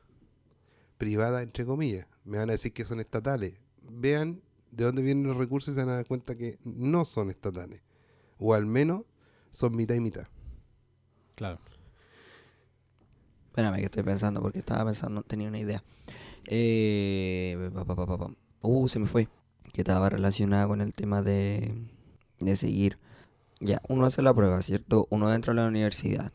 [0.98, 2.06] Privada, entre comillas.
[2.24, 3.54] Me van a decir que son estatales.
[3.82, 4.40] Vean
[4.70, 7.82] de dónde vienen los recursos y se van a dar cuenta que no son estatales.
[8.38, 9.02] O al menos
[9.50, 10.26] son mitad y mitad.
[11.34, 11.58] Claro.
[13.46, 15.84] Espérame, que estoy pensando, porque estaba pensando, tenía una idea.
[16.46, 18.43] Eh, pa, pa, pa, pa, pa.
[18.66, 19.28] Uh, se me fue.
[19.72, 21.74] Que estaba relacionada con el tema de,
[22.40, 22.98] de seguir.
[23.60, 25.06] Ya, uno hace la prueba, ¿cierto?
[25.10, 26.32] Uno entra a la universidad.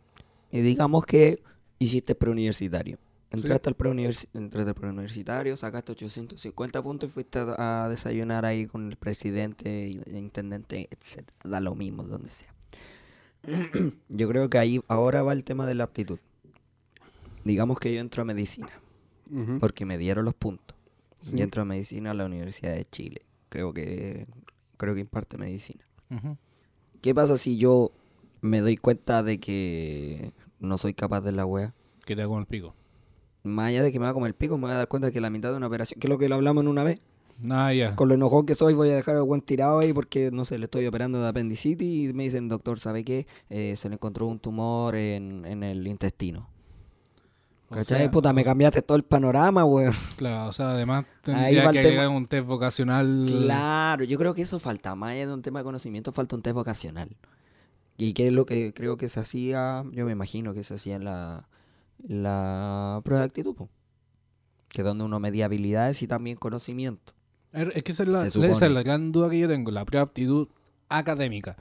[0.52, 1.42] Y digamos que
[1.80, 2.98] hiciste preuniversitario.
[3.32, 8.66] Entraste al preuniversi- entraste al preuniversitario, sacaste 850 puntos y fuiste a, a desayunar ahí
[8.66, 11.30] con el presidente, el intendente, etc.
[11.44, 12.52] Da lo mismo, donde sea.
[14.10, 16.18] Yo creo que ahí ahora va el tema de la aptitud.
[17.44, 18.70] Digamos que yo entro a medicina,
[19.60, 20.76] porque me dieron los puntos.
[21.22, 21.38] Sí.
[21.38, 23.22] Y entro a medicina a la Universidad de Chile.
[23.50, 24.28] Creo que
[24.78, 25.84] creo que imparte medicina.
[27.02, 27.92] ¿Qué pasa si yo
[28.42, 31.74] me doy cuenta de que no soy capaz de la wea?
[32.06, 32.74] Que te hago el pico.
[33.44, 35.12] Más allá de que me va a comer el pico, me voy a dar cuenta
[35.12, 37.00] que la mitad de una operación, que es lo que lo hablamos en una vez,
[37.50, 40.44] Ah, con lo enojón que soy, voy a dejar el buen tirado ahí porque, no
[40.44, 43.28] sé, le estoy operando de apendicitis y me dicen, doctor, ¿sabe qué?
[43.50, 46.50] Eh, se le encontró un tumor en, en el intestino.
[47.70, 48.00] ¿Cachai?
[48.00, 49.94] sea, Puta, me cambiaste todo el panorama, weón.
[50.18, 53.26] Claro, o sea, además tendría que agregar un test vocacional.
[53.28, 54.96] Claro, yo creo que eso falta.
[54.96, 57.16] Más allá de un tema de conocimiento, falta un test vocacional.
[57.98, 60.96] Y que es lo que creo que se hacía, yo me imagino que se hacía
[60.96, 61.48] en la,
[62.08, 63.70] la prueba de actitud, po.
[64.70, 67.14] que es donde uno medía habilidades y también conocimiento.
[67.52, 69.86] Er, Es que esa es la, esa es la gran duda que yo tengo, la
[69.86, 70.48] prueba de aptitud
[70.88, 71.58] académica.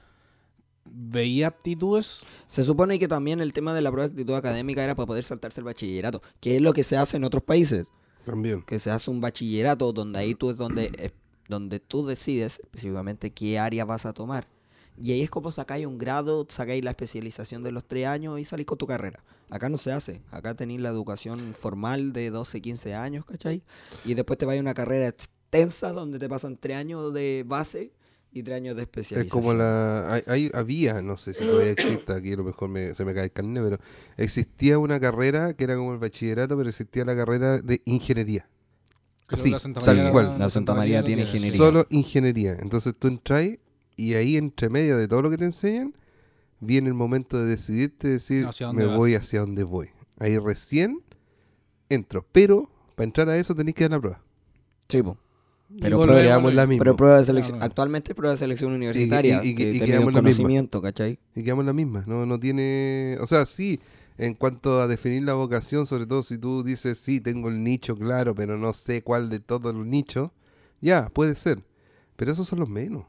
[0.92, 2.20] ¿Veía aptitudes?
[2.46, 5.24] Se supone que también el tema de la prueba de actitud académica era para poder
[5.24, 7.92] saltarse el bachillerato, que es lo que se hace en otros países,
[8.24, 8.62] También.
[8.62, 11.10] que se hace un bachillerato donde ahí tú es donde, eh,
[11.48, 14.48] donde tú decides específicamente qué área vas a tomar.
[15.00, 18.44] Y ahí es como sacáis un grado, sacáis la especialización de los tres años y
[18.44, 19.22] salís con tu carrera.
[19.48, 20.22] Acá no se hace.
[20.32, 23.62] Acá tenéis la educación formal de 12, 15 años, ¿cachai?
[24.04, 27.92] Y después te vais a una carrera extensa donde te pasan tres años de base
[28.38, 29.28] y tres años de Es especialización.
[29.42, 30.12] como la.
[30.14, 33.14] hay- hay- había, no sé si todavía existe, aquí a lo mejor me- se me
[33.14, 33.78] cae el carnet, pero
[34.16, 38.48] existía una carrera que era como el bachillerato, pero existía la carrera de ingeniería.
[39.26, 40.36] Creo Así, la Santa tal María- cual.
[40.38, 41.58] La Santa María tiene ingeniería.
[41.58, 42.56] Solo ingeniería.
[42.60, 43.46] Entonces tú entras
[43.96, 45.94] y ahí entre medio de todo lo que te enseñan,
[46.60, 48.96] viene el momento de decidirte, decir, me vas.
[48.96, 49.90] voy hacia donde voy.
[50.18, 51.02] Ahí recién
[51.90, 52.26] entro.
[52.32, 54.22] Pero para entrar a eso tenéis que dar la prueba.
[54.88, 55.18] Sí, po.
[55.80, 56.82] Pero a en la misma.
[56.82, 57.66] Pero prueba de selección, Claro.
[57.70, 60.50] actualmente prueba de selección universitaria, y- y- que y te quedamos la misma.
[61.34, 62.04] Y quedamos en la misma.
[62.06, 63.18] No, no tiene.
[63.20, 63.78] O sea, sí,
[64.16, 67.96] en cuanto a definir la vocación, sobre todo si tú dices, sí, tengo el nicho
[67.96, 70.30] claro, pero no sé cuál de todos los nichos,
[70.80, 71.62] ya, puede ser.
[72.16, 73.04] Pero esos son los menos.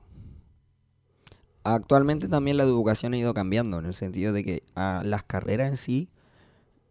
[1.64, 5.69] Actualmente también la educación ha ido cambiando, en el sentido de que ah, las carreras
[5.72, 6.10] en sí,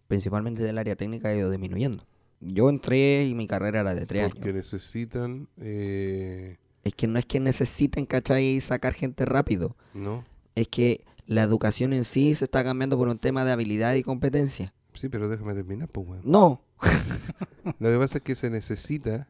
[0.09, 2.05] principalmente del área técnica, ha ido disminuyendo.
[2.41, 4.55] Yo entré y mi carrera era de tres Porque años.
[4.57, 5.49] necesitan.
[5.59, 8.61] eh, Es que no es que necesiten, ¿cachai?
[8.61, 9.77] Sacar gente rápido.
[9.95, 10.25] no.
[10.55, 14.03] Es que la educación en sí se está cambiando por un tema de habilidad y
[14.03, 14.73] competencia.
[14.95, 16.23] Sí, pero déjame terminar, pues, weón.
[16.25, 16.63] No.
[17.79, 19.29] Lo que pasa es que se necesita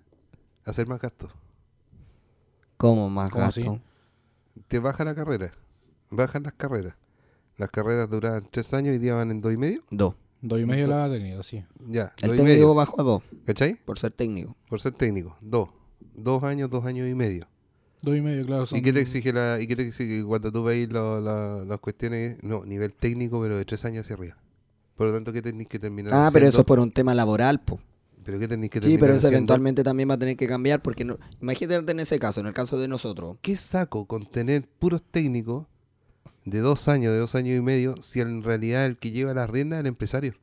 [0.65, 1.31] hacer más gastos.
[2.77, 3.61] ¿Cómo más ¿Cómo gasto?
[3.61, 3.81] así?
[4.69, 5.51] Te baja la carrera.
[6.11, 6.95] Bajan las carreras.
[7.57, 9.83] Las carreras duran tres años y día van en dos y medio.
[9.91, 10.15] Dos.
[10.41, 11.65] Dos y medio la ha tenido, sí.
[11.89, 12.75] Ya, El dos y técnico medio.
[12.75, 13.75] bajó a dos, ¿Cachai?
[13.85, 14.57] por ser técnico.
[14.69, 15.37] Por ser técnico.
[15.41, 15.69] Dos.
[16.15, 17.49] Dos años, dos años y medio.
[18.03, 18.65] Dos y medio, claro.
[18.67, 18.79] Son...
[18.79, 22.39] ¿Y qué te exige la, y qué te exige cuando tú veis la- las cuestiones?
[22.43, 24.37] No, nivel técnico, pero de tres años hacia arriba.
[24.95, 27.61] Por lo tanto, ¿qué tenéis que terminar Ah, pero eso es por un tema laboral,
[27.61, 27.81] po.
[28.25, 29.39] ¿Pero qué tenéis que Sí, terminar pero eso haciendo?
[29.39, 31.19] eventualmente también va a tener que cambiar porque no...
[31.41, 33.39] imagínate en ese caso, en el caso de nosotros.
[33.43, 35.67] ¿Qué saco con tener puros técnicos
[36.51, 39.47] de dos años, de dos años y medio, si en realidad el que lleva la
[39.47, 40.35] rienda es el empresario?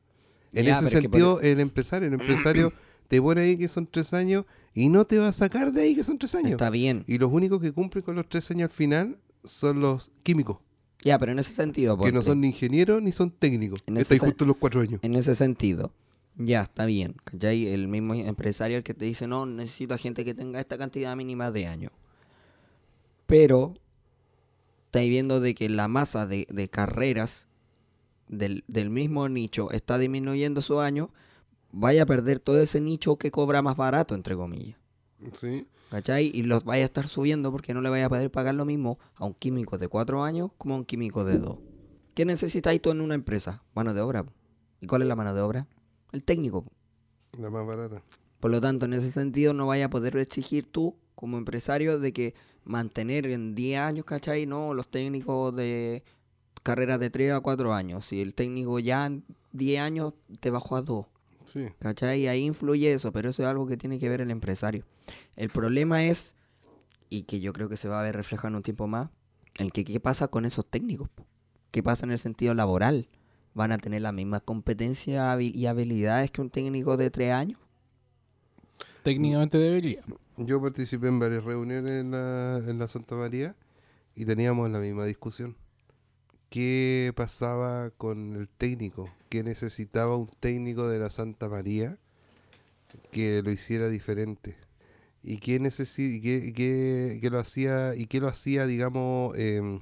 [0.52, 2.72] En Ya, ese pero es que sentido, el empresario, el empresario
[3.08, 5.94] te pone ahí que son tres años y no te va a sacar de ahí
[5.94, 6.52] que son tres años.
[6.52, 7.04] Está bien.
[7.06, 10.58] Y los únicos que cumplen con los tres años al final son los químicos,
[11.04, 13.82] Ya, pero en ese sentido, que no son ni ingenieros ni son técnicos.
[13.86, 15.00] Estáis justo en los cuatro años.
[15.02, 15.92] en ese sentido,
[16.38, 17.16] ya, está bien.
[17.24, 17.68] ¿Cachai?
[17.68, 21.16] El mismo empresario el que te dice, no, necesito a gente que tenga esta cantidad
[21.16, 21.92] mínima de años.
[23.26, 23.74] Pero,
[24.96, 27.48] estáis viendo de que la masa de, de carreras
[28.28, 31.10] del, del mismo nicho está disminuyendo su año,
[31.70, 34.78] vaya a perder todo ese nicho que cobra más barato, entre comillas.
[35.34, 35.66] Sí.
[35.90, 36.30] ¿Cachai?
[36.32, 38.98] Y los vaya a estar subiendo porque no le vaya a poder pagar lo mismo
[39.16, 41.58] a un químico de cuatro años como a un químico de dos.
[42.14, 43.62] ¿Qué necesitáis tú en una empresa?
[43.74, 44.24] Mano de obra.
[44.80, 45.68] ¿Y cuál es la mano de obra?
[46.10, 46.64] El técnico.
[47.38, 48.02] La más barata.
[48.40, 52.14] Por lo tanto, en ese sentido no vaya a poder exigir tú como empresario de
[52.14, 52.34] que
[52.66, 54.44] mantener en 10 años, ¿cachai?
[54.44, 56.02] No, los técnicos de
[56.62, 58.04] carreras de 3 a 4 años.
[58.04, 61.06] Si el técnico ya en 10 años te bajó a 2.
[61.44, 61.68] Sí.
[61.78, 62.26] ¿Cachai?
[62.26, 64.84] Ahí influye eso, pero eso es algo que tiene que ver el empresario.
[65.36, 66.34] El problema es,
[67.08, 69.10] y que yo creo que se va a ver reflejado en un tiempo más,
[69.58, 71.08] el que qué pasa con esos técnicos.
[71.70, 73.08] ¿Qué pasa en el sentido laboral?
[73.54, 77.60] ¿Van a tener la misma competencia y habilidades que un técnico de tres años?
[79.02, 80.00] Técnicamente debería.
[80.38, 83.56] Yo participé en varias reuniones en la, en la Santa María
[84.14, 85.56] y teníamos la misma discusión.
[86.50, 89.10] ¿Qué pasaba con el técnico?
[89.30, 91.98] ¿Qué necesitaba un técnico de la Santa María
[93.10, 94.56] que lo hiciera diferente?
[95.22, 95.68] ¿Y qué, lo
[97.40, 99.80] hacía, y qué lo hacía digamos, em,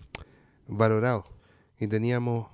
[0.69, 1.25] valorado?
[1.81, 2.49] Y teníamos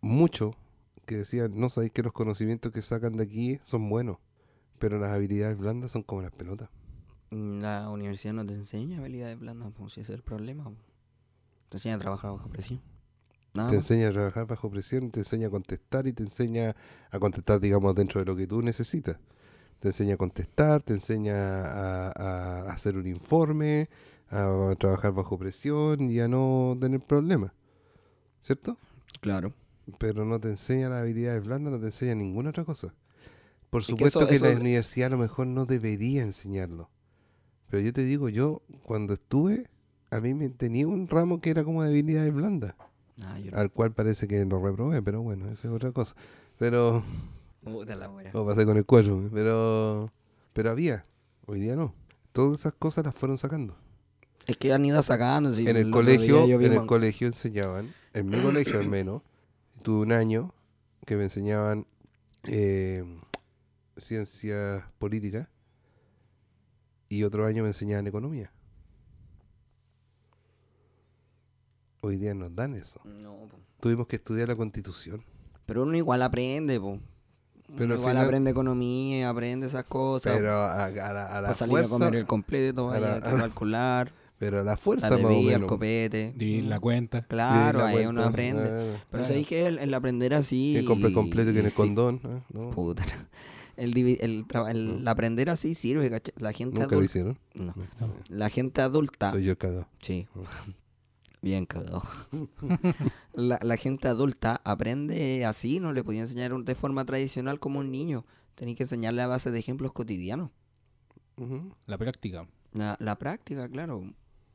[0.00, 0.56] mucho
[1.04, 4.16] que decían, no sabéis que los conocimientos que sacan de aquí son buenos,
[4.78, 6.70] pero las habilidades blandas son como las pelotas.
[7.32, 10.70] La universidad no te enseña habilidades blandas, pues si ese es el problema.
[11.70, 12.80] Te enseña a trabajar bajo presión.
[13.54, 13.84] Nada te más.
[13.90, 16.76] enseña a trabajar bajo presión, te enseña a contestar y te enseña
[17.10, 19.16] a contestar, digamos, dentro de lo que tú necesitas.
[19.80, 22.08] Te enseña a contestar, te enseña a,
[22.66, 23.88] a hacer un informe,
[24.30, 27.52] a trabajar bajo presión y a no tener problemas.
[28.42, 28.76] ¿Cierto?
[29.20, 29.52] Claro.
[29.98, 32.94] Pero no te enseña las habilidades blandas, no te enseña ninguna otra cosa.
[33.70, 36.90] Por Es que supuesto eso- que, eso- la universidad a lo mejor no debería enseñarlo.
[37.72, 39.66] Pero yo te digo, yo cuando estuve,
[40.10, 42.74] a mí me tenía un ramo que era como de habilidades blandas
[43.24, 46.14] Ah, yo al cual parece que lo reprobé, pero bueno, eso es otra cosa.
[46.58, 47.02] Pero,
[47.64, 50.10] Puta la o pasé con el cuero, pero,
[50.52, 51.06] pero había,
[51.46, 51.94] hoy día no.
[52.32, 53.74] Todas esas cosas las fueron sacando.
[54.46, 55.54] Es que han ido sacando.
[55.54, 59.22] si en el colegio, en el man- colegio enseñaban, en mi colegio al menos,
[59.80, 60.52] tuve un año
[61.06, 61.86] que me enseñaban
[62.44, 63.02] eh,
[63.96, 65.48] ciencias políticas
[67.12, 68.50] y otro año me enseñaban economía.
[72.00, 73.00] Hoy día nos dan eso.
[73.04, 73.58] No, po.
[73.80, 75.22] Tuvimos que estudiar la constitución.
[75.66, 76.98] Pero uno igual aprende, po.
[77.76, 80.34] Pero al igual final- aprende economía, aprende esas cosas.
[80.36, 83.20] Pero a, a la, a la para salir fuerza, a comer el completo, a la-
[83.20, 86.32] que calcular, pero a la la fuerza o bebida, el copete.
[86.36, 87.26] Dividir la cuenta.
[87.26, 88.62] Claro, la ahí cuenta, uno aprende.
[88.62, 89.24] Pero claro.
[89.26, 90.74] sabéis que el, el aprender así.
[90.78, 92.20] Que compre completo y que en el sí- condón.
[92.24, 92.42] ¿eh?
[92.52, 93.04] No, Puta.
[93.82, 96.34] El, el, el aprender así sirve, ¿cachai?
[96.38, 97.04] La gente nunca lo adulta.
[97.06, 97.38] hicieron.
[97.54, 97.74] No.
[98.28, 99.30] La gente adulta.
[99.32, 99.88] Soy yo cagado.
[100.00, 100.28] Sí.
[101.42, 102.02] Bien cagado.
[103.34, 107.80] la, la gente adulta aprende así, no le podía enseñar un- de forma tradicional como
[107.80, 108.24] un niño.
[108.54, 110.50] Tenía que enseñarle a base de ejemplos cotidianos.
[111.86, 112.46] La práctica.
[112.72, 114.04] La, la práctica, claro.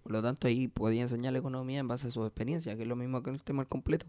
[0.03, 2.95] Por lo tanto, ahí podía enseñarle economía en base a su experiencia, que es lo
[2.95, 4.05] mismo que el tema completo.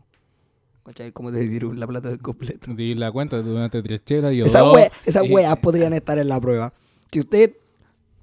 [0.84, 1.12] ¿Cachai?
[1.12, 2.68] Como dividir la plata del completo.
[2.70, 6.18] Dividir la cuenta durante tres chelas y Esas dos, we- esas y- weas podrían estar
[6.18, 6.72] en la prueba.
[7.12, 7.54] Si usted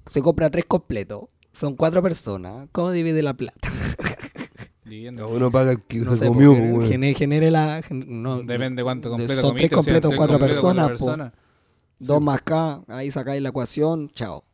[0.06, 3.60] se compra tres completos, son cuatro personas, ¿cómo divide la plata?
[4.84, 5.28] dividiendo.
[5.28, 7.82] Uno paga el que No se sé, comió, pues, genere la...
[7.82, 10.98] gen- no, Depende cuánto de- completo Son comiste, tres o sea, completos, cuatro personas, cuatro
[10.98, 11.06] po.
[11.06, 11.32] personas.
[11.98, 14.44] Dos más K, ahí sacáis la ecuación, chao.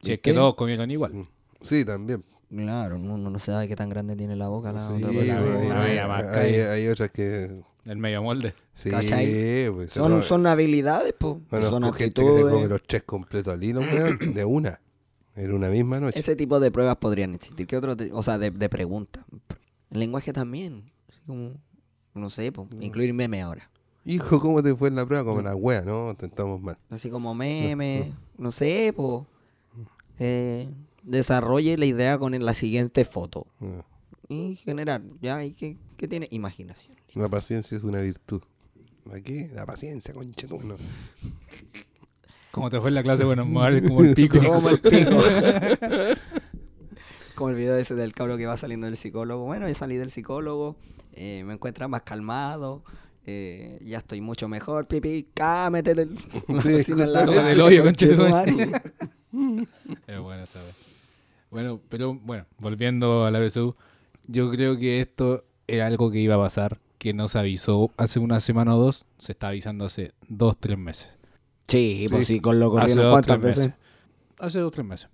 [0.00, 0.30] Si es ¿Viste?
[0.30, 1.26] que todos comieron igual.
[1.62, 2.22] Sí, también.
[2.50, 5.46] Claro, uno no sabe qué tan grande tiene la boca la Sí, otra pues, persona.
[5.60, 7.60] hay, no, hay- más hay- hay otras que...
[7.84, 8.54] El medio molde.
[8.74, 9.70] Sí, ¿Cachai?
[9.74, 9.92] pues.
[9.92, 11.40] Son, son habilidades, po.
[11.50, 12.68] Bueno, son con gente que come actitudes.
[12.68, 14.80] los tres completos al hilo, weón, de una.
[15.36, 16.18] En una misma noche.
[16.18, 17.66] Ese tipo de pruebas podrían existir.
[17.66, 17.96] ¿Qué otro?
[17.96, 19.24] te- o sea, de, de preguntas.
[19.90, 20.90] El lenguaje también.
[21.08, 21.52] Así como,
[22.14, 23.70] no sé, po, incluir meme ahora.
[24.04, 25.24] Hijo, ¿cómo te fue en la prueba?
[25.24, 26.14] Como la wea, ¿no?
[26.14, 26.76] Tentamos mal.
[26.90, 29.26] Así como meme, no sé, po.
[30.18, 30.68] Eh,
[31.08, 33.46] desarrolle la idea con la siguiente foto.
[33.60, 33.84] Ah.
[34.28, 36.28] Y generar, ya, ¿y qué, qué tiene?
[36.30, 36.96] Imaginación.
[37.14, 38.42] La paciencia es una virtud.
[39.10, 39.50] ¿A qué?
[39.54, 40.76] La paciencia, concha tú, no.
[42.50, 44.38] Como te fue en la clase, bueno, modales como el pico.
[44.40, 45.16] Como el pico.
[47.34, 49.44] Como el video ese del cabro que va saliendo del psicólogo.
[49.44, 50.74] Bueno, yo salí del psicólogo,
[51.12, 52.82] eh, me encuentro más calmado,
[53.26, 54.88] eh, ya estoy mucho mejor.
[54.88, 56.02] Pipi, cá, métele
[56.48, 57.84] el, Sí, la del hoyo,
[58.28, 58.72] madre.
[60.08, 60.87] Es bueno saber.
[61.50, 63.74] Bueno, pero bueno, volviendo a la BSU,
[64.26, 68.18] yo creo que esto era algo que iba a pasar, que no se avisó hace
[68.18, 71.10] una semana o dos, se está avisando hace dos, tres meses.
[71.66, 72.34] Sí, pues Sí.
[72.34, 73.58] sí, con lo dos, cuántas tres veces.
[73.68, 73.74] meses.
[74.38, 75.08] Hace dos, tres meses.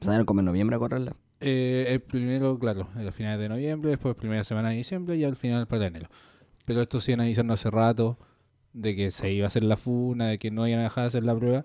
[0.00, 1.16] ¿Saben como en noviembre a correrla?
[1.40, 5.36] Eh, el primero, claro, a finales de noviembre, después primera semana de diciembre y al
[5.36, 6.08] final para enero.
[6.64, 8.18] Pero esto se iban avisando hace rato
[8.72, 11.08] de que se iba a hacer la funa, de que no iban a dejar de
[11.08, 11.64] hacer la prueba.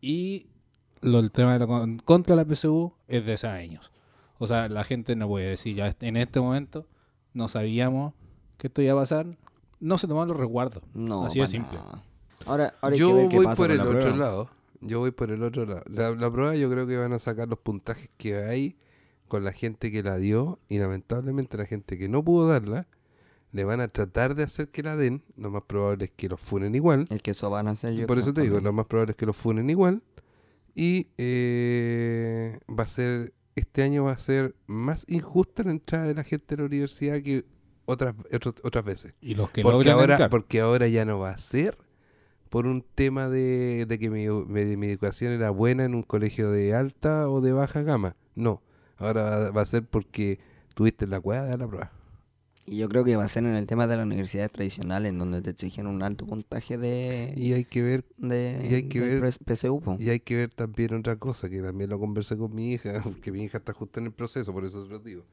[0.00, 0.46] Y
[1.02, 3.92] lo, el tema de la con- contra la PSU es de hace años.
[4.38, 6.86] O sea, la gente no puede decir ya en este momento
[7.34, 8.14] no sabíamos
[8.56, 9.38] que esto iba a pasar.
[9.80, 10.82] No se tomaron los resguardos.
[10.94, 11.78] No, Así de simple.
[11.78, 12.02] nada.
[12.46, 14.16] Ahora, ahora Yo ver qué voy pasa por el la otro prueba.
[14.16, 14.50] lado.
[14.80, 15.82] Yo voy por el otro lado.
[15.86, 18.76] La, la prueba yo creo que van a sacar los puntajes que hay
[19.28, 22.86] con la gente que la dio y lamentablemente la gente que no pudo darla
[23.52, 25.22] le van a tratar de hacer que la den.
[25.36, 27.06] Lo más probable es que los funen igual.
[27.10, 28.06] Es que eso van a hacer yo.
[28.06, 30.02] Por eso te digo, lo más probable es que los funen igual.
[30.74, 36.14] Y eh, va a ser, este año va a ser más injusta la entrada de
[36.14, 37.44] la gente a la universidad que
[37.84, 39.14] otras otros- otras veces.
[39.20, 40.30] Y los que Porque ahora, entrar.
[40.30, 41.76] porque ahora ya no va a ser
[42.48, 46.50] por un tema de, de que mi, mi- mi educación era buena en un colegio
[46.50, 48.16] de alta o de baja gama.
[48.34, 48.62] No,
[48.98, 50.38] ahora va, va a ser porque
[50.74, 51.92] tuviste la cueva de dar la prueba.
[52.64, 55.18] Y yo creo que va a ser en el tema de las universidades tradicionales, en
[55.18, 59.00] donde te exigen un alto puntaje de, Y hay que ver de, y hay que
[59.00, 59.34] ver-
[59.84, 59.96] po.
[59.98, 63.32] y hay que ver también otra cosa, que también lo conversé con mi hija, porque
[63.32, 65.24] mi hija está justo en el proceso, por eso se lo digo.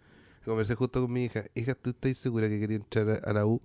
[0.43, 3.45] Conversé justo con mi hija, hija, ¿tú estás segura que quería entrar a, a la
[3.45, 3.61] U?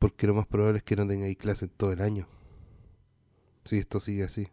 [0.00, 2.26] Porque lo más probable es que no tengáis clases todo el año.
[3.64, 4.48] Si esto sigue así.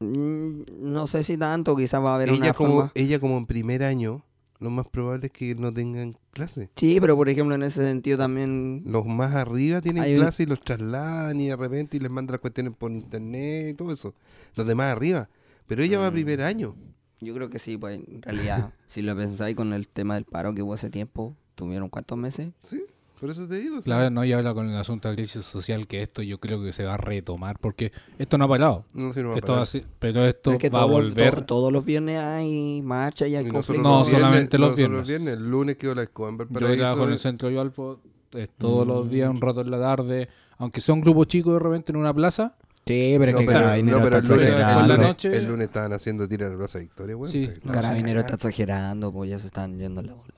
[0.00, 2.92] Mm, No sé si tanto, quizás va a haber ella una como, forma.
[2.94, 4.24] ella como en primer año,
[4.62, 6.70] lo más probable es que no tengan clases.
[6.76, 8.82] Sí, pero por ejemplo en ese sentido también...
[8.86, 12.10] Los más arriba tienen Hay un- clases y los trasladan y de repente y les
[12.10, 14.14] mandan las cuestiones por internet y todo eso.
[14.54, 15.28] Los demás arriba.
[15.66, 16.14] Pero ella va a Mm.
[16.14, 16.76] primer año.
[17.20, 20.54] Yo creo que sí, pues en realidad, si lo pensáis con el tema del paro
[20.54, 22.50] que hubo hace tiempo, ¿tuvieron cuántos meses?
[22.62, 22.82] ¿Sí?
[23.22, 23.80] Por eso te digo.
[23.82, 26.72] Claro, no, y habla con el asunto de crisis social que esto yo creo que
[26.72, 28.84] se va a retomar porque esto no ha parado.
[28.94, 29.62] no, si no va a Esto va parar.
[29.62, 31.34] a ser- pero esto Es que va a todos los- volver.
[31.36, 33.80] to- todos los viernes hay marcha y hay Y conflicto.
[33.82, 35.34] No, los viernes- solamente los no solo viernes.
[35.34, 36.46] El lunes quedó la escoba en Yo
[36.76, 38.00] trabajo en el centro de Valpo
[38.32, 40.28] eh, todos los días, un rato en la tarde.
[40.58, 43.46] Aunque sea un grupo chico de repente en una plaza, Sí, pero es No, que
[43.46, 44.72] pero, Carabinero no, pero está el, lunes, exagerando.
[44.78, 47.30] el En la lunes- noche- el lunes estaban haciendo tira en la Plaza Victoria, güey.
[47.30, 50.34] Sí, no, Carabinero está exagerando, pues ya se están yendo a la bola.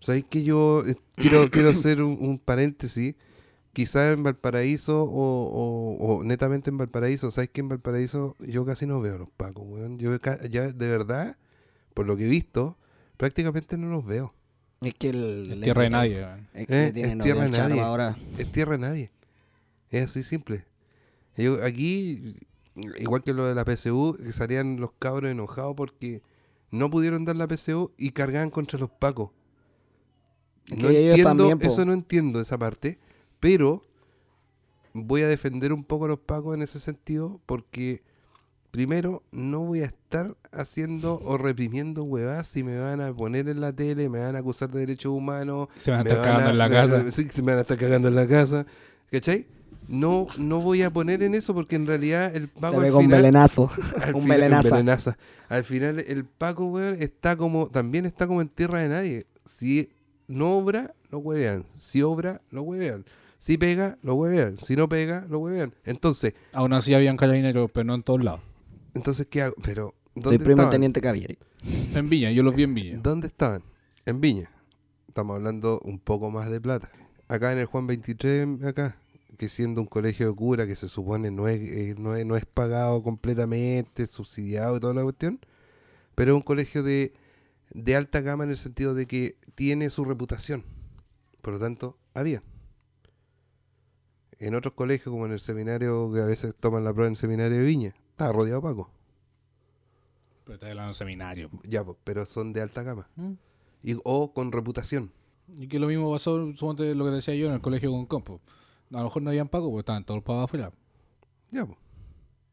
[0.00, 3.14] ¿Sabéis que yo eh, quiero, quiero hacer un, un paréntesis?
[3.72, 5.06] Quizás en Valparaíso o,
[5.46, 7.30] o- o netamente en Valparaíso.
[7.30, 9.98] ¿Sabéis que en Valparaíso yo casi no veo a los pacos, weón?
[9.98, 10.16] Yo
[10.50, 11.36] ya de verdad,
[11.94, 12.76] por lo que he visto,
[13.16, 14.34] prácticamente no los veo.
[14.80, 15.52] Es que el...
[15.52, 16.16] es tierra de nadie.
[16.22, 16.48] weón.
[16.54, 17.80] Es que Eh, le tienen es tierra de nadie.
[17.80, 18.16] ahora.
[18.38, 19.10] Es tierra de nadie.
[19.90, 20.64] Es así simple.
[21.36, 22.36] Yo, aquí,
[22.98, 26.22] igual que lo de la PSU, que salían los cabros enojados porque
[26.72, 29.30] no pudieron dar la PSU y cargaban contra los pacos.
[30.70, 32.98] Es No entiendo, también, eso no entiendo esa parte,
[33.40, 33.82] pero
[34.92, 38.02] voy a defender un poco a los pacos en ese sentido porque
[38.70, 43.60] primero no voy a estar haciendo o reprimiendo huevadas si me van a poner en
[43.60, 46.50] la tele, me van a acusar de derechos humanos, Se van a me estar cagando
[46.50, 47.10] en la me- casa.
[47.10, 48.66] sí, se me van a estar cagando en la casa.
[49.10, 49.46] ¿Cachai?
[49.88, 52.90] No, no voy a poner en eso porque en realidad el Paco Se al ve
[52.90, 53.70] con final- belenazo.
[54.02, 54.70] al un final- belenaza.
[54.70, 55.18] belenaza.
[55.48, 59.26] Al final el Paco, weón, está como, también está como en tierra de nadie.
[59.46, 59.88] Si
[60.28, 61.64] no obra, lo huevean.
[61.76, 63.04] Si obra, lo huevean.
[63.38, 64.56] Si pega, lo huevean.
[64.56, 65.74] Si no pega, lo huevean.
[65.84, 68.40] Entonces, Aún así habían carabineros, pero no en todos lados.
[68.94, 69.54] entonces ¿qué hago?
[69.62, 70.70] Pero, Soy ¿dónde primo estaban?
[70.70, 71.38] teniente Cavieri.
[71.94, 72.98] En Viña, yo los vi en Viña.
[73.02, 73.62] ¿Dónde estaban?
[74.06, 74.50] En Viña.
[75.08, 76.88] Estamos hablando un poco más de plata.
[77.28, 78.96] Acá en el Juan 23, acá,
[79.36, 82.36] que siendo un colegio de cura que se supone no es, eh, no es, no
[82.36, 85.38] es pagado completamente, subsidiado y toda la cuestión,
[86.14, 87.12] pero es un colegio de,
[87.70, 90.64] de alta gama en el sentido de que tiene su reputación.
[91.42, 92.42] Por lo tanto, había.
[94.38, 97.16] En otros colegios, como en el seminario, que a veces toman la prueba en el
[97.16, 98.90] seminario de Viña, estaba rodeado de Paco.
[100.44, 101.50] Pero está hablando de un seminario.
[101.64, 103.08] Ya, pues, pero son de alta gama.
[103.16, 103.32] ¿Mm?
[103.82, 105.12] Y, o con reputación.
[105.56, 108.40] Y que lo mismo pasó, suponte lo que decía yo, en el colegio con compo.
[108.92, 110.70] A lo mejor no habían pagos porque estaban todos los pagos afuera.
[111.50, 111.78] Ya, pues.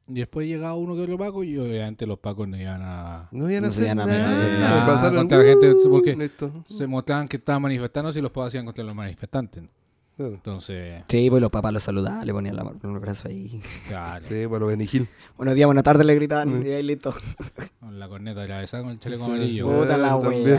[0.07, 3.27] Y después llegaba uno que otro paco y obviamente los pacos no iban a...
[3.32, 4.60] No iban a No hacer iban a nada.
[4.60, 6.64] Nada, Pasaron, contra la gente, porque- listo.
[6.68, 9.64] Se mostraban que estaban manifestándose y los pagos hacían contra los manifestantes.
[10.15, 10.36] Claro.
[10.36, 13.60] Entonces, Sí, pues los papás los saludaban, le ponían la mano el brazo ahí.
[13.88, 15.07] claro, Sí, para los Benigil.
[15.38, 17.14] Buenos días, buenas tardes, le gritaban y ahí listo.
[17.82, 19.68] con la corneta de la besada con el chaleco amarillo.
[19.68, 20.57] Puta la wea.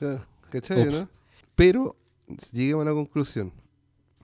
[0.50, 1.00] ¿Cachai, Ups.
[1.02, 1.08] no?
[1.54, 1.96] Pero
[2.52, 3.52] lleguemos a la conclusión.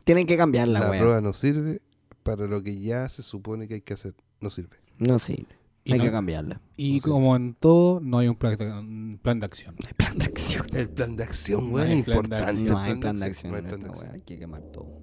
[0.05, 1.01] Tienen que cambiar la, La, wea.
[1.01, 1.81] prueba no sirve
[2.27, 4.15] para lo que ya se supone que hay que hacer.
[4.41, 4.77] No sirve.
[4.99, 5.47] No sirve.
[5.85, 6.61] Y Hay no- que cambiarla.
[6.77, 9.77] Y No como en todo, no hay un plan de, un plan de acción.
[9.87, 10.67] Hay plan de acción.
[10.75, 12.51] El plan de acción, No hay es importante.
[12.61, 14.07] el No hay plan de acción hay en plan de esta acción.
[14.09, 14.15] wea.
[14.17, 15.01] Hay que quemar todo.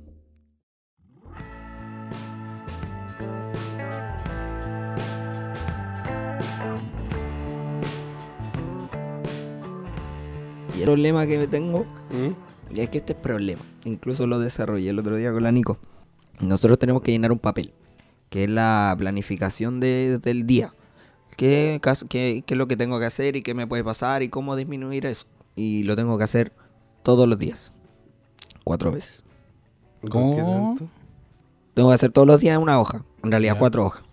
[10.75, 12.75] Y el problema que tengo ¿Mm?
[12.79, 13.61] es que este es problema.
[13.85, 15.77] Incluso lo desarrollé el otro día con la Nico.
[16.39, 17.73] Nosotros tenemos que llenar un papel,
[18.29, 20.73] que es la planificación de- del día.
[21.37, 21.79] ¿Qué,
[22.09, 24.55] qué- qué es lo que tengo que hacer y qué me puede pasar y cómo
[24.55, 25.25] disminuir eso?
[25.55, 26.51] Y lo tengo que hacer
[27.03, 27.73] todos los días.
[28.63, 29.23] Cuatro veces.
[30.09, 30.75] ¿Cómo?
[31.73, 33.03] Tengo que hacer todos los días una hoja.
[33.23, 33.59] En realidad Ya.
[33.59, 34.03] cuatro hojas.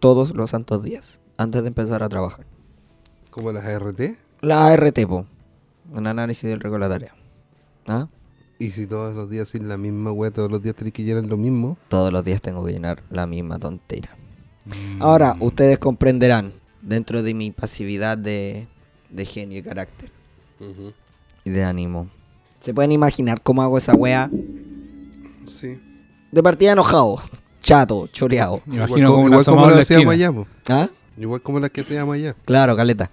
[0.00, 1.20] Todos los santos días.
[1.36, 2.46] Antes de empezar a trabajar.
[3.30, 4.16] ¿Como las ART?
[4.40, 5.26] La ART, po.
[5.92, 7.14] Un análisis del récord de la tarea.
[7.88, 8.08] ¿Ah?
[8.64, 11.24] Y si todos los días sin la misma weá, todos los días tenés que llenar
[11.24, 11.76] lo mismo.
[11.88, 14.08] Todos los días tengo que llenar la misma tontera.
[14.64, 15.02] Mm.
[15.02, 18.66] Ahora, ustedes comprenderán, dentro de mi pasividad de,
[19.10, 20.10] de genio y carácter
[21.44, 22.08] y de ánimo,
[22.58, 24.30] ¿se pueden imaginar cómo hago esa wea?
[25.46, 25.78] Sí.
[26.32, 27.20] De partida enojado,
[27.60, 28.62] chato, choreado.
[28.64, 30.30] Me imagino igual como la la hacíamos esquina.
[30.30, 30.48] allá.
[30.70, 30.88] ¿Ah?
[31.18, 32.34] Igual como las que hacíamos allá.
[32.46, 33.10] Claro, caleta.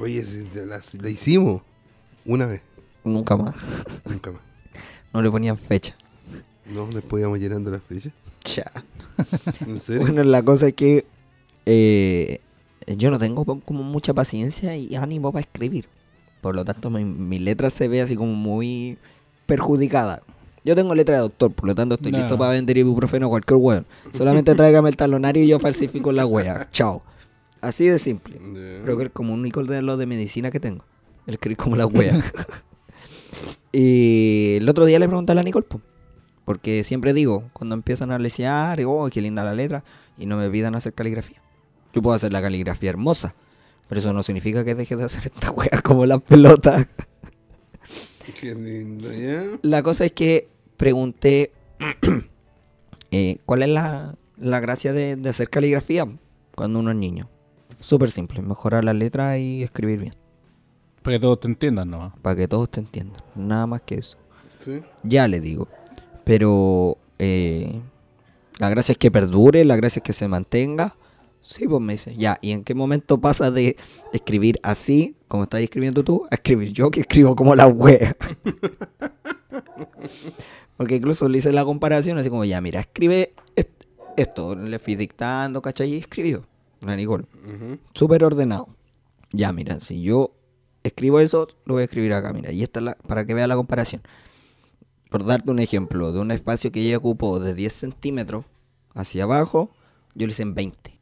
[0.00, 0.24] Oye,
[0.66, 1.60] la, la hicimos
[2.24, 2.62] una vez,
[3.04, 3.54] Nunca más.
[4.04, 4.40] nunca más.
[5.12, 5.94] No le ponían fecha.
[6.66, 8.12] No, después íbamos llenando las fechas.
[8.44, 8.70] Cha.
[9.66, 10.02] ¿En serio?
[10.02, 11.04] Bueno, la cosa es que
[11.66, 12.40] eh,
[12.86, 15.86] yo no tengo como mucha paciencia y ánimo para escribir.
[16.40, 18.96] Por lo tanto, mi, mi letra se ve así como muy
[19.46, 20.22] perjudicada.
[20.64, 22.18] Yo tengo letra de doctor, por lo tanto estoy No.
[22.18, 23.86] listo para vender ibuprofeno a cualquier weón.
[24.14, 26.68] Solamente tráigame el talonario y yo falsifico la wea.
[26.70, 27.02] Chao.
[27.60, 28.38] Así de simple.
[28.38, 28.82] Ya.
[28.84, 30.84] Creo que es como un único de lo de medicina que tengo.
[31.26, 32.22] El escribir como la wea.
[33.72, 35.80] y el otro día le pregunté a la Nicole, po,
[36.44, 39.84] porque siempre digo, cuando empiezan a lesear, oh, qué linda la letra,
[40.18, 41.42] y no me pidan hacer caligrafía.
[41.92, 43.34] Yo puedo hacer la caligrafía hermosa,
[43.88, 46.86] pero eso no significa que deje de hacer esta wea como las pelotas.
[48.40, 49.42] Qué lindo, ¿ya?
[49.62, 51.52] La cosa es que pregunté
[53.10, 56.06] eh, cuál es la, la gracia de, de hacer caligrafía
[56.54, 57.28] cuando uno es niño.
[57.78, 60.19] Súper simple, mejorar la letra y escribir bien.
[61.02, 62.12] Para que todos te entiendan nomás.
[62.20, 63.22] Para que todos te entiendan.
[63.34, 64.18] Nada más que eso.
[64.64, 64.82] Sí.
[65.02, 65.68] Ya le digo.
[66.24, 67.80] Pero eh,
[68.58, 70.96] la gracia es que perdure, la gracia es que se mantenga.
[71.40, 72.38] Sí, pues me dice, ya.
[72.42, 73.76] ¿Y en qué momento pasa de
[74.12, 78.14] escribir así, como estás escribiendo tú, a escribir yo que escribo como la wea?
[80.76, 83.84] Porque incluso le hice la comparación, así como, ya, mira, escribe est-
[84.16, 84.54] esto.
[84.54, 85.94] Le fui dictando, ¿cachai?
[85.94, 86.44] Y escribió.
[86.80, 87.78] La Nicole Ujú.
[87.92, 88.68] súper ordenado.
[89.32, 90.32] Ya, mira, si yo
[90.82, 92.52] escribo eso, lo voy a escribir acá, mira.
[92.52, 94.02] Y esta es la, para que vea la comparación.
[95.10, 98.44] Por darte un ejemplo, de un espacio que ella ocupó de 10 centímetros
[98.94, 99.70] hacia abajo,
[100.14, 100.98] yo lo hice en 20.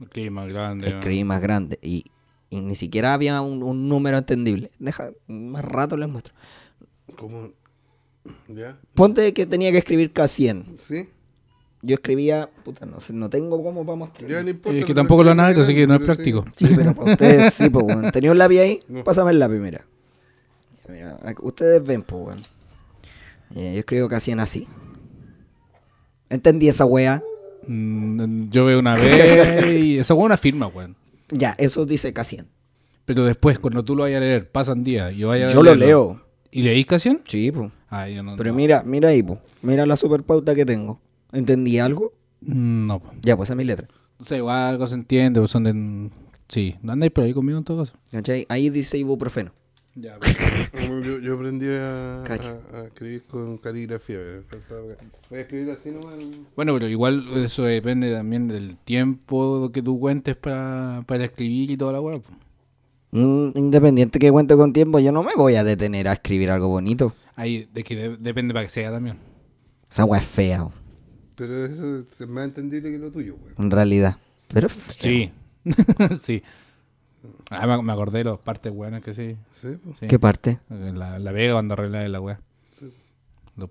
[0.00, 0.88] Ok, más grande.
[0.88, 1.78] Escribí más grande.
[1.82, 2.04] Y,
[2.50, 4.70] y ni siquiera había un, un número entendible.
[4.78, 6.34] Deja, más rato les muestro.
[7.16, 7.50] ¿Cómo?
[8.48, 8.78] ¿Ya?
[8.94, 10.78] Ponte que tenía que escribir K100.
[10.78, 11.08] ¿Sí?
[11.84, 14.30] Yo escribía, puta, no sé, no tengo cómo para mostrar.
[14.30, 14.78] Ya no importa.
[14.78, 16.44] Es que pero tampoco lo han así que no es práctico.
[16.56, 18.10] Sí, pero para ustedes sí, pues, weón.
[18.10, 18.80] ¿Tenía un lápiz ahí?
[18.88, 19.04] No.
[19.04, 19.84] Pásame el lápiz, mira.
[21.42, 22.40] Ustedes ven, pues, weón.
[23.54, 24.66] Eh, yo escribo casi en así.
[26.30, 27.22] ¿Entendí esa wea?
[27.66, 30.96] Mm, yo veo una vez y esa es una firma, weón.
[31.30, 32.46] Ya, eso dice casi en.
[33.04, 35.62] Pero después, cuando tú lo vayas a leer, pasan días y yo vaya a Yo
[35.62, 36.22] lo leo.
[36.50, 37.20] ¿Y leís canción?
[37.26, 37.70] Sí, pues.
[37.90, 38.36] Ah, yo no.
[38.36, 38.56] Pero no.
[38.56, 39.38] mira, mira ahí, pues.
[39.62, 41.00] Mira la super pauta que tengo.
[41.34, 42.12] ¿Entendí algo?
[42.40, 43.10] Mm, No, po.
[43.22, 43.88] Ya, pues esa es mi letra.
[44.18, 46.10] O sea, igual algo se entiende, pues son de...
[46.48, 47.94] Sí, no andáis por ahí conmigo en todo caso.
[48.10, 48.46] ¿Cachai?
[48.48, 49.52] Ahí dice ibuprofeno.
[49.96, 50.18] Ya,
[51.04, 52.58] Yo, yo aprendí a, Cacha.
[52.72, 54.18] a- a escribir con caligrafía.
[55.30, 56.14] Voy a escribir así nomás.
[56.56, 61.76] Bueno, pero igual eso depende también del tiempo que tú cuentes para, para escribir y
[61.76, 62.18] toda la weá.
[62.18, 62.30] po.
[63.12, 66.66] Mm, independiente que cuente con tiempo, yo no me voy a detener a escribir algo
[66.68, 67.12] bonito.
[67.36, 69.18] Ahí, de que de- depende para que sea también.
[69.90, 70.68] Esa wea es fea,
[71.36, 73.54] Pero eso es más entendible que lo tuyo, güey.
[73.58, 74.16] en realidad.
[74.52, 74.68] Pero.
[74.88, 75.30] Sí,
[76.22, 76.42] sí.
[77.50, 79.36] Ah, me, me acordé de las partes buenas que sí.
[79.58, 79.98] Sí, pues.
[79.98, 80.06] sí.
[80.08, 80.58] ¿Qué parte?
[80.68, 82.38] La, la vega cuando arregla la weá.
[83.56, 83.70] Lo-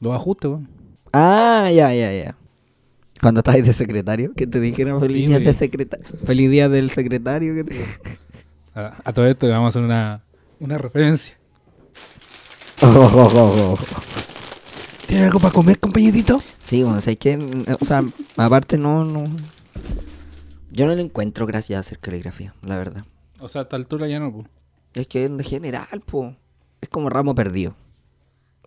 [0.00, 0.68] Los ajustes, weón.
[1.12, 2.34] Ah, ya, ya, ya.
[3.20, 6.06] Cuando estabas de secretario, que te dijeron feliz Sí, día de secretario.
[6.24, 7.54] Feliz día del secretario.
[7.54, 7.84] Que te...
[8.74, 10.24] A, a todo esto le vamos a hacer una,
[10.58, 11.36] una referencia.
[15.06, 16.42] ¿Tiene algo para comer, compañerito?
[16.60, 18.02] Sí, bueno, o sea, que, mm, o sea,
[18.36, 19.24] aparte no, no.
[20.70, 23.04] Yo no le encuentro gracia a hacer caligrafía, la verdad.
[23.40, 24.46] O sea, a esta altura ya no, pues.
[24.94, 26.36] Es que en general, po,
[26.80, 27.74] es como ramo perdido.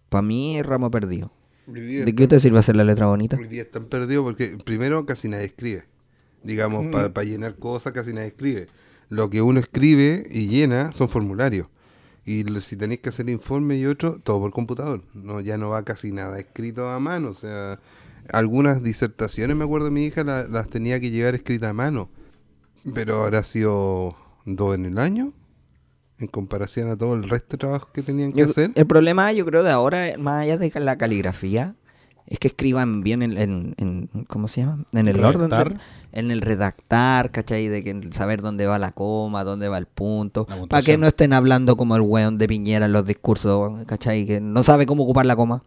[0.09, 1.31] Para mí es ramo perdido.
[1.67, 3.37] ¿De qué te sirve hacer la letra bonita?
[3.37, 5.85] hoy día están perdidos porque primero casi nadie escribe.
[6.43, 8.67] Digamos, para llenar cosas casi nadie escribe.
[9.09, 11.67] Lo que uno escribe y llena son formularios.
[12.25, 15.01] Y si tenéis que hacer informe y otro, todo por computador.
[15.13, 17.29] No, ya no va casi nada escrito a mano.
[17.29, 17.79] O sea,
[18.33, 22.09] algunas disertaciones, me acuerdo, mi hija la- las tenía que llevar escritas a mano.
[22.93, 24.15] Pero habrá sido
[24.45, 25.33] dos en el año.
[26.17, 28.71] En comparación a todo el resto de trabajos que tenían que Yo- hacer.
[28.73, 31.75] el problema, yo creo, de ahora, más allá de la caligrafía,
[32.27, 34.83] es que escriban bien en, en- en- ¿cómo se llama?
[34.93, 35.49] En el orden.
[35.51, 35.73] Redactar.
[35.77, 35.79] de-
[36.19, 37.67] en el redactar, ¿cachai?
[37.67, 40.45] De que saber dónde va la coma, dónde va el punto.
[40.69, 44.25] Para que no estén hablando como el weón de Piñera en los discursos, ¿cachai?
[44.25, 45.61] Que no sabe cómo ocupar la coma.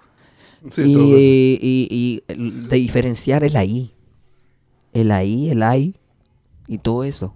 [0.70, 2.34] Sí, y, y- y
[2.68, 3.92] de diferenciar el ahí.
[4.94, 5.94] El ahí, el ahí
[6.66, 7.34] y todo eso.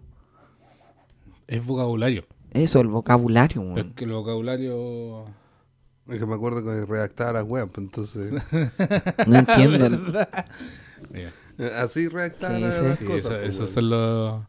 [1.46, 2.24] Es vocabulario.
[2.52, 5.24] Eso, el vocabulario, Es que el vocabulario.
[6.08, 8.32] Es que me acuerdo que redactaba las webs, pues, entonces.
[9.26, 9.88] No entiendo.
[11.10, 11.32] Mira,
[11.82, 12.82] Así redactaba Sí, las sí.
[12.84, 13.22] las sí, cosas.
[13.24, 13.72] eso- pues, esos weón.
[13.74, 14.42] son los,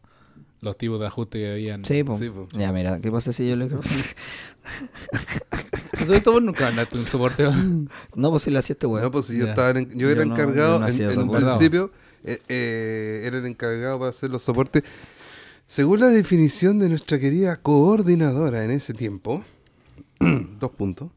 [0.60, 1.84] los tipos de ajustes que habían.
[1.84, 2.18] Sí, po.
[2.58, 3.68] Ya, mira, ¿qué pasa si yo le...
[6.14, 7.48] Esto vos nunca mandaste un soporte.
[8.14, 9.02] no, pues si lo hacía este weón.
[9.04, 9.50] No, pues si yo Ya.
[9.50, 11.90] estaba en- yo Yo era no- encargado, yo no en, un principio,
[12.24, 14.82] eh, eh, era el encargado para hacer los soportes.
[15.66, 19.44] Según la definición de nuestra querida coordinadora en ese tiempo,
[20.58, 21.10] dos puntos,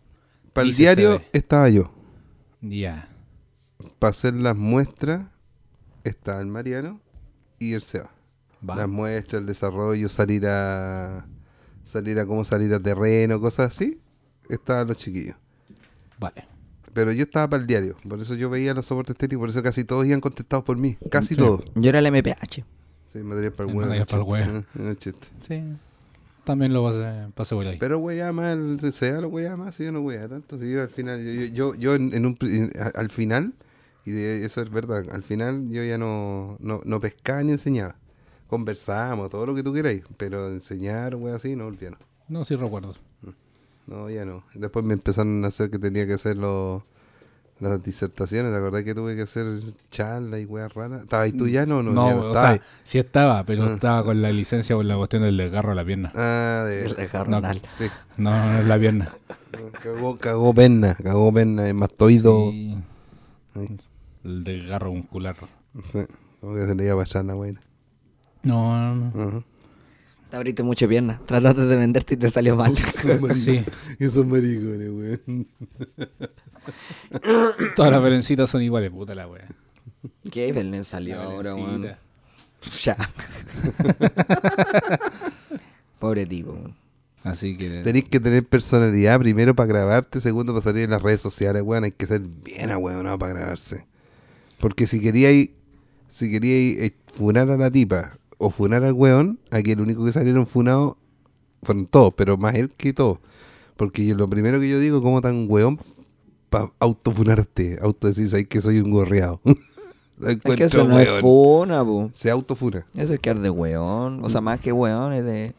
[0.57, 1.91] para el diario estaba yo.
[2.61, 3.07] Ya.
[3.99, 5.27] Para hacer las muestras
[6.03, 6.99] estaba el Mariano
[7.59, 8.11] y el Seba.
[8.67, 8.75] Va.
[8.75, 11.25] Las muestras, el desarrollo, salir a
[11.85, 14.01] salir a cómo salir a terreno, cosas así,
[14.49, 15.35] estaban los chiquillos.
[16.19, 16.45] Vale.
[16.93, 19.61] Pero yo estaba para el diario, por eso yo veía los soportes técnicos, por eso
[19.63, 21.39] casi todos iban contestados por mí, casi Sí.
[21.41, 21.61] todos.
[21.75, 22.65] Yo era el MPH.
[23.13, 23.89] Sí, material para el El huevo.
[23.89, 24.65] material para el huevo.
[24.79, 25.13] eh.
[25.39, 25.63] Sí.
[26.47, 27.77] También lo pasé, pasé por ahí.
[27.77, 30.57] Pero wea más, el sea lo wea más, si yo no wea tanto.
[30.57, 33.53] Si yo al final, yo, yo, yo, yo en, en un, en- al final,
[34.05, 37.97] y de eso es verdad, al final yo ya no, no, no pescaba ni enseñaba.
[38.47, 41.97] Conversábamos, todo lo que tú queráis, pero enseñar, wea así, no, olvídalo.
[42.29, 42.93] No, sí recuerdo.
[43.85, 44.43] No, ya no.
[44.53, 46.81] Después me empezaron a hacer que tenía que hacer los,
[47.59, 48.51] las disertaciones.
[48.51, 49.45] ¿Te acordás que tuve que hacer
[49.89, 51.01] charlas y weas raras?
[51.01, 51.65] ¿Estabas ahí tú ya?
[51.65, 53.73] No, no, No, ya no o sea, sí estaba, pero Ah.
[53.73, 56.11] estaba con la licencia por la cuestión del desgarro a la pierna.
[56.15, 56.93] Ah, El de...
[56.95, 57.37] desgarro No.
[57.37, 57.61] anal.
[57.77, 57.85] Sí.
[58.17, 59.09] No, no, no es la pierna.
[59.81, 62.51] Cagó, cagó perna, cagó perna, en mastoido.
[62.51, 62.77] Sí,
[63.55, 63.77] Sí.
[64.23, 65.35] el desgarro muscular.
[65.91, 65.99] Sí.
[66.41, 67.53] Como que se le iba a pasar la wea.
[68.43, 69.23] No, no, no.
[69.29, 69.39] Ajá.
[69.39, 69.56] Te
[70.37, 71.19] abriste mucho pierna.
[71.25, 72.75] Trataste de venderte y te salió mal.
[73.33, 73.65] Sí,
[73.99, 75.47] Esos maricones, weón.
[77.75, 79.47] todas las verencitas son iguales, puta la wea.
[80.31, 81.87] ¿Qué Belén salió ahora, weón?
[82.81, 82.97] Ya.
[85.99, 86.51] Pobre tipo.
[86.51, 86.75] weón.
[87.23, 87.81] Así que.
[87.83, 91.83] Tenés que tener personalidad primero para grabarte, segundo para salir en las redes sociales, weón.
[91.83, 93.85] Hay que ser bien no para grabarse.
[94.59, 95.49] Porque si queríais,
[96.07, 100.11] si queríais eh, funar a la tipa o funar al weón, aquí el único que
[100.11, 100.95] salieron funados
[101.61, 103.19] fueron todos, pero más él que todos.
[103.75, 105.79] Porque lo primero que yo digo, como tan weón
[106.49, 109.41] para autofunarte, auto decir, "Sabes que soy un gorreado.
[110.25, 111.85] Es que eso no es funa.
[112.13, 112.85] Se autofuna.
[112.95, 114.23] Eso es quedar de weón.
[114.23, 115.53] O sea, más que weón, es de.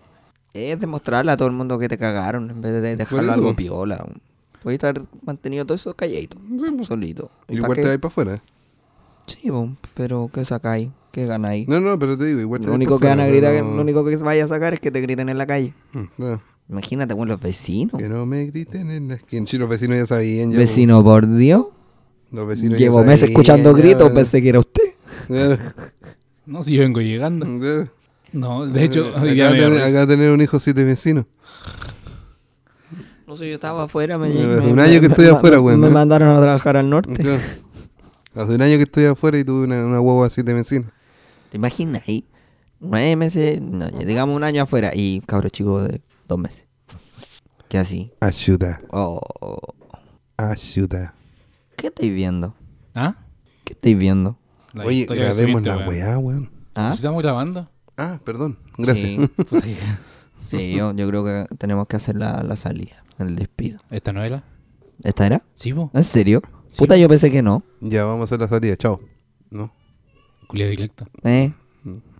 [0.52, 4.04] Es demostrarle a todo el mundo que te cagaron en vez de dejarlo algo piola.
[4.62, 6.38] Puedes estar mantenido todo eso calladito,
[6.82, 7.30] solito.
[7.48, 8.42] ¿Y Igual te vas para afuera.
[9.26, 9.48] Sí,
[9.94, 10.88] pero ¿qué sacáis?
[11.12, 11.66] ¿Qué ganáis?
[11.68, 14.04] No, no, pero te digo, igual te Lo único que van a gritar, lo único
[14.04, 15.72] que vaya a sacar es que te griten en la calle.
[15.92, 16.42] Mm, no.
[16.68, 17.98] Imagínate, weón, los vecinos.
[18.00, 19.46] Que no me griten en la esquina.
[19.46, 20.52] Sí, los vecinos ya sabían.
[20.52, 21.66] ya, Vecino, por Dios.
[22.30, 24.14] Los vecinos ya Llevo meses escuchando ya, gritos, ya.
[24.14, 24.82] pensé que era usted.
[25.28, 25.56] Claro.
[26.44, 27.46] No, si yo vengo llegando.
[27.60, 27.90] Ya.
[28.38, 31.24] No, de hecho, acá, tener, acá tener un hijo siete vecinos.
[33.26, 34.18] No sé, yo estaba afuera.
[34.18, 36.90] Me, me- un año que estoy me- afuera, me- weón, Me mandaron a trabajar al
[36.90, 37.14] norte.
[37.14, 37.40] Claro.
[38.34, 40.92] Hace un año que estoy afuera y tuve una, una guagua siete vecinos.
[41.50, 42.24] ¿Te imaginas ahí?
[42.80, 46.66] Nueve meses, no, ya digamos un año afuera y cabro chico de dos meses.
[47.68, 48.12] ¿Qué así?
[48.20, 49.20] Ayuda, Oh,
[50.36, 51.14] ayuda.
[51.76, 52.54] ¿Qué estáis viendo?
[52.94, 53.16] ¿Ah?
[53.64, 54.38] ¿Qué estáis viendo?
[54.72, 56.50] La Oye, que grabemos la weá, weón.
[56.74, 56.90] ¿Ah?
[56.92, 57.68] ¿Sí ¿Estamos grabando?
[57.96, 58.58] Ah, perdón.
[58.76, 59.28] Gracias.
[59.60, 59.76] Sí,
[60.48, 63.80] Sí, yo, yo creo que tenemos que hacer la, la salida, el despido.
[63.90, 64.44] ¿Esta novela?
[65.02, 65.42] ¿Esta era?
[65.54, 65.90] Sí, po.
[65.92, 66.40] ¿En serio?
[66.68, 66.78] Sí.
[66.78, 67.62] Puta, yo pensé que no.
[67.80, 68.74] ya vamos a hacer la salida.
[68.76, 68.98] Chao.
[69.50, 69.70] ¿No?
[70.48, 71.06] Culia directo.
[71.22, 71.52] Eh,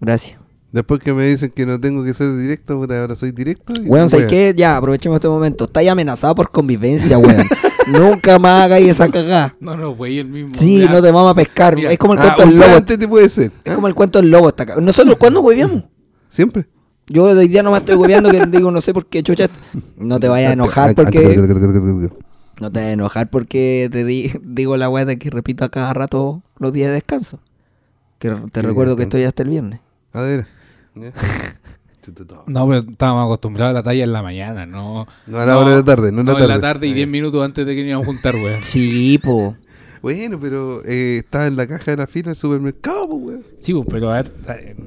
[0.01, 0.39] gracias.
[0.71, 3.73] Después que me dicen que no tengo que ser directo, puta, ahora soy directo.
[3.83, 4.55] y- Weón, ¿sabes qué?
[4.57, 5.65] Ya, aprovechemos este momento.
[5.65, 7.43] Estáis amenazado por convivencia, weón.
[7.91, 9.57] Nunca más hagáis esa cagada.
[9.61, 10.55] No, no, güey, el mismo.
[10.55, 10.91] Sí, Ya.
[10.91, 11.75] no te vamos a pescar.
[11.75, 11.91] Mira.
[11.91, 12.85] Es como el Ah, cuento del lobo.
[12.85, 13.51] te puede ser.
[13.65, 13.75] Es ¿ah?
[13.75, 14.49] como el cuento del lobo.
[14.51, 15.85] Esta ca- Nosotros, ¿cuándo hueveamos?
[16.29, 16.69] Siempre.
[17.07, 19.49] Yo hoy día no me estoy hueveando que digo, no sé por qué, chucha.
[19.97, 21.19] No te vayas a enojar porque...
[22.61, 25.71] No te vayas a enojar porque te di- digo la weá de que repito a
[25.71, 27.41] cada rato los días de descanso.
[28.19, 29.81] Que te ¿Qué recuerdo que estoy hasta el viernes.
[30.13, 30.47] A ver.
[32.47, 35.07] No, pero estábamos acostumbrados a la talla en la mañana, no.
[35.27, 36.55] No a la hora de la tarde, no en la en tarde.
[36.55, 36.95] la tarde y Eh.
[36.95, 38.61] 10 minutos antes de que nos íbamos a juntar, weón.
[38.63, 39.55] Sí, po.
[40.01, 43.45] Bueno, pero eh, estaba en la caja de la fila del supermercado, pues, weón.
[43.59, 44.33] Sí, pues, pero a ver,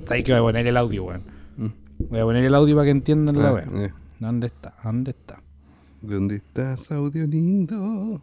[0.09, 1.21] hay que voy a poner el audio, weón.
[1.57, 1.67] Mm.
[2.09, 3.81] Voy a poner el audio para que entiendan la Ah, weón.
[3.85, 3.93] eh.
[4.19, 4.73] ¿Dónde está?
[4.83, 5.39] ¿Dónde está?
[6.01, 8.19] ¿Dónde estás, audio lindo?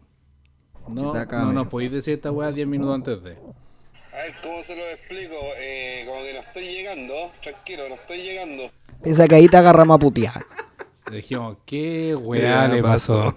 [0.89, 3.37] No, no nos podéis decir esta weá 10 minutos antes de.
[4.19, 5.35] A ver, ¿cómo se lo explico?
[5.59, 8.69] Eh, como que no estoy llegando, tranquilo, no estoy llegando.
[9.01, 10.45] Piensa que ahí te agarramos a putear.
[11.09, 13.33] Le dijimos, ¿qué Ya weá le pasó?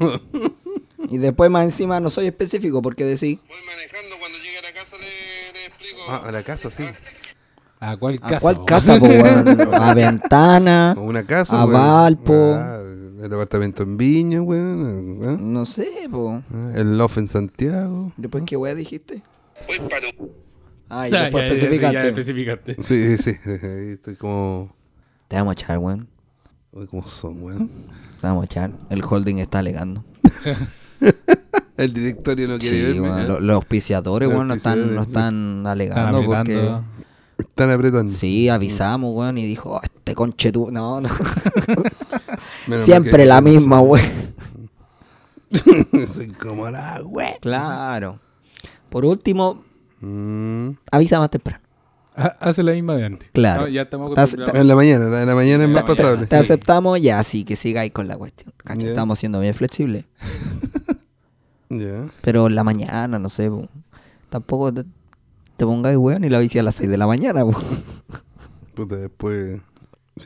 [1.09, 4.73] Y después más encima no soy específico porque decís, Voy manejando, cuando llegue a la
[4.73, 5.99] casa le, le explico.
[6.09, 6.83] Ah, a la casa, sí.
[7.79, 8.41] ¿A cuál ¿a casa?
[8.41, 8.67] cuál weón?
[8.67, 9.75] casa, po, weón?
[9.75, 11.81] A Ventana, una casa, a weón.
[11.81, 12.81] Valpo, Ah,
[13.23, 15.21] el apartamento en Viña, weón.
[15.25, 15.37] ¿ah?
[15.39, 16.43] no sé, po.
[16.53, 18.13] Ah, El Loft en Santiago.
[18.17, 19.23] Después, ¿qué weá dijiste?
[19.69, 20.42] Voy para tu...
[20.95, 21.95] Ah, y Ya, después ya, ya, especificaste.
[21.95, 22.77] ya especificaste.
[22.83, 24.75] Sí, sí, ahí estoy como.
[25.27, 26.07] Te vamos a echar, weón.
[26.73, 27.69] Uy, ¿Cómo son, weón?
[28.21, 28.71] Te vamos a echar.
[28.91, 30.05] El holding está alegando.
[31.79, 33.01] El directorio no quiere Sí, verme.
[33.09, 33.25] weón, ¿ah?
[33.25, 35.09] lo- los auspiciadores, Los weón, no están, no sí.
[35.09, 36.39] están Están alegando porque...
[36.59, 36.85] apretando.
[37.39, 38.13] Están apretando.
[38.13, 40.71] Sí, avisamos, weón, y dijo, "Oh, este conche tú...
[40.71, 41.09] No, no.
[42.85, 44.05] Siempre la misma, weón.
[46.07, 47.33] Soy como la weón.
[47.41, 48.21] Claro.
[48.91, 49.65] Por último,
[50.03, 50.71] Mm.
[50.91, 51.61] avisa más temprano.
[52.15, 53.31] Ha- Hace la misma de antes.
[53.33, 53.63] Claro.
[53.63, 54.61] No, ya estamos Estás- acostumbrados.
[54.61, 56.27] En la mañana, la- en la mañana es más pasable.
[56.27, 56.43] Te Sí.
[56.45, 58.53] aceptamos ya, así que sigáis con la cuestión.
[58.77, 58.89] Ya.
[58.89, 60.05] Estamos siendo bien flexibles.
[61.75, 62.07] Ya.
[62.21, 63.67] Pero en la mañana, no sé, po.
[64.29, 64.85] tampoco te,
[65.57, 67.53] te pongáis, weón, y la avisa a las 6 de la mañana, po.
[68.75, 69.61] Puta, después.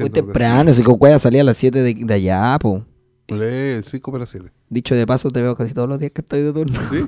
[0.01, 2.85] Muy temprano, si con cueva salía a las 7 de, de allá, po.
[3.28, 4.51] Lee, 5 para las 7.
[4.70, 6.78] Dicho de paso, te veo casi todos los días que estoy de turno.
[6.93, 7.07] ¿Sí?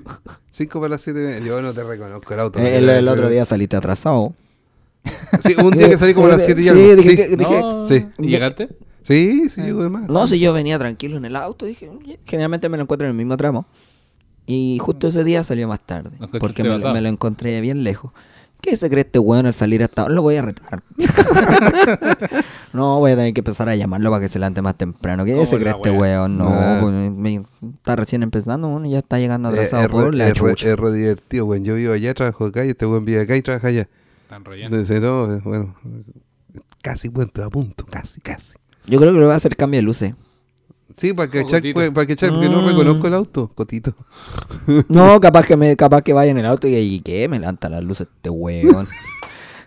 [0.50, 1.40] 5 para las 7.
[1.44, 2.58] Yo no te reconozco el auto.
[2.58, 4.34] Eh, El, el otro día saliste atrasado.
[5.44, 6.96] Sí, un día que salí como a las 7 y Sí, algo.
[6.96, 8.06] dije Sí, que- dije- No, sí.
[8.18, 8.68] ¿Y llegaste?
[9.02, 10.08] sí, sí, llegó de más.
[10.10, 11.88] No, si yo venía tranquilo en el auto, dije,
[12.26, 13.66] generalmente me lo encuentro en el mismo tramo.
[14.44, 18.12] Y justo ese día salió más tarde, porque me, me lo encontré bien lejos.
[18.60, 20.14] ¿Qué se cree este weón al salir hasta ahora?
[20.14, 20.82] Lo voy a retar.
[22.78, 25.24] no, voy a tener que empezar a llamarlo para que se levante más temprano.
[25.24, 26.38] ¿Qué ¿Cómo se cree este weón?
[26.38, 26.80] No, Nah.
[26.80, 27.42] pues, me-
[27.74, 30.38] está recién empezando, bueno, y ya está llegando Eh, atrasado es, por re, la es
[30.38, 30.70] re- chucha.
[30.70, 31.64] es re divertido, weón.
[31.64, 33.88] Yo vivo allá, trabajo acá y este weón vive acá y trabaja allá.
[34.22, 34.76] Están rollando.
[34.76, 35.74] Entonces, no, eh, bueno,
[36.82, 38.54] casi puesto a punto, casi, casi.
[38.86, 40.14] Yo creo que le voy a hacer cambio de luces.
[40.96, 41.74] Sí, para que Oh, echar, Cotito.
[41.74, 42.66] pues, para que echar, porque no Mm.
[42.68, 43.94] reconozco el auto, Cotito.
[44.88, 47.68] No, capaz que me, capaz que vaya en el auto y, y que me levanta
[47.68, 48.86] las luces este weón.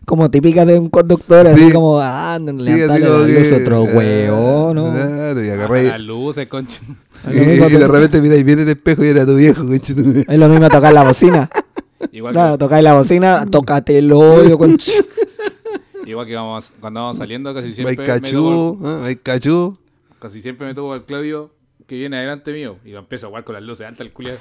[0.06, 1.72] como típica de un conductor, así Sí.
[1.72, 4.94] como, ah, Sí, levantarle así como las que- luces a otro ah, weón, ¿no?
[4.94, 5.84] Claro, y Ah, agarré.
[5.90, 6.82] Las luces, concha.
[7.32, 10.02] Y, y de repente mira y viene el espejo y era tu viejo, conchito.
[10.28, 11.50] Es lo mismo tocar la bocina.
[12.12, 14.76] Igual, Claro, tocáis la bocina, tócate el hoyo con...
[14.76, 19.00] que, igual que vamos, cuando vamos saliendo, casi siempre, me topo, Maicachú, ¿ah?
[19.04, 19.78] Maicachú.
[20.20, 21.52] casi siempre me topo al Claudio
[21.86, 24.40] que viene adelante mío y lo empiezo a jugar con las luces altas el culiado.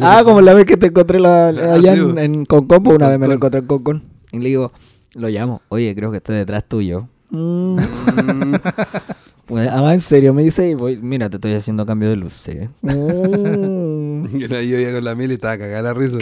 [0.00, 3.08] Ah, como la vez que te encontré la- allá sí, en, en Concon, pues una
[3.10, 4.02] vez me lo encontré en Concon.
[4.34, 4.72] Y le digo,
[5.14, 7.08] lo llamo, oye, creo que estoy detrás tuyo.
[7.30, 7.78] Mm.
[9.46, 12.68] Pues, ah, en serio, me dice, y voy, mira, te estoy haciendo cambio de luces.
[12.82, 14.26] Mm.
[14.34, 16.18] Y la- yo iba con la miel y estaba cagada la risa.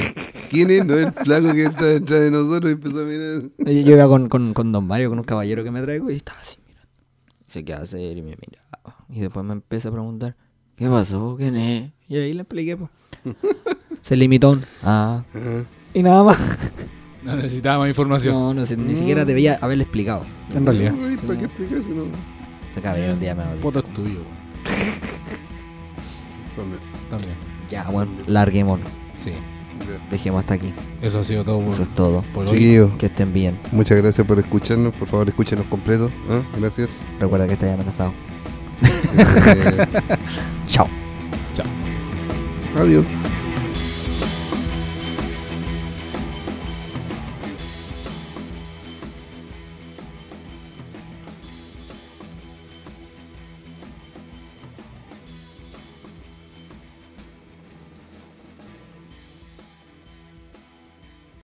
[0.51, 0.85] ¿Quién es?
[0.85, 3.43] No es el flaco que está detrás de nosotros y empezó a mirar.
[3.59, 6.41] Yo iba con, con, con Don Mario, con un caballero que me traigo, y estaba
[6.41, 6.89] así, mirando.
[7.47, 9.07] Se quedaba serio y me miraba.
[9.09, 10.37] Y después me empecé a preguntar,
[10.77, 11.37] ¿qué pasó?
[11.39, 11.93] ¿Quién es?
[12.09, 12.91] Y ahí le expliqué, pues.
[14.03, 15.23] Se limitó un, ah.
[15.95, 16.39] Y nada más.
[17.25, 18.35] No necesitaba más información.
[18.35, 20.25] No, no sé, ni siquiera debía haberle explicado.
[20.55, 20.93] En realidad.
[20.95, 22.07] Uy, ¿Para qué explicárselo?
[22.73, 23.59] Ese caballero un día me odió.
[23.61, 24.43] Foto es tuyo, weón.
[27.11, 27.35] También.
[27.71, 28.89] Ya, bueno, larguémonos.
[29.17, 29.33] Sí.
[30.11, 30.73] Dejemos hasta aquí.
[31.01, 32.23] Eso ha sido todo por, Eso es todo.
[32.35, 32.53] por hoy.
[32.53, 33.59] Chiquillos, Que estén bien.
[33.73, 34.95] muchas gracias por escucharnos.
[34.95, 36.11] Por favor, escúchenos completo.
[36.31, 36.43] ¿ah?
[36.59, 37.07] Gracias.
[37.21, 38.13] Recuerda que estáis amenazado.
[39.15, 39.87] Eh,
[40.67, 40.89] Chao.
[41.55, 41.67] Chao.
[42.77, 43.07] adiós.